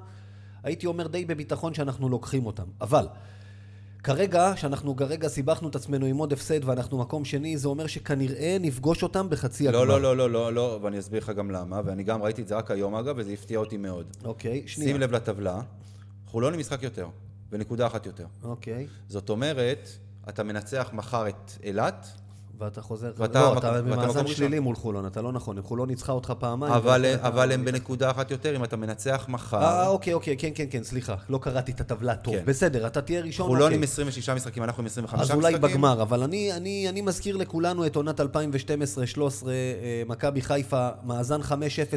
הייתי 0.63 0.87
אומר 0.87 1.07
די 1.07 1.25
בביטחון 1.25 1.75
שאנחנו 1.75 2.09
לוקחים 2.09 2.47
אותם. 2.47 2.67
אבל, 2.81 3.07
כרגע, 4.03 4.53
שאנחנו 4.57 4.97
כרגע 4.97 5.29
סיבכנו 5.29 5.69
את 5.69 5.77
עצמנו 5.77 6.07
עם 6.07 6.17
עוד 6.17 6.33
הפסד 6.33 6.65
ואנחנו 6.65 6.99
מקום 6.99 7.25
שני, 7.25 7.57
זה 7.57 7.69
אומר 7.69 7.87
שכנראה 7.87 8.57
נפגוש 8.61 9.03
אותם 9.03 9.31
בחצי 9.31 9.69
הגמר. 9.69 9.85
לא, 9.85 10.01
לא, 10.01 10.03
לא, 10.03 10.17
לא, 10.17 10.31
לא, 10.31 10.53
לא, 10.53 10.79
ואני 10.83 10.99
אסביר 10.99 11.21
לך 11.21 11.31
גם 11.31 11.51
למה, 11.51 11.81
ואני 11.85 12.03
גם 12.03 12.23
ראיתי 12.23 12.43
את 12.43 12.49
זה 12.49 12.57
רק 12.57 12.71
היום 12.71 12.95
אגב, 12.95 13.15
וזה 13.19 13.33
הפתיע 13.33 13.59
אותי 13.59 13.77
מאוד. 13.77 14.07
אוקיי, 14.25 14.63
שנייה. 14.67 14.91
שים 14.91 15.01
לב 15.01 15.13
לטבלה, 15.13 15.61
חולון 16.35 16.53
היא 16.53 16.61
משחק 16.61 16.83
יותר, 16.83 17.09
ונקודה 17.51 17.87
אחת 17.87 18.07
יותר. 18.07 18.27
אוקיי, 18.43 18.87
זאת 19.09 19.29
אומרת, 19.31 19.89
אתה 20.29 20.43
מנצח 20.43 20.91
מחר 20.93 21.29
את 21.29 21.53
אילת, 21.63 22.07
ואתה 22.59 22.81
חוזר... 22.83 23.13
ואתה 23.17 23.41
לא, 23.41 23.47
מקום- 23.55 23.59
אתה 23.59 23.83
במאזן 23.83 24.27
שלילי 24.27 24.59
מול 24.59 24.75
חולון, 24.77 25.07
אתה 25.07 25.23
לא 25.23 25.33
נכון, 25.33 25.63
חולון 25.63 25.89
ניצחה 25.89 26.13
אותך 26.13 26.33
פעמיים. 26.39 26.73
אבל, 26.73 27.05
אבל 27.21 27.53
הם 27.53 27.65
בנקודה 27.65 28.11
אחת 28.11 28.31
יותר, 28.31 28.57
אם 28.57 28.65
אתה 28.65 28.77
מנצח 28.77 29.25
אה, 29.29 29.33
מחר. 29.33 29.87
אוקיי, 29.87 30.13
אוקיי, 30.13 30.37
כן, 30.37 30.51
כן, 30.55 30.65
כן, 30.71 30.85
סליחה, 30.85 31.15
לא 31.29 31.39
קראתי 31.39 31.73
את 31.73 31.81
הטבלה 31.81 32.15
טוב. 32.17 32.35
כן. 32.37 32.43
בסדר, 32.45 32.87
אתה 32.87 33.01
תהיה 33.03 33.21
ראשון, 33.21 33.47
חולון 33.47 33.63
אוקיי. 33.63 33.77
עם 33.77 33.83
26 33.83 34.29
משחקים, 34.29 34.63
אנחנו 34.63 34.81
עם 34.81 34.87
25 34.87 35.21
אז 35.21 35.27
משחקים. 35.31 35.45
אולי 35.45 35.59
בגמר, 35.59 36.03
אבל 36.03 36.23
אני, 36.23 36.53
אני, 36.53 36.89
אני 36.89 37.01
מזכיר 37.01 37.37
לכולנו 37.37 37.87
את 37.87 37.97
עונת 37.97 38.21
2012-2013, 38.21 38.25
אה, 39.49 39.51
מכבי 40.07 40.43
חיפה, 40.43 40.89
מאזן 41.05 41.41
5-0 41.43 41.53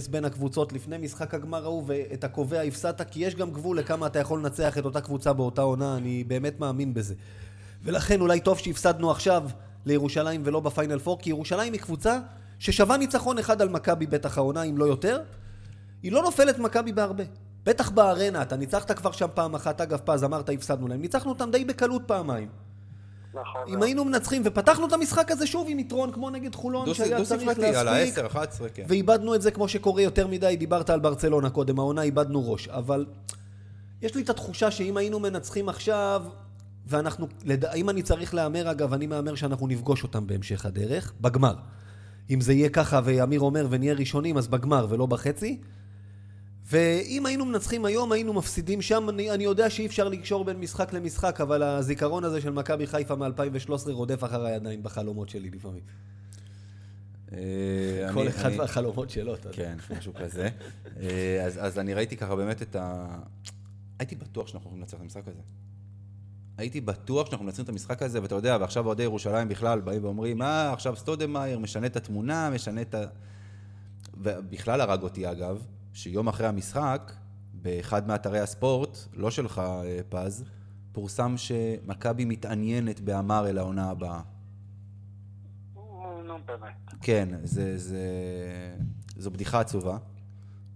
בין 0.10 0.26
הקבוצות 0.26 0.74
לפני 0.74 0.97
משחק 0.97 1.34
הגמר 1.34 1.64
ההוא, 1.64 1.84
ואת 1.88 2.24
הקובע 2.24 2.62
הפסדת, 2.62 3.01
כי 3.12 3.26
יש 3.26 3.36
גם 3.36 3.51
גבול 3.51 3.80
לכמה 3.80 4.08
אתה 4.08 4.20
יכול 4.20 4.39
לנצח 4.39 4.78
את 4.78 4.86
אותה 4.86 5.01
קבוצה 5.01 5.34
באותה 5.34 5.62
עונה, 5.62 5.97
אני 5.97 6.24
באמת 6.24 6.60
מאמין 6.60 6.93
בזה. 6.93 7.14
ולכן 7.84 8.22
אולי 8.22 8.39
טוב 8.39 8.58
שהפסדנו 8.58 9.12
עכשיו 9.12 9.43
לירושלים 9.88 10.42
ולא 10.46 10.60
בפיינל 10.60 11.00
פור, 11.00 11.20
כי 11.20 11.30
ירושלים 11.30 11.74
היא 11.74 11.82
קבוצה 11.82 12.20
ששווה 12.60 12.98
ניצחון 12.98 13.38
אחד 13.40 13.62
על 13.62 13.70
מכבי 13.70 14.08
בטח 14.08 14.38
העונה, 14.38 14.64
אם 14.64 14.78
לא 14.78 14.86
יותר. 14.86 15.22
היא 16.04 16.12
לא 16.12 16.22
נופלת 16.22 16.60
מכבי 16.60 16.92
בהרבה. 16.92 17.24
בטח 17.64 17.90
בארנה, 17.90 18.42
אתה 18.42 18.56
ניצחת 18.58 18.92
כבר 18.92 19.12
שם 19.12 19.28
פעם 19.34 19.56
אחת, 19.56 19.82
אגב 19.82 20.00
פז, 20.06 20.24
אמרת 20.24 20.50
הפסדנו 20.50 20.88
להם, 20.88 21.02
ניצחנו 21.02 21.32
אותם 21.32 21.52
די 21.52 21.66
בקלות 21.66 22.02
פעמיים. 22.06 22.48
נכון 23.34 23.62
אם. 23.68 23.84
היינו 23.84 24.06
מנצחים, 24.06 24.42
ופתחנו 24.46 24.88
את 24.88 24.94
המשחק 24.94 25.32
הזה 25.32 25.48
שוב 25.48 25.68
עם 25.70 25.80
יתרון 25.80 26.12
כמו 26.12 26.30
נגד 26.30 26.56
חולון, 26.56 26.86
דו- 26.86 26.96
שהיה 26.96 27.24
צריך 27.24 27.44
דו-ספרתי, 27.44 27.76
על 27.76 27.86
להספיק, 27.86 28.18
ה-10, 28.18 28.28
11, 28.28 28.70
כן. 28.70 28.84
ואיבדנו 28.88 29.36
את 29.36 29.42
זה 29.42 29.52
כמו 29.52 29.68
שקורה 29.68 30.02
יותר 30.02 30.28
מדי, 30.28 30.56
דיברת 30.60 30.90
על 30.90 31.00
ברצלונה 31.00 31.50
קודם, 31.50 31.80
העונה 31.80 32.02
איבדנו 32.02 32.52
ראש, 32.52 32.68
אבל 32.68 33.06
יש 34.02 34.16
לי 34.16 34.22
את 34.22 34.30
התחושה 34.30 34.72
שאם 34.72 34.98
היינו 34.98 35.20
מנצחים 35.20 35.70
עכשיו, 35.70 36.24
ואנחנו, 36.88 37.28
לד... 37.44 37.66
אם 37.66 37.90
אני 37.90 38.02
צריך 38.02 38.34
להמר 38.34 38.72
אגב, 38.72 38.94
אני 38.94 39.08
מהמר 39.08 39.36
שאנחנו 39.36 39.68
נפגוש 39.68 40.04
אותם 40.04 40.28
בהמשך 40.28 40.66
הדרך, 40.66 41.14
בגמר. 41.22 41.56
אם 42.30 42.42
זה 42.42 42.54
יהיה 42.54 42.70
ככה 42.70 43.02
ואמיר 43.04 43.40
אומר 43.40 43.68
ונהיה 43.70 43.94
ראשונים, 43.94 44.38
אז 44.38 44.48
בגמר 44.48 44.88
ולא 44.90 45.06
בחצי. 45.06 45.60
ואם 46.66 47.26
היינו 47.26 47.46
מנצחים 47.46 47.86
היום, 47.86 48.12
היינו 48.12 48.34
מפסידים 48.34 48.82
שם. 48.82 49.10
אני, 49.10 49.32
אני 49.32 49.44
יודע 49.44 49.70
שאי 49.70 49.86
אפשר 49.86 50.10
לקשור 50.10 50.46
בין 50.46 50.58
משחק 50.58 50.94
למשחק, 50.94 51.42
אבל 51.42 51.64
הזיכרון 51.64 52.24
הזה 52.24 52.42
של 52.42 52.50
מכבי 52.50 52.88
חיפה 52.88 53.16
מ-2013 53.16 53.92
רודף 53.92 54.24
אחריי 54.24 54.54
עדיין 54.54 54.84
בחלומות 54.84 55.30
שלי 55.30 55.50
לפעמים. 55.50 55.82
אה, 57.34 58.14
כל 58.14 58.28
אחד 58.28 58.50
והחלומות 58.58 59.10
שלו, 59.10 59.36
אתה 59.36 59.50
יודע. 59.50 59.58
כן, 59.58 59.78
משהו 59.98 60.14
כזה. 60.14 60.50
אה, 61.00 61.46
אז, 61.46 61.80
אני 61.80 61.94
ראיתי 61.94 62.18
ככה 62.18 62.36
באמת 62.36 62.62
את 62.62 62.76
ה... 62.76 63.06
הייתי 64.00 64.16
בטוח 64.16 64.48
שאנחנו 64.48 64.68
יכולים 64.68 64.82
לנצח 64.82 64.98
את 64.98 65.02
המשחק 65.02 65.28
הזה. 65.28 65.42
הייתי 66.58 66.82
בטוח 66.82 67.28
שאנחנו 67.28 67.45
מנצחים 67.45 67.64
את 67.64 67.70
המשחק 67.70 68.01
הזה, 68.01 68.22
ואתה 68.22 68.36
יודע, 68.36 68.58
ועכשיו 68.62 68.86
אוהדי 68.86 69.03
ירושלים 69.03 69.47
בכלל 69.47 69.82
באים 69.82 70.03
ואומרים, 70.03 70.41
אה, 70.41 70.74
עכשיו 70.74 70.95
סטודמאייר 70.95 71.60
משנה 71.60 71.88
את 71.88 71.95
התמונה, 71.95 72.49
משנה 72.49 72.82
את 72.82 72.95
ה... 72.95 73.03
ובכלל 74.18 74.82
הרג 74.82 75.03
אותי 75.03 75.32
אגב, 75.32 75.66
שיום 75.93 76.28
אחרי 76.28 76.47
המשחק, 76.47 77.12
באחד 77.53 78.08
מאתרי 78.08 78.39
הספורט, 78.39 78.97
לא 79.14 79.32
שלך, 79.32 79.60
אה, 79.60 79.99
פז, 80.10 80.43
פורסם 80.91 81.38
שמכבי 81.38 82.26
מתעניינת 82.26 82.99
באמר 82.99 83.47
אל 83.49 83.58
העונה 83.58 83.89
הבאה. 83.89 84.22
נו, 86.24 86.38
באמת. 86.45 86.93
כן, 87.01 87.30
זה, 87.43 87.78
זה, 87.78 88.01
זו 89.18 89.32
בדיחה 89.32 89.60
עצובה, 89.60 89.97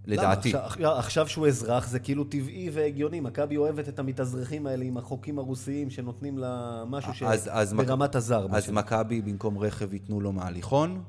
לדעתי. 0.06 0.52
למה? 0.52 0.64
עכשיו, 0.64 0.90
עכשיו 0.98 1.28
שהוא 1.28 1.46
אזרח 1.46 1.86
זה 1.88 1.98
כאילו 1.98 2.24
טבעי 2.24 2.70
והגיוני. 2.72 3.20
מכבי 3.20 3.56
אוהבת 3.56 3.88
את 3.88 3.98
המתאזרחים 3.98 4.66
האלה 4.66 4.84
עם 4.84 4.96
החוקים 4.96 5.38
הרוסיים 5.38 5.90
שנותנים 5.90 6.38
לה 6.38 6.82
משהו 6.86 7.26
אז- 7.26 7.48
אז 7.52 7.72
מק- 7.72 7.84
שברמת 7.84 8.14
הזר. 8.14 8.46
אז. 8.52 8.70
מכבי 8.70 9.22
במקום 9.22 9.58
רכב 9.58 9.92
ייתנו 9.94 10.20
לו 10.20 10.32
מהליכון? 10.32 11.02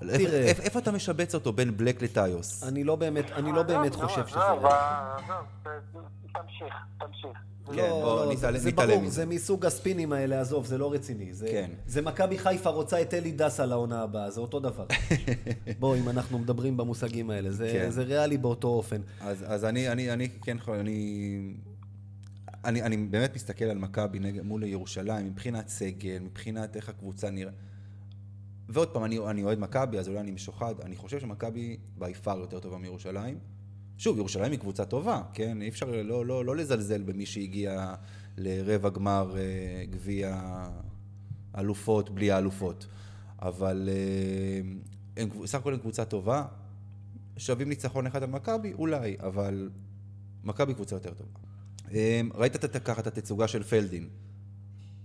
תראה. 0.00 0.40
איפה- 0.44 0.78
אתה 0.78 0.92
משבץ 0.92 1.34
אותו 1.34 1.52
בין 1.52 1.76
בלק 1.76 2.02
לטיוס? 2.02 2.64
אני 2.64 2.84
לא 2.84 2.96
באמת, 2.96 3.30
אני 3.30 3.52
לא 3.52 3.62
באמת 3.62 3.94
חושב 3.94 4.26
שזה... 4.26 4.38
עזוב, 4.40 4.64
עזוב, 4.66 6.04
תמשיך, 6.34 6.74
תמשיך. 6.98 7.38
כן, 7.74 7.76
לא, 7.76 8.00
בוא, 8.00 8.24
לא, 8.26 8.32
נתעלם- 8.32 8.58
זה 8.58 8.68
נתעלם 8.68 8.90
ברור, 8.90 9.02
מזה. 9.02 9.14
זה 9.14 9.26
מסוג 9.26 9.66
הספינים 9.66 10.12
האלה, 10.12 10.40
עזוב, 10.40 10.66
זה 10.66 10.78
לא 10.78 10.92
רציני. 10.92 11.34
זה, 11.34 11.46
כן. 11.50 11.70
זה 11.86 12.02
מכבי 12.02 12.38
חיפה 12.38 12.70
רוצה 12.70 13.02
את 13.02 13.14
אלי 13.14 13.32
דסה 13.32 13.66
לעונה 13.66 14.02
הבאה, 14.02 14.30
זה 14.30 14.40
אותו 14.40 14.60
דבר. 14.60 14.86
בוא, 15.80 15.96
אם 15.96 16.08
אנחנו 16.08 16.38
מדברים 16.38 16.76
במושגים 16.76 17.30
האלה, 17.30 17.52
זה, 17.52 17.70
כן. 17.72 17.90
זה 17.90 18.02
ריאלי 18.02 18.36
באותו 18.38 18.68
אופן. 18.68 19.00
אז, 19.20 19.44
אז 19.48 19.64
אני, 19.64 19.88
אני, 19.92 20.12
אני 20.12 20.28
כן 20.28 20.56
יכול, 20.56 20.76
אני, 20.76 21.38
אני, 22.64 22.82
אני 22.82 22.96
באמת 22.96 23.34
מסתכל 23.34 23.64
על 23.64 23.78
מכבי 23.78 24.18
מול 24.42 24.62
ירושלים, 24.64 25.26
מבחינת 25.26 25.68
סגל, 25.68 26.18
מבחינת 26.22 26.76
איך 26.76 26.88
הקבוצה 26.88 27.30
נראית. 27.30 27.54
ועוד 28.68 28.88
פעם, 28.88 29.04
אני, 29.04 29.18
אני 29.18 29.42
אוהד 29.44 29.58
מכבי, 29.58 29.98
אז 29.98 30.08
אולי 30.08 30.20
אני 30.20 30.30
משוחד. 30.30 30.74
אני 30.84 30.96
חושב 30.96 31.20
שמכבי 31.20 31.76
בי 31.98 32.14
פאר 32.14 32.38
יותר 32.38 32.58
טובה 32.60 32.78
מירושלים. 32.78 33.38
שוב, 33.98 34.18
ירושלים 34.18 34.50
היא 34.52 34.58
קבוצה 34.60 34.84
טובה, 34.84 35.22
כן? 35.34 35.62
אי 35.62 35.68
אפשר 35.68 35.86
לא, 36.02 36.26
לא, 36.26 36.44
לא 36.44 36.56
לזלזל 36.56 37.02
במי 37.02 37.26
שהגיע 37.26 37.94
לרבע 38.36 38.88
גמר 38.88 39.34
אה, 39.38 39.42
גביע 39.90 40.42
אלופות 41.58 42.10
בלי 42.10 42.30
האלופות. 42.30 42.86
אבל 43.42 43.88
אה, 43.92 44.60
הם, 45.22 45.46
סך 45.46 45.58
הכל 45.58 45.72
הם 45.74 45.78
קבוצה 45.80 46.04
טובה, 46.04 46.44
שווים 47.36 47.68
ניצחון 47.68 48.06
אחד 48.06 48.22
על 48.22 48.30
מכבי? 48.30 48.72
אולי, 48.72 49.16
אבל 49.20 49.70
מכבי 50.44 50.74
קבוצה 50.74 50.96
יותר 50.96 51.14
טובה. 51.14 51.38
אה, 51.92 52.20
ראית 52.34 52.64
את- 52.64 52.76
ככה 52.84 53.00
את 53.00 53.06
התצוגה 53.06 53.48
של 53.48 53.62
פלדין. 53.62 54.08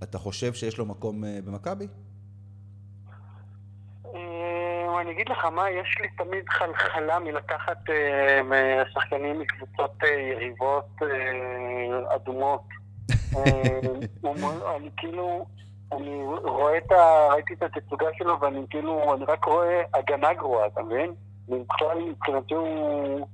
אתה 0.04 0.18
חושב 0.18 0.54
שיש 0.54 0.78
לו 0.78 0.86
מקום 0.86 1.24
במכבי? 1.46 1.88
אני 5.04 5.12
אגיד 5.12 5.30
לך 5.30 5.45
מה, 5.45 5.70
יש 5.70 5.97
לי 6.01 6.08
תמיד 6.18 6.49
חלחלה 6.49 7.20
מלקחת 7.20 7.89
אה, 7.89 8.84
שחקנים 8.93 9.39
מקבוצות 9.39 9.91
אה, 10.04 10.10
יריבות 10.10 10.89
אה, 11.01 12.16
אדומות. 12.16 12.62
אני 14.76 14.89
כאילו, 14.97 15.45
אני 15.91 16.24
רואה 16.43 16.78
את 16.78 16.91
ה... 16.91 17.28
ראיתי 17.32 17.54
את 17.54 17.64
התצוגה 17.64 18.06
שלו 18.18 18.39
ואני 18.41 18.66
כאילו, 18.70 19.14
אני 19.14 19.26
רק 19.26 19.45
רואה 19.45 19.82
הגנה 19.93 20.34
גרועה, 20.34 20.68
אתה 20.68 20.84
מבין? 20.84 21.14
בכלל 21.47 21.97
מבחינתי. 22.01 22.56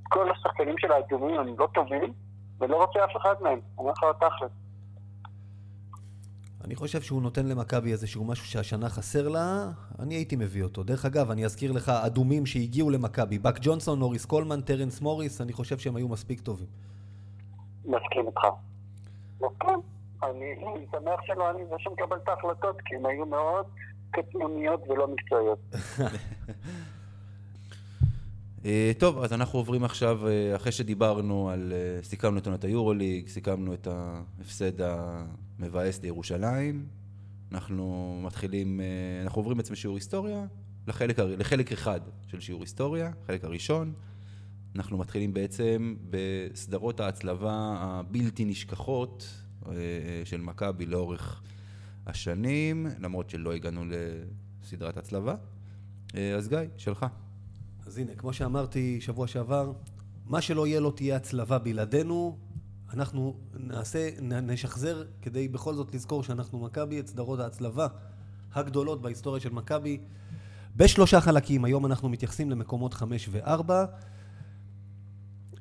כל 0.08 0.30
השחקנים 0.30 0.78
של 0.78 0.92
האדומים 0.92 1.40
הם 1.40 1.54
לא 1.58 1.68
טובים 1.74 2.12
ולא 2.60 2.76
רוצה 2.76 3.04
אף 3.04 3.16
אחד 3.16 3.34
מהם. 3.40 3.52
אני 3.52 3.60
אומר 3.78 3.92
לך 3.92 4.04
תכל'ס. 4.18 4.50
אני 6.64 6.74
חושב 6.74 7.00
שהוא 7.00 7.22
נותן 7.22 7.46
למכבי 7.46 7.92
איזשהו 7.92 8.24
משהו 8.24 8.46
שהשנה 8.46 8.88
חסר 8.88 9.28
לה, 9.28 9.70
אני 9.98 10.14
הייתי 10.14 10.36
מביא 10.36 10.62
אותו. 10.62 10.82
דרך 10.82 11.04
אגב, 11.04 11.30
אני 11.30 11.44
אזכיר 11.44 11.72
לך, 11.72 11.88
אדומים 11.88 12.46
שהגיעו 12.46 12.90
למכבי, 12.90 13.38
באק 13.38 13.58
ג'ונסון, 13.62 13.98
נוריס 13.98 14.24
קולמן, 14.24 14.60
טרנס 14.60 15.00
מוריס, 15.00 15.40
אני 15.40 15.52
חושב 15.52 15.78
שהם 15.78 15.96
היו 15.96 16.08
מספיק 16.08 16.40
טובים. 16.40 16.66
מסכים 17.84 18.26
איתך. 18.26 18.40
מסכים. 19.36 19.80
אני 20.22 20.54
שמח 20.90 21.20
שלא 21.26 21.50
אני 21.50 21.66
זה 21.70 21.74
שמקבל 21.78 22.16
את 22.16 22.28
ההחלטות, 22.28 22.76
כי 22.84 22.96
הן 22.96 23.06
היו 23.06 23.26
מאוד 23.26 23.66
קטנוניות 24.10 24.80
ולא 24.88 25.08
מקצועיות. 25.08 25.58
אה, 28.64 28.92
טוב, 28.98 29.18
אז 29.18 29.32
אנחנו 29.32 29.58
עוברים 29.58 29.84
עכשיו, 29.84 30.28
אה, 30.28 30.56
אחרי 30.56 30.72
שדיברנו 30.72 31.50
על... 31.50 31.72
אה, 31.72 32.02
סיכמנו 32.02 32.38
את 32.38 32.46
עונת 32.46 32.64
היורוליג, 32.64 33.28
סיכמנו 33.28 33.74
את 33.74 33.86
ההפסד 33.86 34.80
המבאס 35.60 36.02
לירושלים. 36.02 36.86
אנחנו 37.52 38.20
מתחילים, 38.24 38.80
אה, 38.80 38.86
אנחנו 39.22 39.38
עוברים 39.38 39.56
בעצם 39.56 39.74
שיעור 39.74 39.96
היסטוריה 39.96 40.46
לחלק, 40.86 41.18
לחלק 41.18 41.72
אחד 41.72 42.00
של 42.26 42.40
שיעור 42.40 42.60
היסטוריה, 42.60 43.12
החלק 43.24 43.44
הראשון. 43.44 43.92
אנחנו 44.76 44.98
מתחילים 44.98 45.34
בעצם 45.34 45.96
בסדרות 46.10 47.00
ההצלבה 47.00 47.76
הבלתי 47.78 48.44
נשכחות 48.44 49.28
אה, 49.66 49.72
של 50.24 50.40
מכבי 50.40 50.86
לאורך 50.86 51.42
השנים, 52.06 52.86
למרות 52.98 53.30
שלא 53.30 53.52
הגענו 53.52 53.84
לסדרת 54.62 54.96
הצלבה. 54.96 55.34
אה, 56.14 56.34
אז 56.34 56.48
גיא, 56.48 56.58
שלך. 56.76 57.06
אז 57.86 57.98
הנה, 57.98 58.14
כמו 58.14 58.32
שאמרתי 58.32 59.00
שבוע 59.00 59.26
שעבר, 59.26 59.72
מה 60.26 60.40
שלא 60.40 60.66
יהיה 60.66 60.80
לא 60.80 60.92
תהיה 60.96 61.16
הצלבה 61.16 61.58
בלעדינו, 61.58 62.38
אנחנו 62.94 63.34
נעשה, 63.54 64.10
נשחזר 64.20 65.02
כדי 65.22 65.48
בכל 65.48 65.74
זאת 65.74 65.94
לזכור 65.94 66.22
שאנחנו 66.22 66.58
מכבי 66.58 67.00
את 67.00 67.06
סדרות 67.08 67.40
ההצלבה 67.40 67.86
הגדולות 68.54 69.02
בהיסטוריה 69.02 69.40
של 69.40 69.52
מכבי 69.52 69.98
בשלושה 70.76 71.20
חלקים. 71.20 71.64
היום 71.64 71.86
אנחנו 71.86 72.08
מתייחסים 72.08 72.50
למקומות 72.50 72.94
חמש 72.94 73.28
וארבע. 73.32 73.84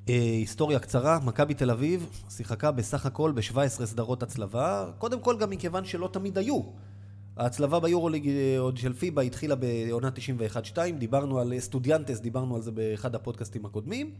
אה, 0.09 0.13
היסטוריה 0.15 0.79
קצרה, 0.79 1.19
מכבי 1.25 1.53
תל 1.53 1.71
אביב 1.71 2.09
שיחקה 2.29 2.71
בסך 2.71 3.05
הכל 3.05 3.31
ב-17 3.31 3.85
סדרות 3.85 4.23
הצלבה, 4.23 4.91
קודם 4.97 5.21
כל 5.21 5.37
גם 5.39 5.49
מכיוון 5.49 5.85
שלא 5.85 6.09
תמיד 6.13 6.37
היו. 6.37 6.61
ההצלבה 7.37 7.79
ביורוליג 7.79 8.27
אה, 8.27 8.59
עוד 8.59 8.77
של 8.77 8.93
פיבה 8.93 9.21
התחילה 9.21 9.55
בעונה 9.55 10.09
91-2, 10.75 10.77
דיברנו 10.97 11.39
על 11.39 11.59
סטודיאנטס, 11.59 12.19
דיברנו 12.19 12.55
על 12.55 12.61
זה 12.61 12.71
באחד 12.71 13.15
הפודקאסטים 13.15 13.65
הקודמים. 13.65 14.13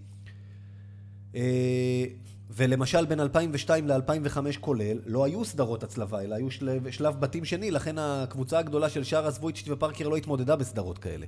ולמשל 2.50 3.06
בין 3.06 3.20
2002 3.20 3.88
ל-2005 3.88 4.60
כולל, 4.60 5.00
לא 5.06 5.26
היו 5.26 5.45
סדרות 5.45 5.84
הצלבה, 5.84 6.22
אלא 6.22 6.36
היו 6.36 6.52
שלב, 6.52 6.91
שלב 6.91 7.20
בתים 7.20 7.45
שני, 7.45 7.72
לכן 7.72 7.97
הקבוצה 7.97 8.60
הגדולה 8.60 8.89
של 8.89 9.04
שרה 9.04 9.32
זבויצ'יץ' 9.32 9.68
ופארקר 9.70 10.08
לא 10.08 10.16
התמודדה 10.16 10.56
בסדרות 10.56 10.97
כאלה. 10.97 11.26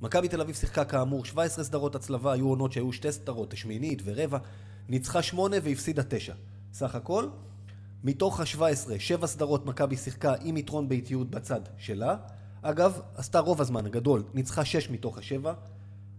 מכבי 0.00 0.28
תל 0.28 0.40
אביב 0.40 0.54
שיחקה 0.54 0.84
כאמור 0.84 1.24
17 1.24 1.64
סדרות 1.64 1.94
הצלבה, 1.94 2.32
היו 2.32 2.48
עונות 2.48 2.72
שהיו 2.72 2.92
שתי 2.92 3.12
סדרות, 3.12 3.56
שמינית 3.56 4.02
ורבע, 4.04 4.38
ניצחה 4.88 5.22
שמונה 5.22 5.56
והפסידה 5.62 6.02
תשע. 6.08 6.34
סך 6.72 6.94
הכל, 6.94 7.28
מתוך 8.04 8.40
ה-17, 8.40 8.98
שבע 8.98 9.26
סדרות 9.26 9.66
מכבי 9.66 9.96
שיחקה 9.96 10.34
עם 10.42 10.56
יתרון 10.56 10.88
ביתיות 10.88 11.30
בצד 11.30 11.60
שלה. 11.78 12.16
אגב, 12.62 13.00
עשתה 13.14 13.38
רוב 13.38 13.60
הזמן 13.60 13.86
הגדול, 13.86 14.22
ניצחה 14.34 14.64
שש 14.64 14.90
מתוך 14.90 15.18
השבע. 15.18 15.52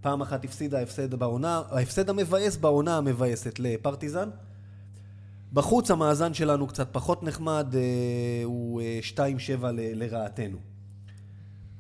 פעם 0.05 0.21
אחת 0.21 0.45
הפסידה 0.45 0.79
ההפסד 0.79 1.15
בעונה, 1.15 1.61
ההפסד 1.69 2.09
המבאס 2.09 2.57
בעונה 2.57 2.97
המבאסת 2.97 3.59
לפרטיזן. 3.59 4.29
בחוץ 5.53 5.91
המאזן 5.91 6.33
שלנו 6.33 6.67
קצת 6.67 6.87
פחות 6.91 7.23
נחמד, 7.23 7.75
אה, 7.75 7.81
הוא 8.43 8.81
אה, 8.81 8.99
2-7 9.59 9.71
ל- 9.71 10.03
לרעתנו. 10.03 10.57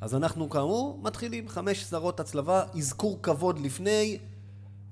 אז 0.01 0.15
אנחנו 0.15 0.49
כאמור 0.49 0.99
מתחילים 1.03 1.49
חמש 1.49 1.83
סדרות 1.83 2.19
הצלבה, 2.19 2.63
אזכור 2.77 3.19
כבוד 3.23 3.59
לפני, 3.59 4.17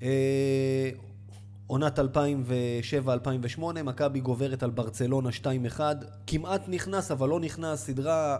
אה, 0.02 0.90
עונת 1.68 2.00
2007-2008, 2.00 3.62
מכבי 3.84 4.20
גוברת 4.20 4.64
על 4.64 4.70
ברצלונה 4.70 5.30
2-1, 5.32 5.80
כמעט 6.28 6.62
נכנס 6.68 7.12
אבל 7.12 7.30
לא 7.30 7.40
נכנס, 7.40 7.86
סדרה 7.86 8.38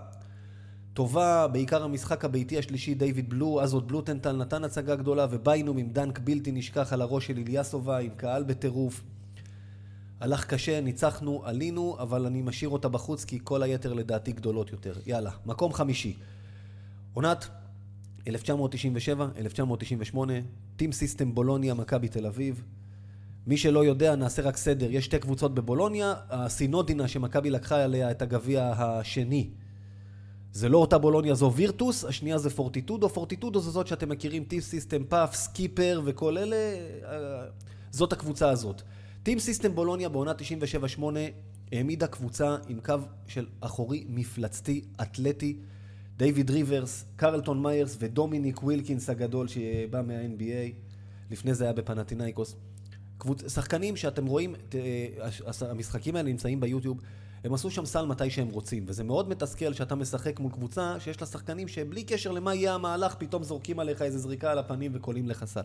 טובה, 0.94 1.48
בעיקר 1.48 1.84
המשחק 1.84 2.26
הביתי 2.26 2.58
השלישי, 2.58 2.94
דיוויד 2.94 3.30
בלו, 3.30 3.62
אז 3.62 3.74
עוד 3.74 3.88
בלוטנטל 3.88 4.36
נתן 4.36 4.64
הצגה 4.64 4.96
גדולה, 4.96 5.28
וביינום 5.32 5.78
עם 5.78 5.90
דנק 5.90 6.20
בלתי 6.20 6.52
נשכח 6.52 6.94
על 6.94 7.02
הראש 7.02 7.28
של 7.28 7.38
איליאסובה, 7.38 8.00
עם 8.00 8.10
קהל 8.18 8.44
בטירוף. 8.44 9.04
הלך 10.20 10.46
קשה, 10.46 10.82
ניצחנו, 10.82 11.42
עלינו, 11.46 11.98
אבל 12.00 12.26
אני 12.26 12.42
משאיר 12.42 12.70
אותה 12.70 12.90
בחוץ 12.90 13.26
כי 13.26 13.40
כל 13.44 13.64
היתר 13.64 13.94
לדעתי 13.94 14.32
גדולות 14.32 14.72
יותר. 14.72 14.94
יאללה, 15.06 15.32
מקום 15.46 15.74
חמישי. 15.74 16.16
עונת 17.14 17.48
1997, 18.28 19.28
1998, 19.38 20.34
טים 20.76 20.92
סיסטם 20.92 21.36
בולוניה, 21.36 21.74
מכבי 21.74 22.08
תל 22.08 22.26
אביב. 22.26 22.64
מי 23.48 23.58
שלא 23.58 23.86
יודע, 23.86 24.16
נעשה 24.16 24.42
רק 24.42 24.58
סדר. 24.58 24.92
יש 24.92 25.06
שתי 25.06 25.20
קבוצות 25.20 25.54
בבולוניה, 25.54 26.14
הסינודינה 26.30 27.08
שמכבי 27.08 27.50
לקחה 27.50 27.84
עליה 27.84 28.12
את 28.12 28.22
הגביע 28.22 28.74
השני. 28.78 29.50
זה 30.54 30.70
לא 30.70 30.78
אותה 30.78 30.98
בולוניה, 30.98 31.34
זו 31.34 31.54
וירטוס, 31.54 32.06
השנייה 32.06 32.38
זה 32.38 32.50
פורטיטודו. 32.50 33.10
פורטיטודו 33.10 33.60
זו 33.60 33.72
זאת 33.72 33.88
שאתם 33.88 34.10
מכירים, 34.10 34.44
טים 34.44 34.64
סיסטם 34.64 35.04
פאף, 35.04 35.36
סקיפר 35.36 36.02
וכל 36.06 36.38
אלה, 36.38 36.56
אה, 36.56 37.46
זאת 37.92 38.14
הקבוצה 38.14 38.50
הזאת. 38.50 38.82
טים 39.24 39.40
סיסטם 39.40 39.76
בולוניה 39.76 40.10
בעונה 40.10 40.32
97-8 41.00 41.04
העמידה 41.72 42.08
קבוצה 42.08 42.58
עם 42.68 42.80
קו 42.80 42.94
של 43.28 43.48
אחורי 43.62 44.06
מפלצתי, 44.10 44.82
אתלטי. 45.02 45.58
דייוויד 46.18 46.52
ריברס, 46.52 47.06
קרלטון 47.16 47.64
מיירס 47.64 47.98
ודומיניק 48.00 48.64
ווילקינס 48.64 49.10
הגדול 49.10 49.48
שבא 49.48 50.02
מה-NBA. 50.02 50.74
לפני 51.32 51.54
זה 51.54 51.64
היה 51.64 51.74
בפנטינאיקוס. 51.74 52.56
קבוצ... 53.18 53.54
שחקנים 53.54 53.96
שאתם 53.96 54.26
רואים, 54.26 54.56
ת... 54.70 54.76
המשחקים 55.62 56.16
האלה 56.16 56.30
נמצאים 56.30 56.60
ביוטיוב, 56.60 57.02
הם 57.44 57.54
עשו 57.54 57.72
שם 57.72 57.86
סל 57.86 58.06
מתי 58.06 58.30
שהם 58.30 58.50
רוצים, 58.50 58.84
וזה 58.88 59.04
מאוד 59.04 59.30
מתסכל 59.30 59.74
שאתה 59.74 59.96
משחק 59.96 60.40
מול 60.40 60.52
קבוצה 60.52 61.00
שיש 61.00 61.22
לה 61.22 61.28
שחקנים 61.28 61.68
שבלי 61.68 62.04
קשר 62.04 62.32
למה 62.32 62.56
יהיה 62.56 62.74
המהלך, 62.74 63.16
פתאום 63.16 63.44
זורקים 63.44 63.80
עליך 63.80 64.02
איזה 64.02 64.18
זריקה 64.20 64.52
על 64.52 64.60
הפנים 64.60 64.92
וקולעים 64.96 65.30
לך 65.30 65.46
סל. 65.46 65.62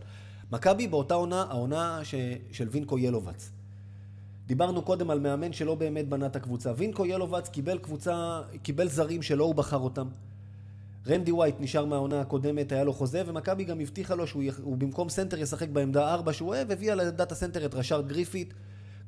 מכבי 0.53 0.89
באותה 0.89 1.15
עונה, 1.15 1.43
העונה 1.43 2.01
ש... 2.05 2.15
של 2.53 2.69
וינקו 2.71 2.99
ילובץ. 2.99 3.51
דיברנו 4.47 4.83
קודם 4.83 5.11
על 5.11 5.21
מאמן 5.21 5.53
שלא 5.53 5.75
באמת 5.75 6.09
בנה 6.09 6.27
את 6.27 6.37
הקבוצה. 6.37 6.73
וינקו 6.77 7.07
ילובץ 7.07 7.49
קיבל 7.49 7.79
קבוצה, 7.79 8.41
קיבל 8.63 8.89
זרים 8.89 9.23
שלא 9.23 9.45
הוא 9.45 9.55
בחר 9.55 9.79
אותם. 9.79 10.09
רנדי 11.07 11.33
ווייט 11.33 11.55
נשאר 11.61 11.85
מהעונה 11.85 12.21
הקודמת, 12.21 12.73
היה 12.73 12.85
לו 12.85 12.93
חוזה, 12.93 13.23
ומכבי 13.27 13.65
גם 13.65 13.81
הבטיחה 13.81 14.15
לו 14.15 14.27
שהוא. 14.27 14.77
במקום 14.77 15.09
סנטר 15.09 15.39
ישחק 15.39 15.69
בעמדה 15.69 16.15
4 16.15 16.33
שהוא 16.33 16.49
אוהב, 16.49 16.71
הביאה 16.71 16.95
לעמדת 16.95 17.33
הסנטר 17.33 17.67
את 17.67 17.75
רשארד 17.75 18.09
גריפיט. 18.09 18.55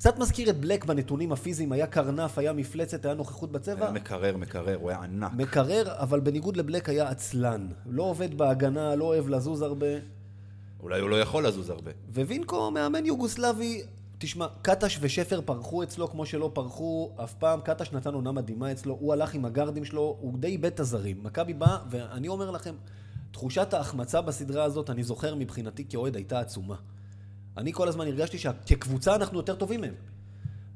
קצת 0.01 0.19
מזכיר 0.19 0.51
את 0.51 0.61
בלק 0.61 0.85
בנתונים 0.85 1.33
הפיזיים, 1.33 1.73
היה 1.73 1.87
קרנף, 1.87 2.39
היה 2.39 2.53
מפלצת, 2.53 3.05
היה 3.05 3.15
נוכחות 3.15 3.53
בצבע. 3.53 3.85
היה 3.85 3.93
מקרר, 3.93 4.37
מקרר, 4.37 4.77
הוא 4.77 4.91
היה 4.91 5.03
ענק. 5.03 5.33
מקרר, 5.33 5.85
אבל 5.89 6.21
בניגוד 6.21 6.57
לבלק 6.57 6.89
היה 6.89 7.09
עצלן. 7.09 7.69
לא 7.87 8.03
עובד 8.03 8.39
בהגנה, 8.39 8.95
לא 8.95 9.05
אוהב 9.05 9.29
לזוז 9.29 9.63
הרבה. 9.63 9.87
אולי 10.83 11.01
הוא 11.01 11.11
לא 11.11 11.21
יכול 11.21 11.47
לזוז 11.47 11.71
הרבה. 11.71 11.91
ווינקו, 12.15 12.71
מאמן 12.71 13.07
יוגוסלבי, 13.07 13.83
תשמע, 14.19 14.47
קטש 14.63 14.99
ושפר 15.01 15.41
פרחו 15.41 15.83
אצלו 15.83 16.11
כמו 16.11 16.27
שלא 16.27 16.51
פרחו 16.55 17.11
אף 17.25 17.35
פעם. 17.35 17.61
קטש 17.61 17.93
נתן 17.93 18.15
עונה 18.15 18.33
מדהימה 18.33 18.73
אצלו, 18.73 18.97
הוא 19.01 19.13
הלך 19.13 19.35
עם 19.35 19.45
הגארדים 19.45 19.85
שלו, 19.85 20.17
הוא 20.21 20.39
די 20.39 20.49
איבד 20.49 20.67
את 20.67 20.81
הזרים. 20.81 21.17
מכבי 21.23 21.55
בא, 21.55 21.79
ואני 21.91 22.29
אומר 22.29 22.51
לכם, 22.51 22.75
תחושת 23.31 23.75
ההחמצה 23.75 24.21
בסדרה 24.21 24.65
הזאת, 24.65 24.91
אני 24.91 25.03
זוכר 25.03 25.35
מבחינתי 25.35 25.85
כאוהד, 25.89 26.17
הייתה 26.17 26.41
עצומה. 26.41 26.77
אני 27.57 27.73
כל 27.73 27.89
הזמן 27.89 28.07
הרגשתי 28.07 28.39
שכקבוצה 28.39 29.15
אנחנו 29.15 29.39
יותר 29.39 29.55
טובים 29.55 29.81
מהם. 29.81 29.95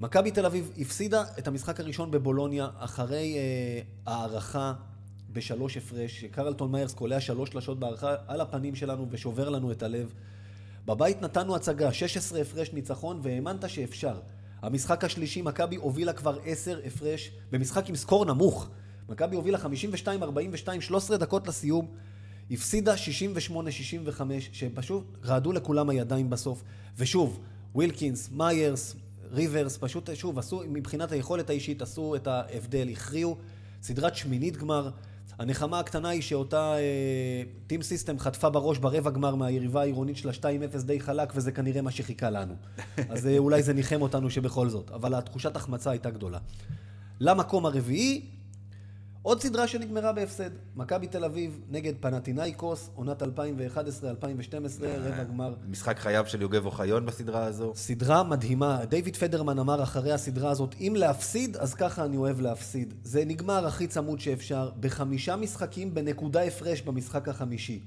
מכבי 0.01 0.31
תל 0.31 0.47
אביב 0.47 0.73
הפסידה 0.79 1.25
את 1.39 1.49
המשחק 1.49 1.81
הראשון 1.81 2.11
בבולוניה 2.11 2.69
אחרי 2.79 3.37
אה, 3.37 3.81
הערכה 4.13 4.73
בשלוש 5.33 5.77
הפרש, 5.77 6.21
שקרלטון 6.21 6.73
מיירס 6.73 6.95
קולע 6.95 7.21
שלוש 7.21 7.51
שלשות 7.51 7.79
בהארכה 7.79 8.15
על 8.27 8.41
הפנים 8.41 8.75
שלנו 8.75 9.07
ושובר 9.11 9.49
לנו 9.49 9.73
את 9.73 9.83
הלב. 9.83 10.13
בבית 10.87 11.23
נתנו 11.23 11.57
הצגה, 11.57 11.93
16 11.93 12.41
הפרש 12.41 12.73
ניצחון, 12.73 13.21
והאמנת 13.23 13.71
שאפשר. 13.71 14.21
המשחק 14.63 15.05
השלישי, 15.05 15.43
מכבי 15.43 15.77
הובילה 15.77 16.13
כבר 16.13 16.39
10 16.45 16.81
הפרש, 16.87 17.31
במשחק 17.51 17.89
עם 17.89 17.97
סקור 17.97 18.25
נמוך. 18.25 18.69
מכבי 19.09 19.37
הובילה 19.37 19.59
52-42, 19.59 20.81
13 20.81 21.17
דקות 21.17 21.49
לסיום. 21.49 21.87
הפסידה 22.51 22.95
68-65, 22.95 24.21
שפשוט 24.53 25.19
רעדו 25.25 25.53
לכולם 25.53 25.89
הידיים 25.89 26.31
בסוף. 26.31 26.65
ושוב, 26.99 27.41
ווילקינס, 27.75 28.31
מיירס, 28.33 28.97
ריברס, 29.31 29.79
פשוט, 29.81 30.11
שוב, 30.15 30.39
עשו, 30.39 30.63
מבחינת 30.69 31.13
היכולת 31.13 31.51
האישית, 31.51 31.83
עשו 31.83 32.17
את 32.17 32.27
ההבדל, 32.27 32.89
הכריעו. 32.89 33.37
סדרת 33.83 34.17
שמינית 34.17 34.57
גמר. 34.57 34.91
הנחמה 35.39 35.79
הקטנה 35.79 36.09
היא 36.09 36.23
שאותה 36.23 36.75
טים 37.67 37.81
uh, 37.81 37.85
סיסטם 37.85 38.19
חטפה 38.19 38.51
בראש 38.51 38.79
ברבע 38.79 39.11
גמר 39.11 39.35
מהיריבה 39.35 39.81
העירונית 39.81 40.17
של 40.17 40.29
ה-2-0 40.29 40.83
די 40.85 41.01
חלק, 41.01 41.33
וזה 41.37 41.53
כנראה 41.53 41.83
מה 41.83 41.91
שחיכה 41.91 42.31
לנו. 42.31 42.55
אז 43.09 43.27
uh, 43.27 43.29
אולי 43.39 43.63
זה 43.63 43.73
ניחם 43.73 44.03
אותנו 44.03 44.31
שבכל 44.31 44.69
זאת, 44.69 44.91
אבל 44.91 45.15
התחושת 45.15 45.57
החמצה 45.57 45.91
הייתה 45.91 46.11
גדולה. 46.11 46.39
למקום 47.21 47.67
הרביעי, 47.67 48.23
עוד 49.25 49.43
סדרה 49.43 49.69
שנגמרה 49.69 50.13
בהפסד. 50.13 50.51
מכבי 50.77 51.07
תל 51.07 51.25
אביב 51.25 51.61
נגד 51.71 51.93
פנטינאיקוס, 52.01 52.91
עונת 52.95 53.23
2011-2012, 53.23 53.27
רבע 54.83 55.25
גמר. 55.25 55.55
משחק 55.69 55.99
חייו 55.99 56.27
של 56.27 56.43
יוגב 56.43 56.67
אוחיון 56.67 57.07
בסדרה 57.07 57.45
הזו. 57.45 57.73
סדרה 57.75 58.23
מדהימה. 58.23 58.85
דיוויד 58.85 59.17
פדרמן 59.17 59.59
אמר 59.59 59.83
אחרי 59.83 60.13
הסדרה 60.13 60.51
הזאת, 60.51 60.75
אם 60.81 60.95
להפסיד, 60.97 61.57
אז 61.57 61.75
ככה 61.75 62.05
אני 62.05 62.17
אוהב 62.17 62.41
להפסיד. 62.41 62.95
זה 63.05 63.25
נגמר 63.25 63.67
הכי 63.67 63.87
צמוד 63.87 64.21
שאפשר, 64.21 64.71
בחמישה 64.81 65.37
משחקים 65.37 65.95
בנקודה 65.95 66.43
הפרש 66.43 66.83
במשחק 66.83 67.29
החמישי. 67.29 67.81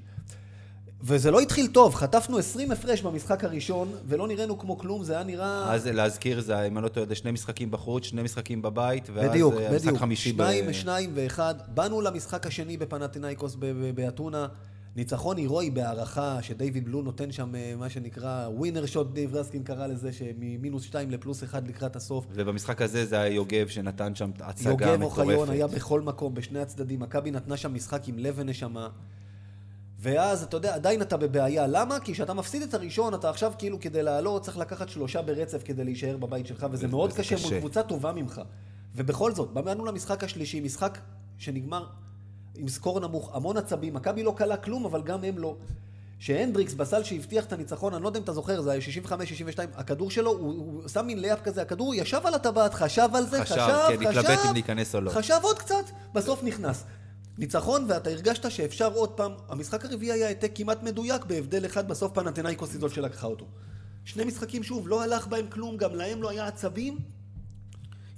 וזה 1.02 1.32
לא 1.32 1.40
התחיל 1.40 1.68
טוב, 1.68 1.96
חטפנו 1.96 2.38
20 2.38 2.72
הפרש 2.72 3.02
במשחק 3.02 3.44
הראשון, 3.44 3.92
ולא 4.08 4.28
נראינו 4.28 4.60
כמו 4.60 4.78
כלום, 4.78 5.04
זה 5.04 5.14
היה 5.14 5.24
נראה... 5.24 5.74
אז 5.74 5.88
להזכיר, 5.88 6.42
זה, 6.42 6.68
אם 6.68 6.78
אני 6.78 6.84
לא 6.84 6.90
טועה, 6.90 7.16
שני 7.16 7.32
משחקים 7.32 7.72
בחוץ, 7.72 8.04
שני 8.04 8.24
משחקים 8.24 8.62
בבית, 8.62 9.10
ואז 9.14 9.30
בדיוק, 9.30 9.54
אה, 9.54 9.70
בדיוק. 9.72 9.98
חמישי 9.98 10.30
שניים, 10.30 10.68
ב... 10.68 10.72
שניים 10.72 11.12
ואחד. 11.14 11.56
באנו 11.68 12.02
למשחק 12.02 12.48
השני 12.48 12.78
בפנטינאיקוס 12.78 13.58
באתונה. 13.96 14.48
ניצחון 14.96 15.38
הירואי 15.38 15.70
בהארכה, 15.70 16.38
שדייוויד 16.42 16.86
בלו 16.86 17.02
נותן 17.02 17.32
שם 17.32 17.56
אה, 17.56 17.74
מה 17.78 17.90
שנקרא 17.90 18.48
winner 18.48 18.86
shot, 18.86 19.14
דייב 19.14 19.36
רסקין 19.36 19.64
קרא 19.64 19.88
לזה, 19.88 20.14
שממינוס 20.14 20.84
שתיים 20.84 21.12
לפלוס 21.12 21.44
אחד 21.44 21.68
לקראת 21.68 21.96
הסוף. 21.96 22.26
ובמשחק 22.34 22.82
הזה 22.82 23.06
זה 23.06 23.20
היה 23.20 23.34
יוגב 23.34 23.68
שנתן 23.68 24.16
שם 24.16 24.32
הצגה 24.40 24.70
יוגב 24.70 24.96
מטורפת. 24.96 25.20
אוחיון 25.20 25.50
היה 25.50 25.68
בכל 25.68 26.02
מקום, 26.02 26.34
בשני 26.34 26.60
הצדדים. 26.60 27.00
מכבי 27.00 27.32
נתנה 27.32 27.58
שם 27.58 27.74
משחק 27.74 28.08
עם 28.08 28.20
לב 28.20 28.34
ונשמה. 28.38 28.90
ואז, 30.00 30.44
אתה 30.44 30.58
יודע, 30.58 30.76
עדיין 30.76 31.02
אתה 31.02 31.18
בבעיה. 31.18 31.68
למה? 31.68 32.00
כי 32.00 32.14
כשאתה 32.14 32.34
מפסיד 32.34 32.62
את 32.62 32.74
הראשון, 32.74 33.14
אתה 33.14 33.30
עכשיו 33.30 33.54
כאילו 33.58 33.80
כדי 33.80 34.04
לעלות, 34.04 34.42
צריך 34.42 34.58
לקחת 34.58 34.90
שלושה 34.90 35.22
ברצף 35.22 35.62
כדי 35.66 35.84
להישאר 35.84 36.18
בבית 36.18 36.48
שלך, 36.48 36.68
וזה 36.72 36.88
מאוד 36.88 37.14
קשה 37.14 37.36
קשה. 37.36 37.50
מול 37.50 37.60
קבוצה 37.60 37.84
טובה 37.84 38.12
ממך. 38.12 38.42
ובכל 38.96 39.34
זאת, 39.34 39.52
באנו 39.54 39.86
למשחק 39.86 40.24
השלישי, 40.24 40.60
משחק 40.60 40.98
שנגמר 41.38 41.86
עם 42.56 42.68
score 42.68 43.00
נמוך, 43.00 43.36
המון 43.36 43.58
עצבים, 43.58 43.94
מכבי 43.94 44.24
לא 44.24 44.34
קלעה 44.38 44.58
כלום, 44.58 44.86
אבל 44.86 45.02
גם 45.02 45.24
הם 45.24 45.38
לא. 45.38 45.56
שהנדריקס 46.20 46.74
בסל 46.74 47.04
שהבטיח 47.04 47.46
את 47.46 47.54
הניצחון, 47.54 47.94
אני 47.94 48.04
לא 48.04 48.08
יודע 48.08 48.20
אם 48.20 48.24
אתה 48.24 48.34
זוכר, 48.34 48.62
זה 48.62 48.72
היה 48.72 48.82
65-62, 49.06 49.10
הכדור 49.74 50.12
שלו, 50.12 50.32
הוא, 50.32 50.54
הוא 50.54 50.88
שם 50.88 51.06
מין 51.06 51.20
layup 51.20 51.42
כזה, 51.42 51.62
הכדור 51.62 51.96
ישב 51.96 52.22
על 52.24 52.34
הטבעת, 52.34 52.74
חשב 52.74 53.10
על 53.14 53.26
זה, 53.26 53.42
חשב, 53.42 53.56
חשב, 53.56 54.00
כן, 54.00 54.08
התלבט 54.08 54.40
אם 54.48 54.54
להיכנס 54.54 54.96
או 54.96 55.02
לא. 55.02 55.10
חשב 55.10 55.40
עוד 55.42 55.60
קצת, 55.60 55.86
בסוף 56.14 56.44
נכנס. 56.44 56.84
ניצחון, 57.38 57.86
ואתה 57.90 58.10
הרגשת 58.10 58.52
שאפשר 58.52 58.94
עוד 58.94 59.10
פעם, 59.10 59.32
המשחק 59.50 59.86
הרביעי 59.86 60.12
היה 60.12 60.28
העתק 60.28 60.52
כמעט 60.56 60.84
מדויק, 60.84 61.26
בהבדל 61.26 61.66
אחד, 61.66 61.88
בסוף 61.88 62.12
פנתנאיקוס 62.14 62.72
היא 62.74 62.82
זאת 62.82 62.94
שלקחה 62.94 63.28
אותו. 63.28 63.46
שני 64.06 64.24
משחקים, 64.24 64.64
שוב, 64.64 64.88
לא 64.88 65.04
הלך 65.04 65.28
בהם 65.28 65.46
כלום, 65.50 65.78
גם 65.78 65.96
להם 65.96 66.22
לא 66.24 66.30
היה 66.30 66.48
עצבים. 66.48 66.98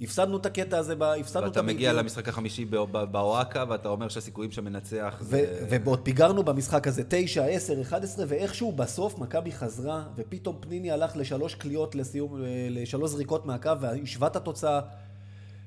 הפסדנו 0.00 0.36
את 0.36 0.46
הקטע 0.46 0.78
הזה, 0.78 0.94
הפסדנו 1.20 1.46
את 1.46 1.50
ואתה 1.50 1.62
מגיע. 1.62 1.92
למשחק 1.92 2.28
החמישי 2.28 2.64
בא- 2.64 2.84
בא- 2.84 3.04
באוהקה, 3.04 3.64
ואתה 3.68 3.88
אומר 3.88 4.08
שהסיכויים 4.08 4.50
שם 4.52 4.64
מנצח 4.64 5.16
ו- 5.20 5.24
זה... 5.24 5.66
ועוד 5.84 6.00
פיגרנו 6.00 6.42
במשחק 6.42 6.86
הזה 6.88 7.02
9, 7.08 7.44
10, 7.44 7.80
11, 7.82 8.24
ואיכשהו 8.28 8.72
בסוף 8.72 9.18
מכבי 9.18 9.52
חזרה, 9.52 10.04
ופתאום 10.16 10.56
פניני 10.60 10.90
הלך 10.90 11.16
לשלוש 11.16 11.54
קליעות 11.54 11.94
לסיום, 11.94 12.42
אה, 12.42 12.46
לשלוש 12.70 13.10
זריקות 13.10 13.46
מהקו, 13.46 13.70
והשווה 13.80 14.28
את 14.28 14.36
התוצאה. 14.36 14.80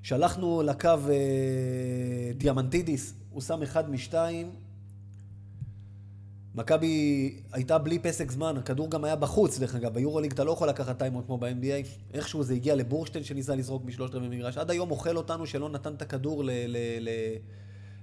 שלחנו 0.03 0.61
לקו 0.61 0.89
אה, 0.89 2.31
דיאמנטידיס, 2.37 3.13
הוא 3.31 3.41
שם 3.41 3.61
אחד 3.61 3.89
משתיים. 3.89 4.51
מכבי 6.55 7.33
הייתה 7.51 7.77
בלי 7.77 7.99
פסק 7.99 8.31
זמן, 8.31 8.57
הכדור 8.57 8.89
גם 8.91 9.03
היה 9.03 9.15
בחוץ, 9.15 9.59
דרך 9.59 9.75
אגב, 9.75 9.93
ביורוליג 9.93 10.31
אתה 10.31 10.43
לא 10.43 10.51
יכול 10.51 10.69
לקחת 10.69 10.99
טיימות 10.99 11.25
כמו 11.25 11.37
ב-NBA. 11.37 11.87
איכשהו 12.13 12.43
זה 12.43 12.53
הגיע 12.53 12.75
לבורשטיין 12.75 13.23
שניסה 13.23 13.55
לזרוק 13.55 13.85
משלושת 13.85 14.15
רבעי 14.15 14.29
מגרש. 14.29 14.57
עד 14.57 14.71
היום 14.71 14.91
אוכל 14.91 15.17
אותנו 15.17 15.45
שלא 15.45 15.69
נתן 15.69 15.93
את 15.93 16.01
הכדור 16.01 16.43
ל- 16.43 16.49
ל- 16.67 16.99
ל- 16.99 17.37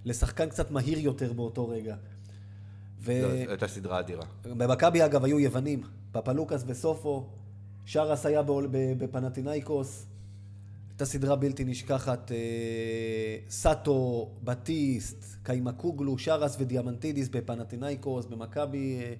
לשחקן 0.04 0.48
קצת 0.48 0.70
מהיר 0.70 0.98
יותר 0.98 1.32
באותו 1.32 1.68
רגע. 1.68 1.96
ו... 3.00 3.20
זו 3.22 3.50
הייתה 3.50 3.68
סדרה 3.68 4.00
אדירה. 4.00 4.24
במכבי 4.44 5.04
אגב 5.04 5.24
היו 5.24 5.40
יוונים, 5.40 5.82
פפלוקס 6.12 6.64
וסופו, 6.66 7.26
שרס 7.84 8.26
היה 8.26 8.42
בפנטינאיקוס, 8.98 10.06
הייתה 11.00 11.12
סדרה 11.12 11.36
בלתי 11.36 11.64
נשכחת, 11.64 12.32
אה, 12.32 12.36
סאטו, 13.48 14.30
בטיסט, 14.44 15.24
קיימקוגלו, 15.42 16.18
שרס 16.18 16.56
ודיאמנטידיס 16.58 17.28
בפנטינאיקוס, 17.28 18.26
במכבי, 18.26 18.98
אה, 19.00 19.14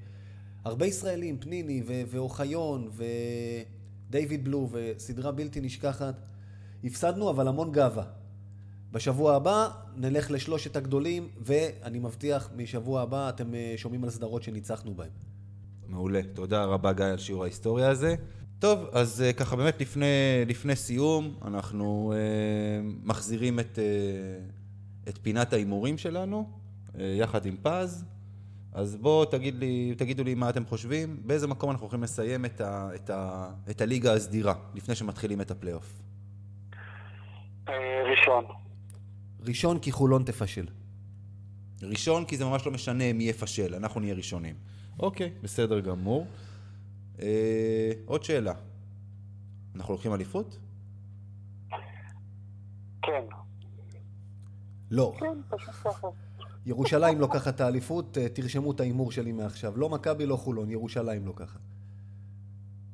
הרבה 0.64 0.87
ישראלים, 0.87 1.39
פניני 1.39 1.83
ואוחיון 1.87 2.91
ודייוויד 4.09 4.45
בלו, 4.45 4.68
וסדרה 4.72 5.33
בלתי 5.33 5.61
נשכחת. 5.61 6.14
הפסדנו, 6.85 7.31
אבל 7.31 7.49
המון 7.49 7.72
גאווה. 7.72 8.05
בשבוע 8.93 9.35
הבא 9.35 9.68
נלך 9.97 10.31
לשלושת 10.31 10.76
הגדולים, 10.76 11.28
ואני 11.41 11.99
מבטיח, 11.99 12.51
משבוע 12.57 13.03
הבא 13.03 13.28
אתם 13.28 13.55
אה, 13.55 13.74
שומעים 13.76 14.05
על 14.05 14.11
סדרות 14.11 14.43
שניצחנו 14.43 14.95
בהם. 14.95 15.11
מעולה. 15.87 16.20
תודה 16.35 16.64
רבה, 16.64 16.93
גיא, 16.93 17.05
על 17.05 17.18
שיעור 17.18 17.43
ההיסטוריה 17.43 17.91
הזה. 17.91 18.14
טוב, 18.61 18.88
אז 18.92 19.24
uh, 19.30 19.32
ככה 19.32 19.56
באמת 19.56 19.80
לפני, 19.80 20.06
לפני 20.46 20.76
סיום, 20.76 21.34
אנחנו 21.44 22.12
uh, 22.12 22.86
מחזירים 23.04 23.61
את, 23.61 23.78
uh, 23.78 25.08
את 25.08 25.18
פינת 25.22 25.52
ההימורים 25.52 25.98
שלנו, 25.98 26.50
uh, 26.88 26.98
יחד 27.00 27.46
עם 27.46 27.56
פז. 27.62 28.04
אז 28.72 28.96
בואו 28.96 29.24
תגיד 29.24 29.54
לי, 29.54 29.94
תגידו 29.98 30.24
לי 30.24 30.34
מה 30.34 30.50
אתם 30.50 30.64
חושבים, 30.64 31.16
באיזה 31.26 31.46
מקום 31.46 31.70
אנחנו 31.70 31.86
יכולים 31.86 32.02
לסיים 32.02 32.44
את, 32.44 32.61
ה, 32.61 32.90
את, 32.94 33.11
ה, 33.11 33.50
את 33.70 33.80
הליגה 33.80 34.12
הסדירה, 34.12 34.54
לפני 34.74 34.94
שמתחילים 34.94 35.40
את 35.40 35.50
הפלייאוף. 35.50 36.02
ראשון. 38.11 38.44
ראשון 39.46 39.78
כי 39.78 39.92
חולון 39.92 40.22
תפשל. 40.22 40.66
ראשון 41.82 42.24
כי 42.24 42.36
זה 42.36 42.44
ממש 42.44 42.66
לא 42.66 42.72
משנה 42.72 43.12
מי 43.12 43.24
יפשל, 43.24 43.74
אנחנו 43.74 44.00
נהיה 44.00 44.14
ראשונים. 44.14 44.54
אוקיי, 44.98 45.30
בסדר 45.42 45.80
גמור. 45.80 46.26
אה, 47.22 47.92
עוד 48.04 48.24
שאלה. 48.24 48.54
אנחנו 49.76 49.94
לוקחים 49.94 50.14
אליפות? 50.14 50.58
כן. 53.02 53.24
לא. 54.90 55.14
כן, 55.20 55.56
פשוט 55.56 55.74
ככה. 55.74 56.08
ירושלים 56.66 57.18
לוקחת 57.18 57.54
את 57.54 57.60
האליפות, 57.60 58.18
אה, 58.18 58.28
תרשמו 58.28 58.72
את 58.72 58.80
ההימור 58.80 59.12
שלי 59.12 59.32
מעכשיו. 59.32 59.76
לא 59.76 59.88
מכבי, 59.88 60.26
לא 60.26 60.36
חולון, 60.36 60.70
ירושלים 60.70 61.26
לוקחת. 61.26 61.60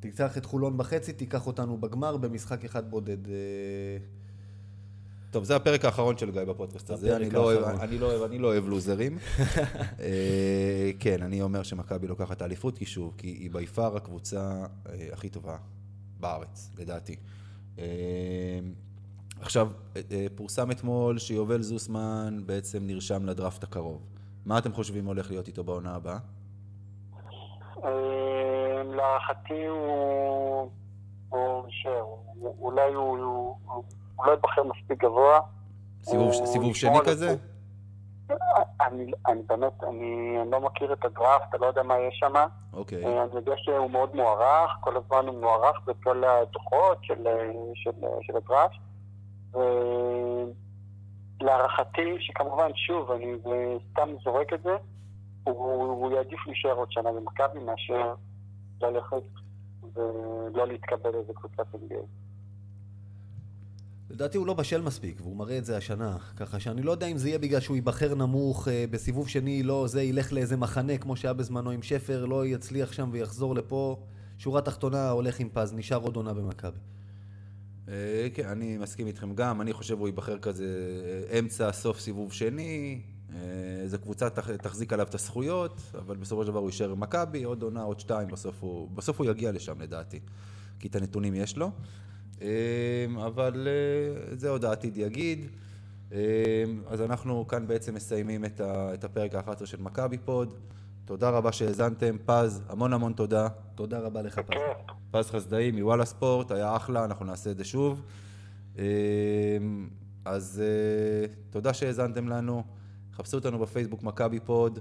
תיקח 0.00 0.38
את 0.38 0.44
חולון 0.44 0.78
בחצי, 0.78 1.12
תיקח 1.12 1.46
אותנו 1.46 1.76
בגמר 1.76 2.16
במשחק 2.16 2.64
אחד 2.64 2.90
בודד. 2.90 3.28
אה, 3.28 3.34
טוב, 5.36 5.44
זה 5.44 5.56
הפרק 5.56 5.84
האחרון 5.84 6.18
של 6.18 6.30
גיא 6.30 6.44
בפודקאסט 6.44 6.90
הזה, 6.90 7.16
אני 7.16 7.30
לא, 7.30 7.38
אוהב, 7.38 7.80
אני, 7.80 7.98
לא 7.98 8.06
אוהב, 8.06 8.22
אני 8.22 8.38
לא 8.38 8.48
אוהב 8.48 8.68
לוזרים. 8.68 9.18
אה, 10.00 10.90
כן, 11.00 11.22
אני 11.22 11.42
אומר 11.42 11.62
שמכבי 11.62 12.06
לוקחת 12.06 12.42
האליפות, 12.42 12.78
כי 12.78 12.86
שוב, 12.86 13.14
כי 13.18 13.26
היא 13.26 13.50
ביפר 13.50 13.96
הקבוצה 13.96 14.64
אה, 14.88 15.08
הכי 15.12 15.28
טובה 15.28 15.56
בארץ, 16.20 16.70
לדעתי. 16.78 17.16
אה, 17.78 17.84
עכשיו, 19.40 19.68
פורסם 20.34 20.70
אתמול 20.70 21.18
שיובל 21.18 21.62
זוסמן 21.62 22.38
בעצם 22.46 22.86
נרשם 22.86 23.26
לדראפט 23.26 23.64
הקרוב. 23.64 24.06
מה 24.46 24.58
אתם 24.58 24.72
חושבים 24.72 25.06
הולך 25.06 25.30
להיות 25.30 25.48
איתו 25.48 25.64
בעונה 25.64 25.94
הבאה? 25.94 26.18
להערכתי 28.96 29.66
הוא... 29.66 30.70
אולי 32.42 32.94
הוא... 32.94 33.56
הוא 34.16 34.26
לא 34.26 34.30
ייבחר 34.30 34.62
מספיק 34.62 35.04
גבוה. 35.04 35.40
סיבוב, 36.02 36.32
סיבוב 36.32 36.76
שני 36.76 36.98
כזה? 37.04 37.36
אני, 38.80 39.12
אני 39.26 39.42
באמת, 39.46 39.84
אני, 39.84 40.36
לא 40.50 40.60
מכיר 40.60 40.92
את 40.92 41.04
הדראפט, 41.04 41.54
אני 41.54 41.62
לא 41.62 41.66
יודע 41.66 41.82
מה 41.82 41.94
יש 41.98 42.18
שם. 42.18 42.34
אוקיי. 42.72 43.04
אה, 43.04 43.22
אני 43.22 43.30
יודע 43.34 43.52
שהוא 43.56 43.90
מאוד 43.90 44.16
מוערך, 44.16 44.70
כל 44.80 44.96
הזמן 44.96 45.26
הוא 45.26 45.40
מוערך 45.40 45.80
בכל 45.86 46.24
הדוחות 46.24 46.98
של, 47.02 47.26
של, 47.74 47.90
של 48.22 48.36
הדראפט. 48.36 48.76
ולהערכתי, 51.40 52.16
שכמובן, 52.20 52.70
שוב, 52.74 53.10
אני 53.10 53.32
סתם 53.90 54.08
זורק 54.24 54.52
את 54.52 54.62
זה, 54.62 54.76
הוא, 55.44 55.82
הוא 55.82 56.12
יעדיף 56.12 56.46
להישאר 56.46 56.72
עוד 56.72 56.92
שנה 56.92 57.12
במכבי 57.12 57.60
מאשר 57.60 58.14
ללכת 58.80 59.22
ולא 59.94 60.66
להתקבל 60.66 61.14
איזה 61.14 61.32
קבוצת 61.34 61.74
NBA. 61.74 62.04
לדעתי 64.10 64.38
הוא 64.38 64.46
לא 64.46 64.54
בשל 64.54 64.82
מספיק, 64.82 65.20
והוא 65.20 65.36
מראה 65.36 65.58
את 65.58 65.64
זה 65.64 65.76
השנה. 65.76 66.16
ככה 66.36 66.60
שאני 66.60 66.82
לא 66.82 66.90
יודע 66.90 67.06
אם 67.06 67.18
זה 67.18 67.28
יהיה 67.28 67.38
בגלל 67.38 67.60
שהוא 67.60 67.76
ייבחר 67.76 68.14
נמוך, 68.14 68.68
אה, 68.68 68.84
בסיבוב 68.90 69.28
שני 69.28 69.62
לא, 69.62 69.86
זה 69.86 70.02
ילך 70.02 70.32
לאיזה 70.32 70.56
מחנה, 70.56 70.98
כמו 70.98 71.16
שהיה 71.16 71.32
בזמנו 71.32 71.70
עם 71.70 71.82
שפר, 71.82 72.24
לא 72.24 72.46
יצליח 72.46 72.92
שם 72.92 73.08
ויחזור 73.12 73.54
לפה. 73.54 74.02
שורה 74.38 74.60
תחתונה 74.60 75.10
הולך 75.10 75.40
עם 75.40 75.48
פז, 75.52 75.72
נשאר 75.72 75.96
עוד 75.96 76.16
עונה 76.16 76.34
במכבי. 76.34 76.78
אה, 77.88 78.28
כן, 78.34 78.48
אני 78.48 78.78
מסכים 78.78 79.06
איתכם 79.06 79.34
גם, 79.34 79.60
אני 79.60 79.72
חושב 79.72 79.98
הוא 79.98 80.08
ייבחר 80.08 80.38
כזה 80.38 80.64
אה, 81.30 81.38
אמצע, 81.38 81.72
סוף 81.72 82.00
סיבוב 82.00 82.32
שני, 82.32 83.00
איזה 83.82 83.98
קבוצה 83.98 84.30
תחזיק 84.62 84.92
עליו 84.92 85.06
את 85.06 85.14
הזכויות, 85.14 85.80
אבל 85.98 86.16
בסופו 86.16 86.42
של 86.44 86.50
דבר 86.50 86.58
הוא 86.58 86.68
יישאר 86.68 86.94
במכבי, 86.94 87.42
עוד 87.42 87.62
עונה, 87.62 87.82
עוד 87.82 88.00
שתיים, 88.00 88.28
בסוף 88.28 88.54
הוא, 88.60 88.88
בסוף 88.94 89.20
הוא 89.20 89.30
יגיע 89.30 89.52
לשם 89.52 89.80
לדעתי, 89.80 90.20
כי 90.78 90.88
את 90.88 90.96
הנתונים 90.96 91.34
יש 91.34 91.56
לו. 91.56 91.70
אמ, 92.40 92.46
אבל 93.18 93.68
אה, 93.68 94.36
זה 94.36 94.48
עוד 94.50 94.64
העתיד 94.64 94.96
יגיד. 94.96 95.46
אמ, 96.12 96.16
אז 96.88 97.00
אנחנו 97.00 97.46
כאן 97.46 97.66
בעצם 97.66 97.94
מסיימים 97.94 98.44
את 98.60 99.04
הפרק 99.04 99.34
ה-11 99.34 99.66
של 99.66 99.80
מכבי 99.80 100.18
פוד. 100.18 100.54
תודה 101.04 101.30
רבה 101.30 101.52
שהאזנתם. 101.52 102.16
פז, 102.26 102.62
המון 102.68 102.92
המון 102.92 103.12
תודה. 103.12 103.48
תודה 103.74 103.98
רבה 103.98 104.22
לך, 104.22 104.38
פז. 104.38 104.56
פז 105.10 105.30
חסדאי 105.30 105.70
מוואלה 105.70 106.04
ספורט, 106.04 106.50
היה 106.50 106.76
אחלה, 106.76 107.04
אנחנו 107.04 107.26
נעשה 107.26 107.50
את 107.50 107.56
זה 107.56 107.64
שוב. 107.64 108.02
אמ, 108.78 108.82
אז 110.24 110.62
אה, 110.64 111.26
תודה 111.50 111.74
שהאזנתם 111.74 112.28
לנו. 112.28 112.62
חפשו 113.12 113.36
אותנו 113.36 113.58
בפייסבוק 113.58 114.02
מכבי 114.02 114.40
פוד, 114.40 114.78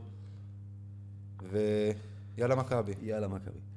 ויאללה 1.49 2.56
מכבי. 2.56 2.93
יאללה 3.01 3.28
מכבי. 3.28 3.74